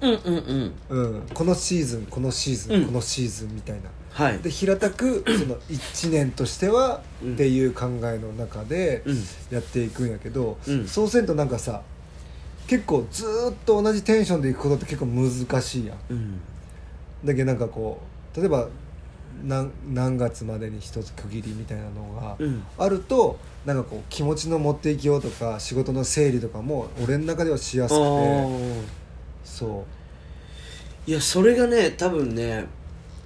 [0.00, 0.98] うんうんうん。
[0.98, 2.86] うん、このシーズンこのシーズン、うん。
[2.86, 4.38] このシーズンみたいなはい。
[4.38, 7.34] で平たくその 1年としてはうん。
[7.34, 9.24] っていう考えの中でうん。
[9.50, 10.86] やっていくんやけど、うん。
[10.86, 11.82] そうせんとなんかさ
[12.66, 15.98] 結構ずーっと同じテンションでいくことって結構難しいやん。
[16.10, 16.40] うん。
[17.24, 18.00] だけどなんかこ
[18.34, 18.68] う例えば
[19.44, 22.62] 何何月までに一つ区切りみたいなのがうん。
[22.78, 28.80] あるとなんかこう気持ちの持っていきようとか仕事の整理とかも俺の中ではしやすくて。
[29.44, 29.84] そ
[31.06, 32.66] いやそれがね多分ね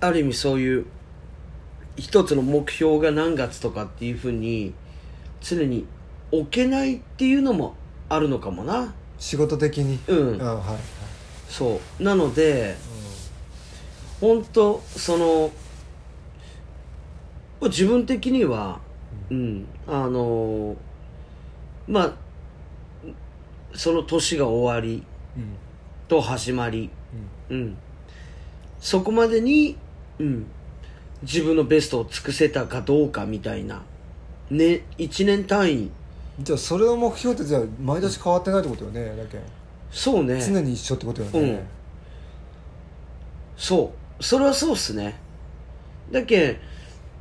[0.05, 0.87] ある意味そういう
[1.97, 4.75] 一つの目標が何月とかっていうふうに
[5.41, 5.87] 常に
[6.31, 7.75] 置けないっていうのも
[8.09, 8.81] あるのかもな。
[8.83, 9.99] う仕事的に？
[10.09, 10.43] うん。
[10.43, 10.79] あはいはい、
[11.49, 12.03] そう。
[12.03, 12.77] なので
[14.21, 15.51] 本当その
[17.63, 18.81] 自分的には
[19.31, 19.67] うん。
[19.87, 20.77] あの
[21.87, 22.13] まあ
[23.75, 25.03] その年が終わり
[25.37, 25.49] うんうん。
[26.09, 26.91] と始まり。
[27.51, 27.57] うん。
[27.57, 27.77] うん、
[28.81, 29.77] そこまでに、
[30.19, 30.47] うん、
[31.23, 33.83] 自分のベストを尽くせたかどうかみたいな、
[34.51, 35.91] ね、1年単位。
[36.41, 39.39] じゃあそれの目標ってじゃあ毎年変わってないってことよねだけ
[39.91, 40.41] そうね。
[40.45, 41.61] 常に一緒ってことよね、うん。
[43.57, 44.23] そう。
[44.23, 45.17] それはそうっすね。
[46.11, 46.59] だけ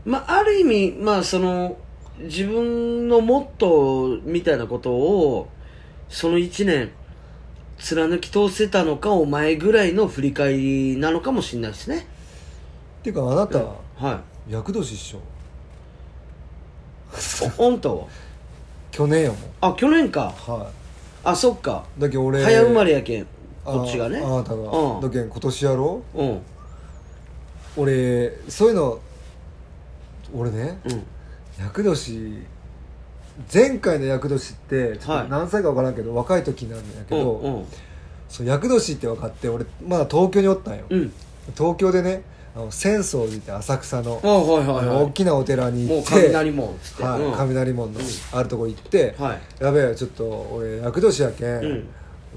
[0.05, 1.77] まあある意味まあその
[2.19, 5.49] 自分のモットーみたいなことを
[6.09, 6.91] その1年
[7.77, 12.07] 貫き通せたのかお前ぐらいの振り返りなのかもしれないですね
[13.03, 14.53] っていうかあなた、はい。
[14.53, 15.17] 厄年一緒
[17.57, 18.07] おあんたは？
[18.91, 19.37] 去年やもん。
[19.59, 20.31] あ去年か。
[20.37, 20.69] は
[21.25, 21.83] あそっか。
[21.97, 23.27] いだけど俺早生まれやけん。
[23.65, 24.21] こっちがね。
[24.23, 25.01] ああなたが、うん。
[25.01, 26.23] だけど今年やろう？
[26.23, 26.31] ん。
[26.37, 26.41] う
[27.75, 28.99] 俺そういうの
[30.33, 31.03] 俺ねうん。
[31.59, 32.45] 厄年
[33.53, 35.25] 前回の厄年ってちょっはい。
[35.25, 37.65] と何歳か分からんけど、若い時なんだけど、
[38.29, 41.13] そう厄年って分かって俺まだ東京におったんよ、うん。
[41.57, 42.23] 東京でね
[42.55, 47.03] あの浅草寺って浅草のあはいはいあのはい大きなお寺にもう行って雷門っつって。
[47.03, 47.31] はいうん。
[47.33, 47.99] 雷門の
[48.31, 49.41] あるとこ行って、はい。
[49.63, 50.23] やべえちょっと
[50.53, 51.87] 俺厄年やけん、うん。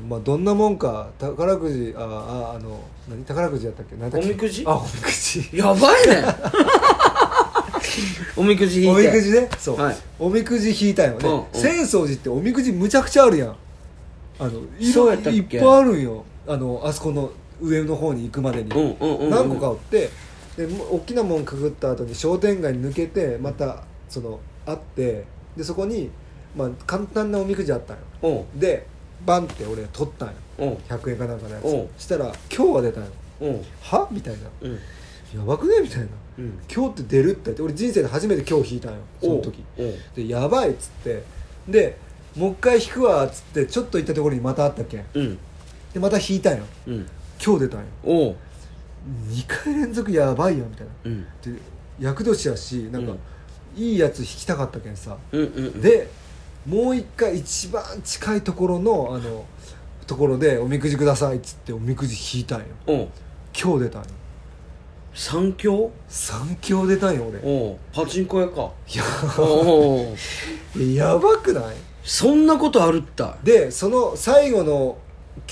[0.09, 3.95] まあ、どんなもんか宝くじあああの何宝くじやったっけ？
[3.97, 4.27] 何だっけ？
[4.27, 4.65] おみくじ？
[4.67, 5.51] あおみくじ。
[5.57, 6.25] やばいね。
[8.37, 9.03] おみくじ引いて。
[9.03, 9.49] おみくじね？
[9.59, 9.97] そう、はい。
[10.19, 11.47] おみくじ引いたんよね、うんうん。
[11.53, 13.57] 浅草寺っておみくじむちゃくちゃあるやん。
[14.39, 15.39] あの色そうやったっけ？
[15.39, 16.25] いっぱいあるんよ。
[16.49, 17.31] あのあそこの
[17.61, 18.71] 上の方に行くまでに、
[19.31, 20.11] 何個かおって
[20.57, 25.25] でも大きなもんくぐった後に商店街に抜けてまたそのあって
[25.57, 26.11] でそこに、
[26.57, 27.97] まあ、簡単なおみくじあったん
[28.31, 28.45] よ。
[28.55, 28.87] で
[29.25, 30.35] バンって俺取ったんよ。
[30.59, 32.03] おう100円かなんかのやつ。
[32.03, 33.11] したら今日は出たんよ。
[33.81, 34.09] は？
[34.11, 34.41] みたいな。
[34.63, 34.73] うん。
[35.39, 35.81] やばくね？
[35.83, 36.07] みたいな。
[36.39, 36.59] うん。
[36.75, 38.99] 今日って出るって言って俺人生で初めて今日引いたんよ。
[39.21, 39.65] その時。
[40.15, 41.23] でやばいっつって。
[41.69, 41.99] で
[42.37, 45.05] もう一回引くわっつってちょっと行ったところにまたあったっけん。
[45.15, 45.39] うん。
[45.93, 46.65] でまた引いたんよ。
[46.87, 47.07] うん
[47.45, 47.87] 今日出たんよ。
[48.05, 48.37] おう。
[49.31, 50.93] 2回連続やばいよみたいな。
[51.05, 51.23] うん。
[51.23, 51.61] で
[52.01, 53.15] 厄年やしなんか、
[53.77, 56.09] いいやつ引きたかったけんさ、うんうんで
[56.67, 59.45] もう一回一番近いところのあの
[60.07, 62.67] ところで「おみくじください」っつっておみくじ引いたんよ。
[62.87, 63.09] おう。
[63.59, 64.09] 今日出たんよ。
[65.15, 67.41] 三強？3強出たんよ俺。
[67.45, 67.77] おう。
[67.93, 68.71] パチンコ屋か。
[68.93, 69.05] いや
[69.39, 70.13] お
[70.77, 70.93] う。
[70.93, 71.77] やばくない？
[72.03, 74.99] そんなことあるったでその最後の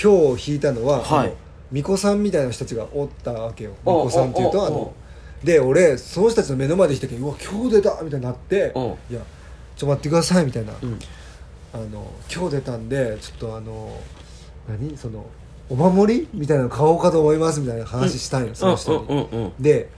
[0.00, 1.28] 今日引いたのは、はい。
[1.28, 1.36] あの
[1.74, 3.74] 巫女さんみたいな人たちがおったわけよ。
[3.84, 4.94] お巫女さんっていうとあの
[5.42, 9.24] で俺その人たちの目の前で来たけどうわ今日出たみたいになっておいやちょっ
[9.78, 10.98] と待ってくださいみたいな、うん。
[11.74, 14.00] あの今日出たんでちょっとあの
[14.68, 14.96] 何？
[14.96, 15.26] その
[15.68, 19.90] お守りみたいなの買おうかと思いますみたいな話したんよ、その人に、うんうんうんで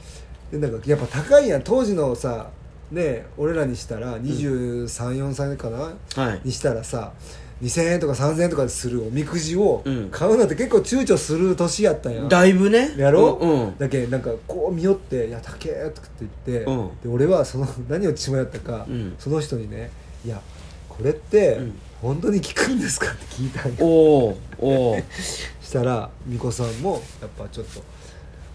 [0.50, 1.62] でなんかやっぱ高いやん。
[1.62, 2.50] 当時のさ
[2.90, 5.78] ね俺らにしたら234歳かな、
[6.22, 6.40] はい。
[6.44, 7.12] にしたらさ
[7.62, 10.08] 2000円とか3000円とかするおみくじをうん。
[10.10, 12.94] 買うなんて結構躊躇する年やったんや、だいぶね。
[12.98, 13.78] やろ、うんうん。
[13.78, 16.88] だけなんかこう見よって「いや高え」とかって言って、うん。
[17.02, 19.14] で俺はその 何を血迷ったか、うん。
[19.18, 19.90] その人にね
[20.24, 20.40] 「いや
[20.88, 21.78] これってうん。
[22.02, 25.02] 本当に効くんですか?」って聞いたんよおうおう
[25.62, 27.82] したら巫女さんもやっぱちょっと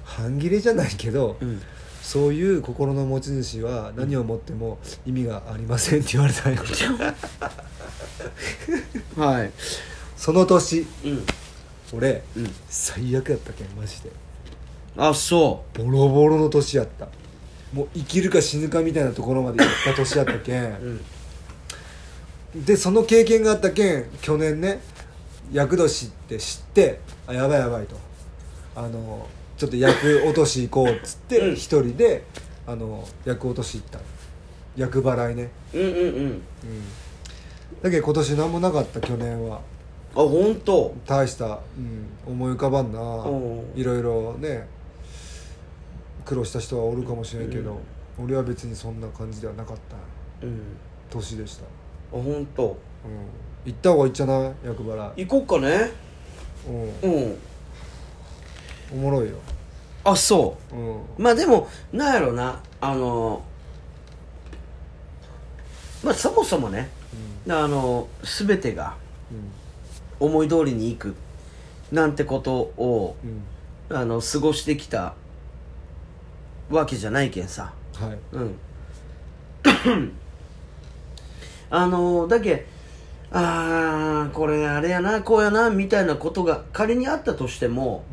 [0.04, 1.62] 半切れじゃないけど、うん。
[2.04, 6.62] そういう心の持ち主は何をもっても意味がありませんって言われたんよ
[9.18, 9.52] はい。
[10.18, 11.26] その年うん。
[11.94, 12.52] 俺うん。
[12.70, 14.12] 最悪やったけんマジで。
[14.98, 17.08] あそボロボロの年やった。
[17.74, 20.64] もう生きるか死ぬかみたいなところまで行った年やったけん。
[20.64, 21.02] う
[22.56, 22.66] うん。
[22.66, 24.82] でその経験があったけん去年ね
[25.54, 27.96] 厄年って知ってあやばいやばいと。
[28.76, 29.28] あの
[29.58, 31.56] ちょっと役落とし行こうっつってうん。
[31.56, 32.24] 一人で
[32.68, 34.00] あの役落とし行った。
[34.76, 35.50] 役払いね。
[35.74, 35.88] うんうん。
[35.88, 35.90] う
[36.28, 36.42] ん
[37.82, 39.62] だけど今年何もなかった去年は。
[40.14, 40.94] あ本当？
[41.06, 43.00] 大した、うん、思い浮かばんな。
[43.00, 43.74] うん。
[43.76, 44.68] いろいろね
[46.26, 47.80] 苦労した人はおるかもしれんけど、
[48.22, 50.46] 俺は別にそんな感じではなかった。
[50.46, 50.62] うん。
[51.10, 51.68] 年でした、あ
[52.12, 52.64] 本当？
[52.66, 52.76] うん、
[53.66, 54.54] 行った方がいいんじゃない？
[54.64, 55.92] 役払い、行こっかね。
[56.68, 57.38] うん、うん。
[58.94, 59.38] おもろいよ、
[60.04, 60.76] あそう。
[60.76, 62.62] ん、うまあでもなんやろな。
[62.82, 63.44] あの
[66.04, 66.90] まあそもそもね
[67.50, 68.96] あの全てが
[69.32, 69.52] うん。
[70.28, 71.16] 思い通りにいく
[71.92, 73.28] なんてことをう
[73.94, 73.98] ん。
[73.98, 75.16] あの過ごしてきた
[76.70, 77.74] わけじゃないけんさ。
[77.96, 78.18] はい。
[78.32, 78.56] うん。
[81.70, 82.66] あのだけ
[83.32, 88.04] あーこれあれやなこうやなみたいなことが仮にあったとしても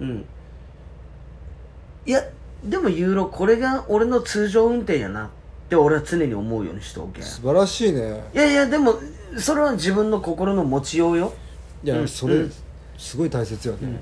[0.00, 0.08] うん。
[0.08, 0.24] うん。
[2.06, 2.22] いや
[2.64, 5.26] でもユーロこれが俺の通常運転やな。
[5.26, 5.28] っ
[5.74, 7.20] て俺は常に思うようにしておけ。
[7.20, 8.22] ん素晴らしいね。
[8.32, 8.94] いやいやでも
[9.36, 11.32] それは自分の心の持ちようよ。
[11.82, 12.52] いや、うんそれ、うん。
[12.96, 14.00] すごい大切よね、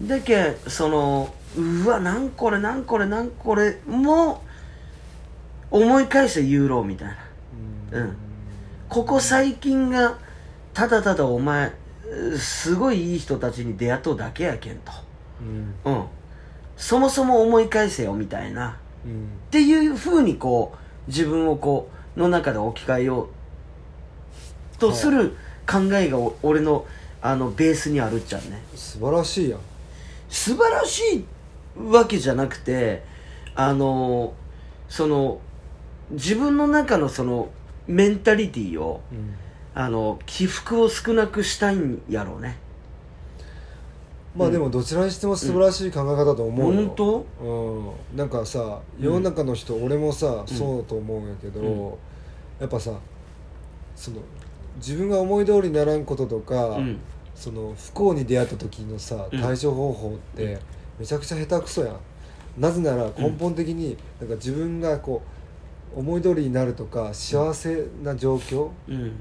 [0.00, 4.42] だけそのうわなんこれなんこれなんこれも
[5.70, 7.16] 思い返せユーロみたいな。
[8.00, 8.16] うん。
[8.88, 10.18] ここ最近が
[10.72, 11.72] ただただお前
[12.32, 14.92] うすごいいい人たちに出会っとうだけやけんと。
[15.84, 15.92] うん。
[15.92, 16.04] うん。
[16.76, 26.86] そもそも思い返せよみたいなうんっていうふうにこう自分をこうの中で置き換えようとする考えがお俺の
[27.20, 28.62] あのベースにあるっちゃうね。
[28.74, 29.60] 素晴らしいやん
[30.28, 31.24] 素晴らしい
[31.78, 33.04] わけじゃなくて
[33.54, 34.34] あの
[34.88, 35.40] その
[36.10, 37.50] 自分の中のその
[37.86, 39.34] メンタリティーをうん。
[39.74, 42.58] あの起伏を少なくしたいんやろうね
[44.34, 47.26] まあでもどちらにしても素晴らしい考え方だと思うよ、本当？
[47.42, 51.94] うん、なんかさ世の中の人、俺もさそうだと思うんやけど、うん。
[52.60, 52.92] やっぱさ
[53.94, 54.18] その
[54.76, 56.98] 自分が思い通りにならんこととか、うん。
[57.34, 59.40] その不幸に出会った時のさうん。
[59.40, 60.58] 対処方法って
[60.98, 61.96] めちゃくちゃ下手くそやん。
[62.56, 65.22] なぜなら根本的になんか自分がこ
[65.94, 69.12] う思い通りになるとか幸せな状況、うん。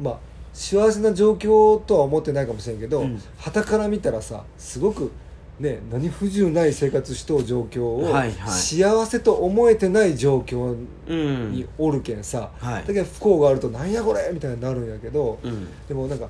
[0.00, 0.18] まあ
[0.52, 3.22] 幸せな状況とは思ってないかもしれんけどうん。
[3.38, 5.10] 傍、から見たらさすごく
[5.58, 8.50] ね何不自由ない生活しとう状況を、はいはい。
[8.50, 10.76] 幸せと思えてない状況
[11.06, 11.52] うん。
[11.52, 12.86] におるけんさ、はい。
[12.86, 15.66] だけど不幸があると「なんやこれ!」みたいになるんやけど、うん。
[15.88, 16.28] でもなんか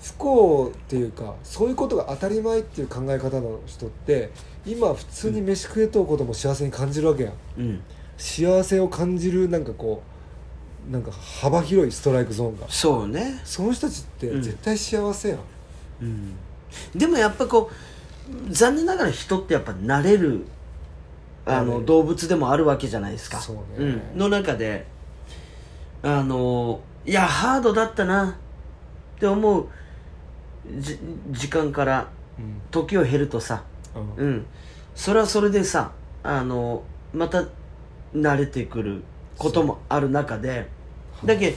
[0.00, 4.30] 不幸っていうかそういうことが当たり前っていう考え方の人って
[4.66, 7.32] 今普通に飯食えとうことも幸せに感じるわけやん。
[7.58, 7.80] うん。
[8.16, 10.13] 幸せを感じるなんかこう
[10.90, 12.66] なんか幅広いストライクゾーンが。
[12.68, 13.40] そうね。
[13.44, 14.42] その人たちってうん。
[14.42, 15.38] 絶対幸せやん、
[16.02, 16.34] うん。
[16.94, 20.44] でもやっぱこう残念ながら人ってやっぱ慣れる
[21.46, 23.38] あの動物でもあるわけじゃないですか。
[23.40, 23.62] そうね。
[24.12, 24.86] うん、の中で
[26.02, 28.38] あのいやハードだったな
[29.16, 29.68] って思う
[30.78, 30.98] じ
[31.30, 32.08] 時間から
[32.38, 32.60] うん。
[32.70, 33.62] 時を経るとさ
[34.18, 34.26] うん。
[34.26, 34.46] うん。
[34.94, 35.92] それはそれでさ
[36.22, 36.82] あの
[37.12, 37.44] また
[38.14, 39.02] 慣れてくる
[39.38, 40.68] こともある中で
[41.24, 41.54] だけ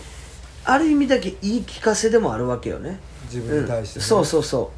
[0.64, 3.00] ある意味だけ言い聞かせでもあるわけよね。
[3.24, 4.04] 自分に対して、ね。
[4.04, 4.72] うん、そうそうそ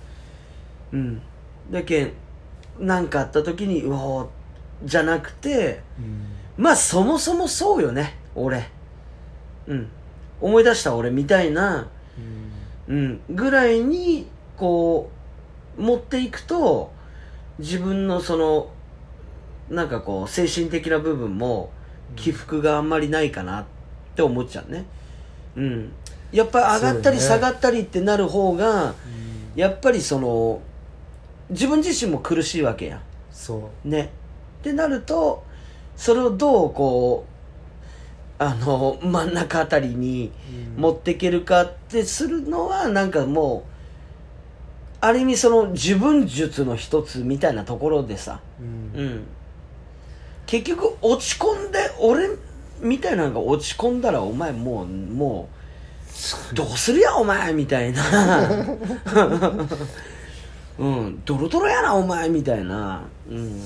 [0.91, 0.95] う。
[0.95, 1.21] うん。
[1.71, 2.13] だけ
[2.79, 4.27] 何かあった時にうおー
[4.85, 6.63] じゃなくてうん。
[6.63, 8.69] まあそもそもそうよね俺。
[9.67, 9.87] うん。
[10.41, 11.87] 思い出した俺みたいな
[12.87, 13.21] うん。
[13.29, 14.27] ぐらいに
[14.57, 15.09] こ
[15.77, 16.91] う持っていくと
[17.57, 18.69] 自分のその
[19.69, 21.71] なんかこう精神的な部分も
[22.15, 23.65] 起伏があんまりないかなっ
[24.15, 24.85] て思っちゃうね。
[25.55, 25.91] うん。
[26.31, 28.93] やっぱ上がったり下がったりってなる方がうん。
[29.55, 30.61] やっぱりその
[31.49, 33.01] 自分自身も苦しいわけやん。
[33.31, 33.87] そう。
[33.87, 34.11] ね。
[34.59, 35.43] ってなると
[35.95, 37.25] それをどうこ
[38.39, 40.31] うあの真ん中あたりに
[40.75, 40.81] うん。
[40.81, 43.69] 持っていけるかってするのはなんかもう
[45.01, 48.99] ある意味その自分術の一つみたいなところでさ、うん。
[48.99, 49.23] うん、
[50.49, 52.27] 結局落ち込んで俺
[52.81, 55.47] みたいなのが落ち込んだらお前もうも
[56.51, 58.49] うどうするやお前みたいな。
[60.79, 63.03] うんドロドロやなお前みたいな。
[63.29, 63.61] うん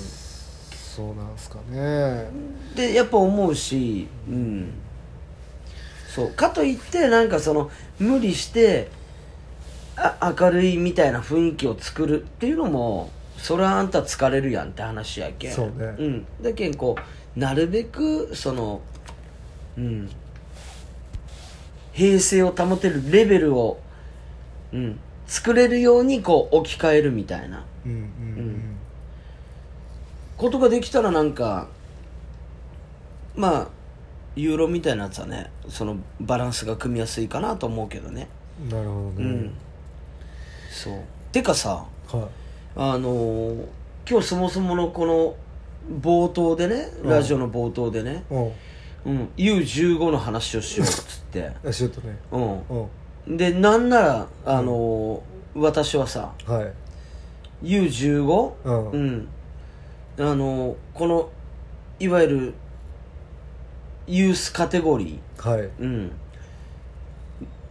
[0.94, 2.28] そうなんすかね。
[2.76, 4.74] でやっぱ思うしうん。
[6.14, 6.32] そう。
[6.32, 8.90] かといってなんかその無理して
[9.96, 13.10] あ明るいみたいな雰囲気を作るっていうのも
[13.44, 15.52] それはあんた疲れるやんって話やけん。
[15.52, 15.94] そうね。
[16.00, 16.26] うん。
[16.42, 16.96] だけんこ
[17.36, 18.80] うなるべくその
[19.78, 20.10] うん。
[21.92, 23.82] 平静を保てるレベルを
[24.72, 24.98] うん。
[25.28, 27.66] 作れるようにこう置き換えるみたいな。
[27.86, 28.78] うんうん
[30.38, 31.68] ことができたらなんか
[33.36, 33.68] まあ
[34.38, 38.30] ユーロみたいなやつはねそのバランスが組みやすいかなと思うけどね。
[38.70, 39.54] なるほどね、うん。
[40.72, 41.00] そう。
[41.34, 42.30] てかさは
[42.76, 43.66] あのー
[44.10, 45.36] 今日そもそものこの
[46.02, 47.10] 冒頭でねうん。
[47.10, 48.52] ラジオの冒頭でね、いうん
[49.06, 51.52] うん、U15 の話をしようっつって。
[51.66, 52.18] あしよっとね。
[52.32, 52.38] う
[53.30, 53.34] うん。
[53.36, 56.74] んでなんならあのー私はさはい。
[57.64, 58.92] U15 うん。
[58.92, 59.28] うん。
[60.20, 61.30] あのこの
[62.00, 62.54] いわゆる
[64.08, 65.60] ユースカテゴリはい。
[65.60, 66.12] ーうん。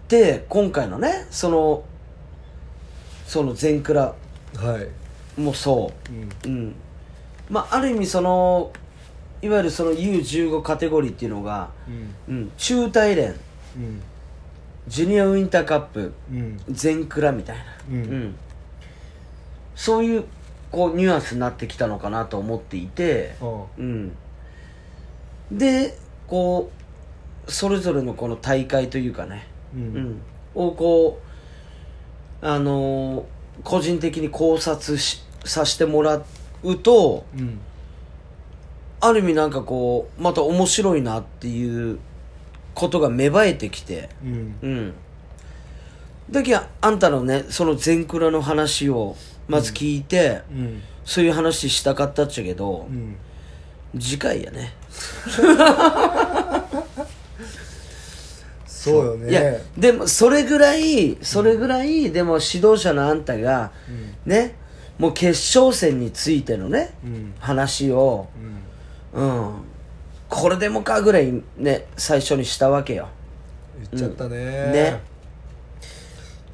[0.09, 1.85] で今回のねその
[3.27, 4.15] その全クラ
[4.57, 4.81] は
[5.37, 5.41] い。
[5.41, 6.13] もそう。
[6.13, 6.23] ん。
[6.23, 6.75] ううん。
[7.51, 8.73] まあある意味その
[9.41, 11.71] いわゆるその U15 カテゴリーっていうのが、
[12.29, 12.37] うん。
[12.37, 13.31] うん、中大連。
[13.77, 14.03] うん。
[14.89, 16.13] ジュニアウインターカップ。
[16.31, 16.61] うん。
[16.69, 18.35] 全クラみたいな、うん。
[19.75, 20.25] そういう
[20.73, 24.13] こうニュアンスになってきたのかなと思っていて、うん
[25.51, 25.97] うん、で
[26.27, 26.71] こ
[27.47, 29.85] うそれぞれのこの大会というかね、ううん
[30.15, 30.23] ん、
[30.55, 31.21] をこ
[32.41, 33.25] うあのー
[33.65, 36.23] 個人的に考察しさせてもら
[36.63, 37.61] うとうん。
[39.01, 41.99] ある意味なんかこうまた面白いなっていう
[42.75, 44.55] ことが芽生えてきてうん。
[44.63, 44.95] うん。
[46.31, 49.17] だけどあんたのねその全クラの話を
[49.49, 50.83] まず聞いて、うん。
[51.05, 53.17] そういう話したかったっちゃけど、うん。
[53.99, 54.73] 次回やね
[58.83, 59.31] そうよね。
[59.31, 59.43] いや
[59.79, 63.71] でもそれぐらいそれぐらい、でも指導者のあんたが
[64.27, 64.33] うん。
[64.33, 64.57] ね
[64.99, 67.35] もう決勝戦についてのねうん。
[67.39, 68.29] 話を
[69.15, 69.23] うん。
[69.47, 69.53] うん。
[70.29, 73.09] これでもかぐらいね最初にしたわけよ。
[73.93, 74.37] 言っちゃったね。
[74.37, 75.01] ね。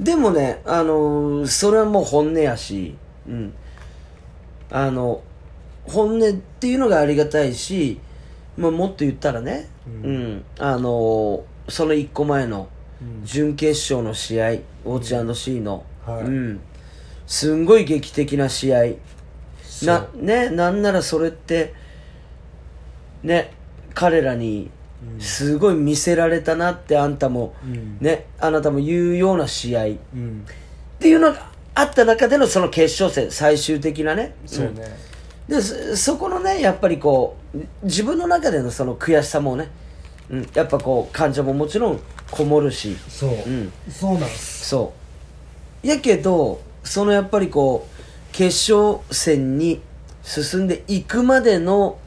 [0.00, 2.94] でもねあのーそれはもう本音やし
[3.26, 3.54] うん。
[4.70, 5.22] あの
[5.84, 7.98] 本音っていうのがありがたいし、
[8.58, 10.32] まあ、もっと言ったらね、ううん。
[10.36, 12.68] んあのーその一個前の
[13.00, 14.46] うん準決勝の試合、
[14.84, 16.22] オーチ &C の、はい。
[16.22, 16.60] うん、
[17.26, 18.94] すんごい劇的な試合。
[19.84, 21.72] なねなんならそれって
[23.22, 23.52] ね
[23.94, 24.70] 彼らに
[25.14, 25.20] うん。
[25.20, 27.98] すごい見せられたなってあんたも、うん。
[28.00, 29.86] ねあなたも言うような試合。
[29.86, 30.44] っうん。
[30.98, 34.34] ていうのがあった中でのその決勝戦最終的なね。
[34.44, 34.98] そうね。
[35.48, 35.54] うん。
[35.54, 39.68] でそそこのねやっぱりこう自分の中でのその悔しさもね、
[40.30, 42.00] うん、やっぱこう感情ももちろん
[42.30, 42.96] こもるし。
[43.08, 43.30] そう。
[43.30, 43.72] うん。
[43.90, 44.68] そうなんす。
[44.68, 44.92] そ
[45.82, 45.86] う。
[45.86, 49.80] やけどそのやっぱりこう決勝戦に
[50.22, 51.98] 進んでいくまでの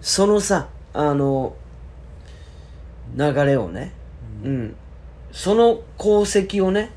[0.00, 1.54] そのさあの
[3.16, 3.92] 流れをね、
[4.44, 4.76] うん、
[5.32, 6.90] その功績をね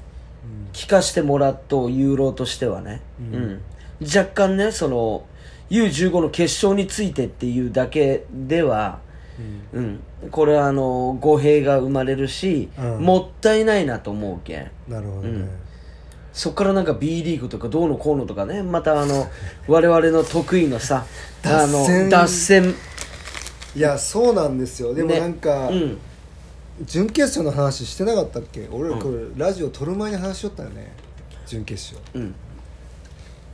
[0.74, 3.44] 聞かしてもらっとユーロとしてはね、ううん。
[3.54, 3.62] ん
[4.04, 5.26] 若干ねその
[5.70, 9.00] U15 の決勝についてっていうだけでは、
[9.74, 10.00] うん。
[10.24, 13.02] うん、これはあの語弊が生まれるし、うん。
[13.02, 14.72] もったいないなと思うけん。
[14.88, 15.50] なるほどね、うん。
[16.34, 18.64] そっからなんか B リーグとかどうのこうのとかね。
[18.64, 19.28] またあの
[19.68, 21.06] 我々の得意のさ
[21.44, 22.10] あの脱線。
[22.10, 22.76] 脱線。
[23.76, 24.94] いやそうなんですよ。
[24.94, 25.20] でもね。
[25.20, 25.98] なんか、うん。
[26.84, 28.68] 準決勝の話してなかったっけ？
[28.72, 30.92] 俺らこれ、ラジオ撮る前に話しよったよね。
[31.46, 32.20] 準決勝。
[32.20, 32.34] うん。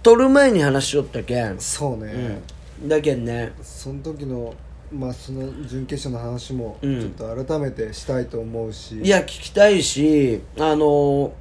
[0.08, 2.42] 撮る前に話しよったけん、そうね、
[2.82, 3.52] うん、だけんね。
[3.62, 4.54] その時の
[4.92, 7.00] まあその準決勝の話もうん。
[7.00, 11.34] ちょっと改めてしたいと思うし、いや聞きたいしあの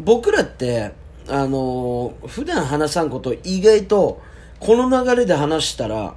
[0.00, 0.92] 僕らって
[1.28, 4.20] あの普段話さんこと意外と
[4.60, 6.14] この流れで話したら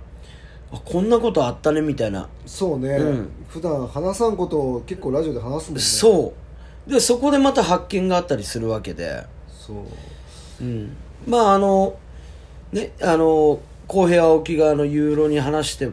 [0.71, 2.29] あこんなことあったねみたいな。
[2.45, 3.29] そうね、うん。
[3.47, 5.81] 普段話さんことを結構ラジオで話すもんね。
[5.81, 6.33] そ
[6.87, 6.91] う。
[6.91, 9.25] でそこでまた発見があったりするわけで。
[9.49, 9.73] そ
[10.61, 10.63] う。
[10.63, 10.95] うん。
[11.25, 11.97] まああの
[12.71, 15.89] ねあの公平青木があのユーロに話して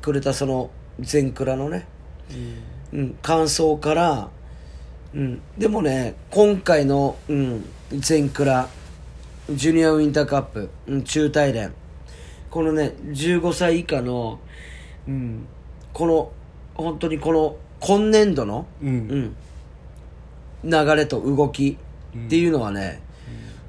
[0.00, 1.86] くれたその全クラのね、
[2.92, 4.28] うん、感想から、
[5.14, 8.68] うん、でもね今回の、うん、全クラ
[9.50, 11.72] ジュニアウィンターカップ、うん、中大連。
[12.50, 14.38] このね15歳以下の、
[15.08, 15.46] うん、
[15.92, 16.32] この
[16.74, 19.34] 本当にこの今年度の、うん。
[20.62, 21.78] うん、流れと動き
[22.26, 23.00] っていうのはね、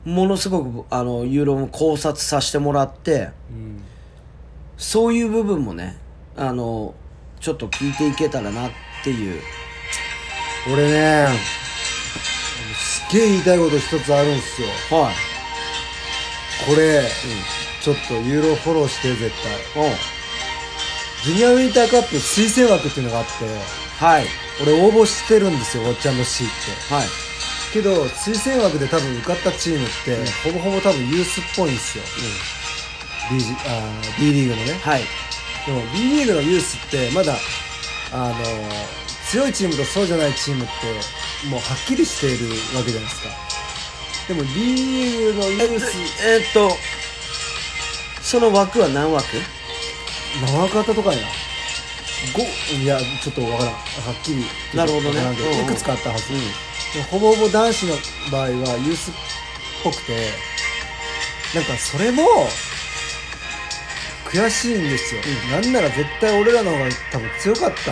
[0.06, 3.84] ものすごくあのユーロも考察させてもらってうん
[4.78, 5.98] そういう部分もね
[6.36, 6.96] あの
[7.40, 8.72] ちょっと聞いていけたらなっ
[9.04, 9.42] ていう。
[10.72, 11.28] 俺ね
[12.76, 14.68] すっげえ言いたいこと一つあるんすよ。
[14.92, 15.16] はい。
[16.68, 17.02] これ、
[17.82, 19.32] ちょっとユーロフォローして絶
[19.74, 19.84] 対。
[19.86, 19.90] う。
[19.90, 19.94] ん
[21.24, 23.32] ジュニアウィンターカップ推薦枠っていうのがあって
[24.04, 24.26] はい。
[24.62, 26.48] 俺応募してるんですよウォッチ &C っ
[26.90, 27.08] てはい
[27.74, 32.04] けど推薦枠で多分受かったチームって、ほぼほぼ多分ユースっぽいんですよ。
[33.32, 34.74] B, ジあー B リーグのね。
[34.74, 35.04] はい。
[35.66, 37.38] でも B リーグのユースってまだ
[38.12, 38.36] あの
[39.30, 40.72] 強いチームとそうじゃないチームって
[41.48, 43.30] もうはっきりしているわけじゃないですか。
[44.28, 46.72] でも B リーグのユースえーっと
[48.22, 49.28] その枠は何枠？
[50.42, 51.20] 何枠あったとかや
[52.34, 53.74] 5いやちょっとわからん。
[53.74, 53.80] は
[54.12, 54.44] っきり
[54.76, 55.18] なるほどね。
[55.20, 55.66] わからんけうんうん。
[55.66, 56.24] いくつかあったはず、
[57.10, 57.96] ほぼほぼ男子の
[58.32, 59.14] 場合はユースっ
[59.84, 60.30] ぽくて
[61.56, 62.24] なんかそれも
[64.26, 67.92] 悔しいんですよ、なんなら絶対俺らの方が多分強かった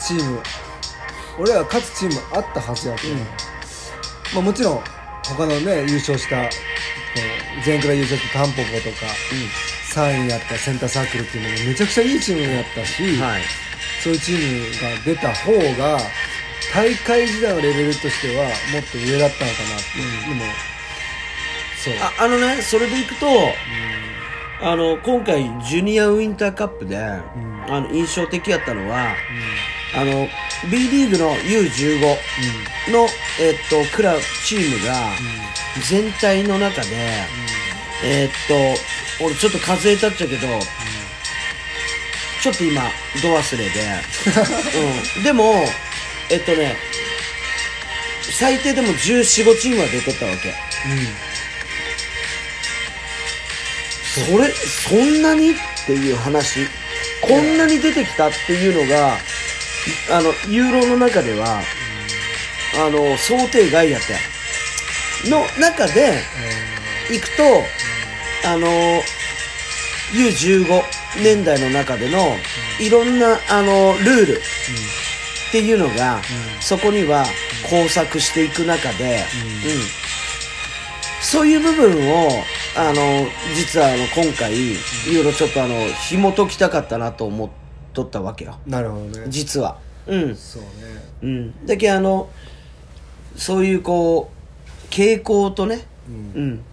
[0.00, 0.40] チーム、
[1.38, 3.18] 俺らが勝つチームあったはずやけど、うん。
[3.20, 3.26] ま
[4.38, 4.80] あ、もちろん
[5.24, 6.36] 他のね優勝した
[7.66, 9.06] 前回優勝したタンポポとか
[9.94, 13.42] 3位やったセンターサークルっていうのもめちゃくちゃいいチームやったし、はい。
[14.02, 15.98] そういうチームが出た方が
[16.72, 20.44] 大会時代のレベルとしてはもっと上だったのかなって、でも
[21.76, 21.94] そう。
[22.00, 23.26] ああのねそれでいくと
[24.62, 27.22] あの今回ジュニアウィンターカップで、あ
[27.80, 29.14] の印象的やったのは
[29.94, 30.26] あの
[30.70, 32.00] B リーグの U15
[32.92, 33.06] の、
[33.40, 34.94] えっとクラブチームが
[35.88, 36.88] 全体の中で、
[38.04, 40.48] えっと俺ちょっと数えたっちゃけど、
[42.42, 42.82] ちょっと今
[43.22, 43.70] 度忘れで、
[45.16, 45.64] うん、でも
[46.30, 46.76] えっとね
[48.38, 50.54] 最低でも1415チームは出とったわけ。
[54.14, 55.50] それそんなに？
[55.50, 55.54] っ
[55.86, 56.66] ていう話。
[57.20, 59.16] こんなに出てきたっていうのが
[60.10, 61.62] あのユーロの中では、
[62.76, 64.18] あの想定外やったよ
[65.24, 66.22] の中で
[67.10, 67.42] 行くと、
[68.46, 68.68] あの
[70.12, 70.82] U15
[71.22, 72.36] 年代の中での
[72.78, 74.40] いろんなあのルール
[75.54, 76.20] っていうのが、
[76.60, 77.24] そこには
[77.70, 79.22] 工作していく中で、うん。
[81.22, 82.28] そういう部分を
[82.76, 84.76] あの実はあの今回い
[85.14, 85.74] ろいろちょっとあの
[86.08, 87.48] 紐解きたかったなと思っ
[87.92, 88.58] とったわけよ。
[88.66, 89.26] なるほどね。
[89.28, 89.78] 実は。
[90.08, 90.34] うん。
[90.34, 90.68] そうね。
[91.22, 91.66] うん。
[91.66, 92.30] だけどあの
[93.36, 94.32] そういうこ
[94.66, 96.42] う傾向とねうん。
[96.42, 96.64] うん。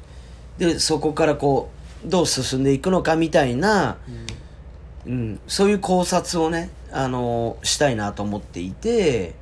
[0.57, 1.69] でそこからこ
[2.03, 3.97] うどう進んでいくのかみたいな、
[5.05, 9.35] うん、そういう考察をねあのしたいなと思っていて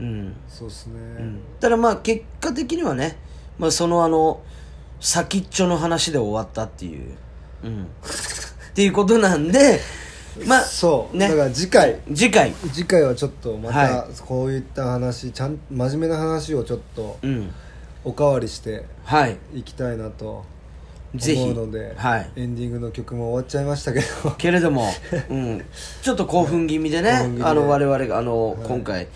[0.00, 0.36] うん。
[0.48, 1.40] そうっすね、うん。
[1.60, 3.16] ただまあ結果的にはね、
[3.58, 4.42] まあ、そのあの
[5.00, 7.14] 先っちょの話で終わったっていう、
[7.64, 7.86] うん、っ
[8.74, 9.80] ていうことなんで
[10.46, 11.28] まあそう、ね。
[11.28, 12.00] だから次回。
[12.14, 12.52] 次回。
[12.72, 17.50] 次回はちょっとまはたこういった話ちゃん真面目な話をちょっとうん。
[18.04, 19.38] おかわりしてはい。
[19.54, 20.44] いきたいなと。
[20.44, 20.55] ぜひ
[21.18, 22.30] 思うのではい。
[22.36, 24.30] エンディングの曲も終わっちゃいましたけど。
[24.32, 24.88] けれども、
[25.30, 25.64] うん、
[26.02, 27.44] ちょっと興奮気味でね、興奮気味で。
[27.44, 28.56] あの我々があの、はい。
[28.66, 29.08] 今回。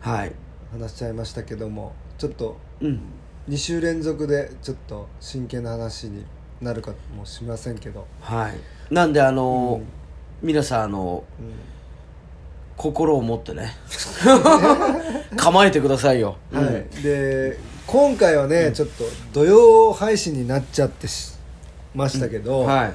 [0.00, 0.32] はい。
[0.72, 3.00] 話しちゃいましたけどもちょっとうん。
[3.48, 6.24] 2週連続でちょっと真剣な話に
[6.60, 8.94] なるかもしれませんけど、はい。
[8.94, 9.80] なんであの、
[10.42, 11.46] 皆さんあのうん。
[12.76, 13.76] 心を持ってね。
[15.36, 16.64] 構えてくださいよ、うん。
[16.64, 17.58] はい、で
[17.90, 19.02] 今回はね、ちょっと
[19.32, 21.32] 土曜配信になっちゃってし
[21.92, 22.94] ましたけど、はい。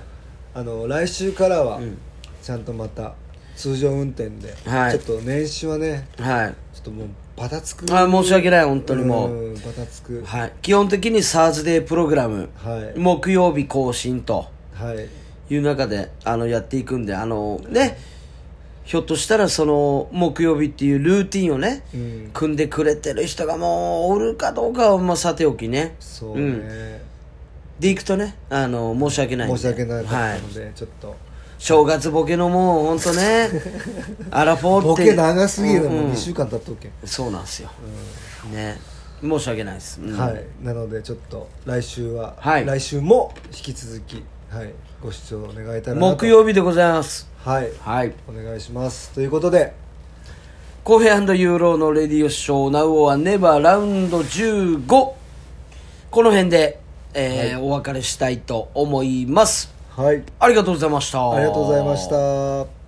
[0.53, 1.97] あの来週からはうん。
[2.41, 3.13] ちゃんとまた
[3.57, 4.91] 通常運転で、はい。
[4.97, 6.55] ちょっと年始はねはい。
[6.73, 7.85] ちょっともうバタつく。
[7.93, 10.23] あ申し訳ない本当にもう、んバタつく。
[10.25, 12.97] はい、基本的にサーズデープログラム、はい。
[12.97, 15.53] 木曜日更新とはい。
[15.53, 17.97] いう中であのやっていくんであのね
[18.85, 22.29] ひょっとしたらその木曜日っていうルーティンをね、うん。
[22.33, 25.95] 組んでくれてる人がもうおるかどうかはまあさておきね。
[25.99, 27.01] そうね、ん。
[27.79, 29.57] でいくとねあの申し訳ないんで。
[29.57, 30.39] 申し訳ないかはい。
[30.75, 31.15] ちょっと。
[31.57, 33.49] 正月ボケのもう本当ね
[34.29, 36.11] アラフォーってボケ長すぎるのもうんうん。
[36.11, 37.71] 2週間経っとけ、そうなんですよ、
[38.51, 38.77] ね。
[39.21, 40.15] 申し訳ないです、うん。
[40.15, 40.43] はい。
[40.61, 42.65] なのでちょっと来週は、はい。
[42.65, 44.71] 来週も引き続き、はい、
[45.01, 47.71] ご視聴願えたらなと木曜日でございますはい。
[47.79, 48.11] はい。
[48.27, 49.11] お願いします。
[49.11, 49.73] ということで。
[50.83, 54.87] コーヘイユーロのレディオショー、ナウオはネバーラウンド15。
[54.87, 55.15] こ
[56.23, 56.79] の辺で、
[57.13, 59.71] えーお別れしたいと思います。
[59.95, 60.23] はい。
[60.39, 61.31] ありがとうございました。
[61.31, 62.84] ありがとうございました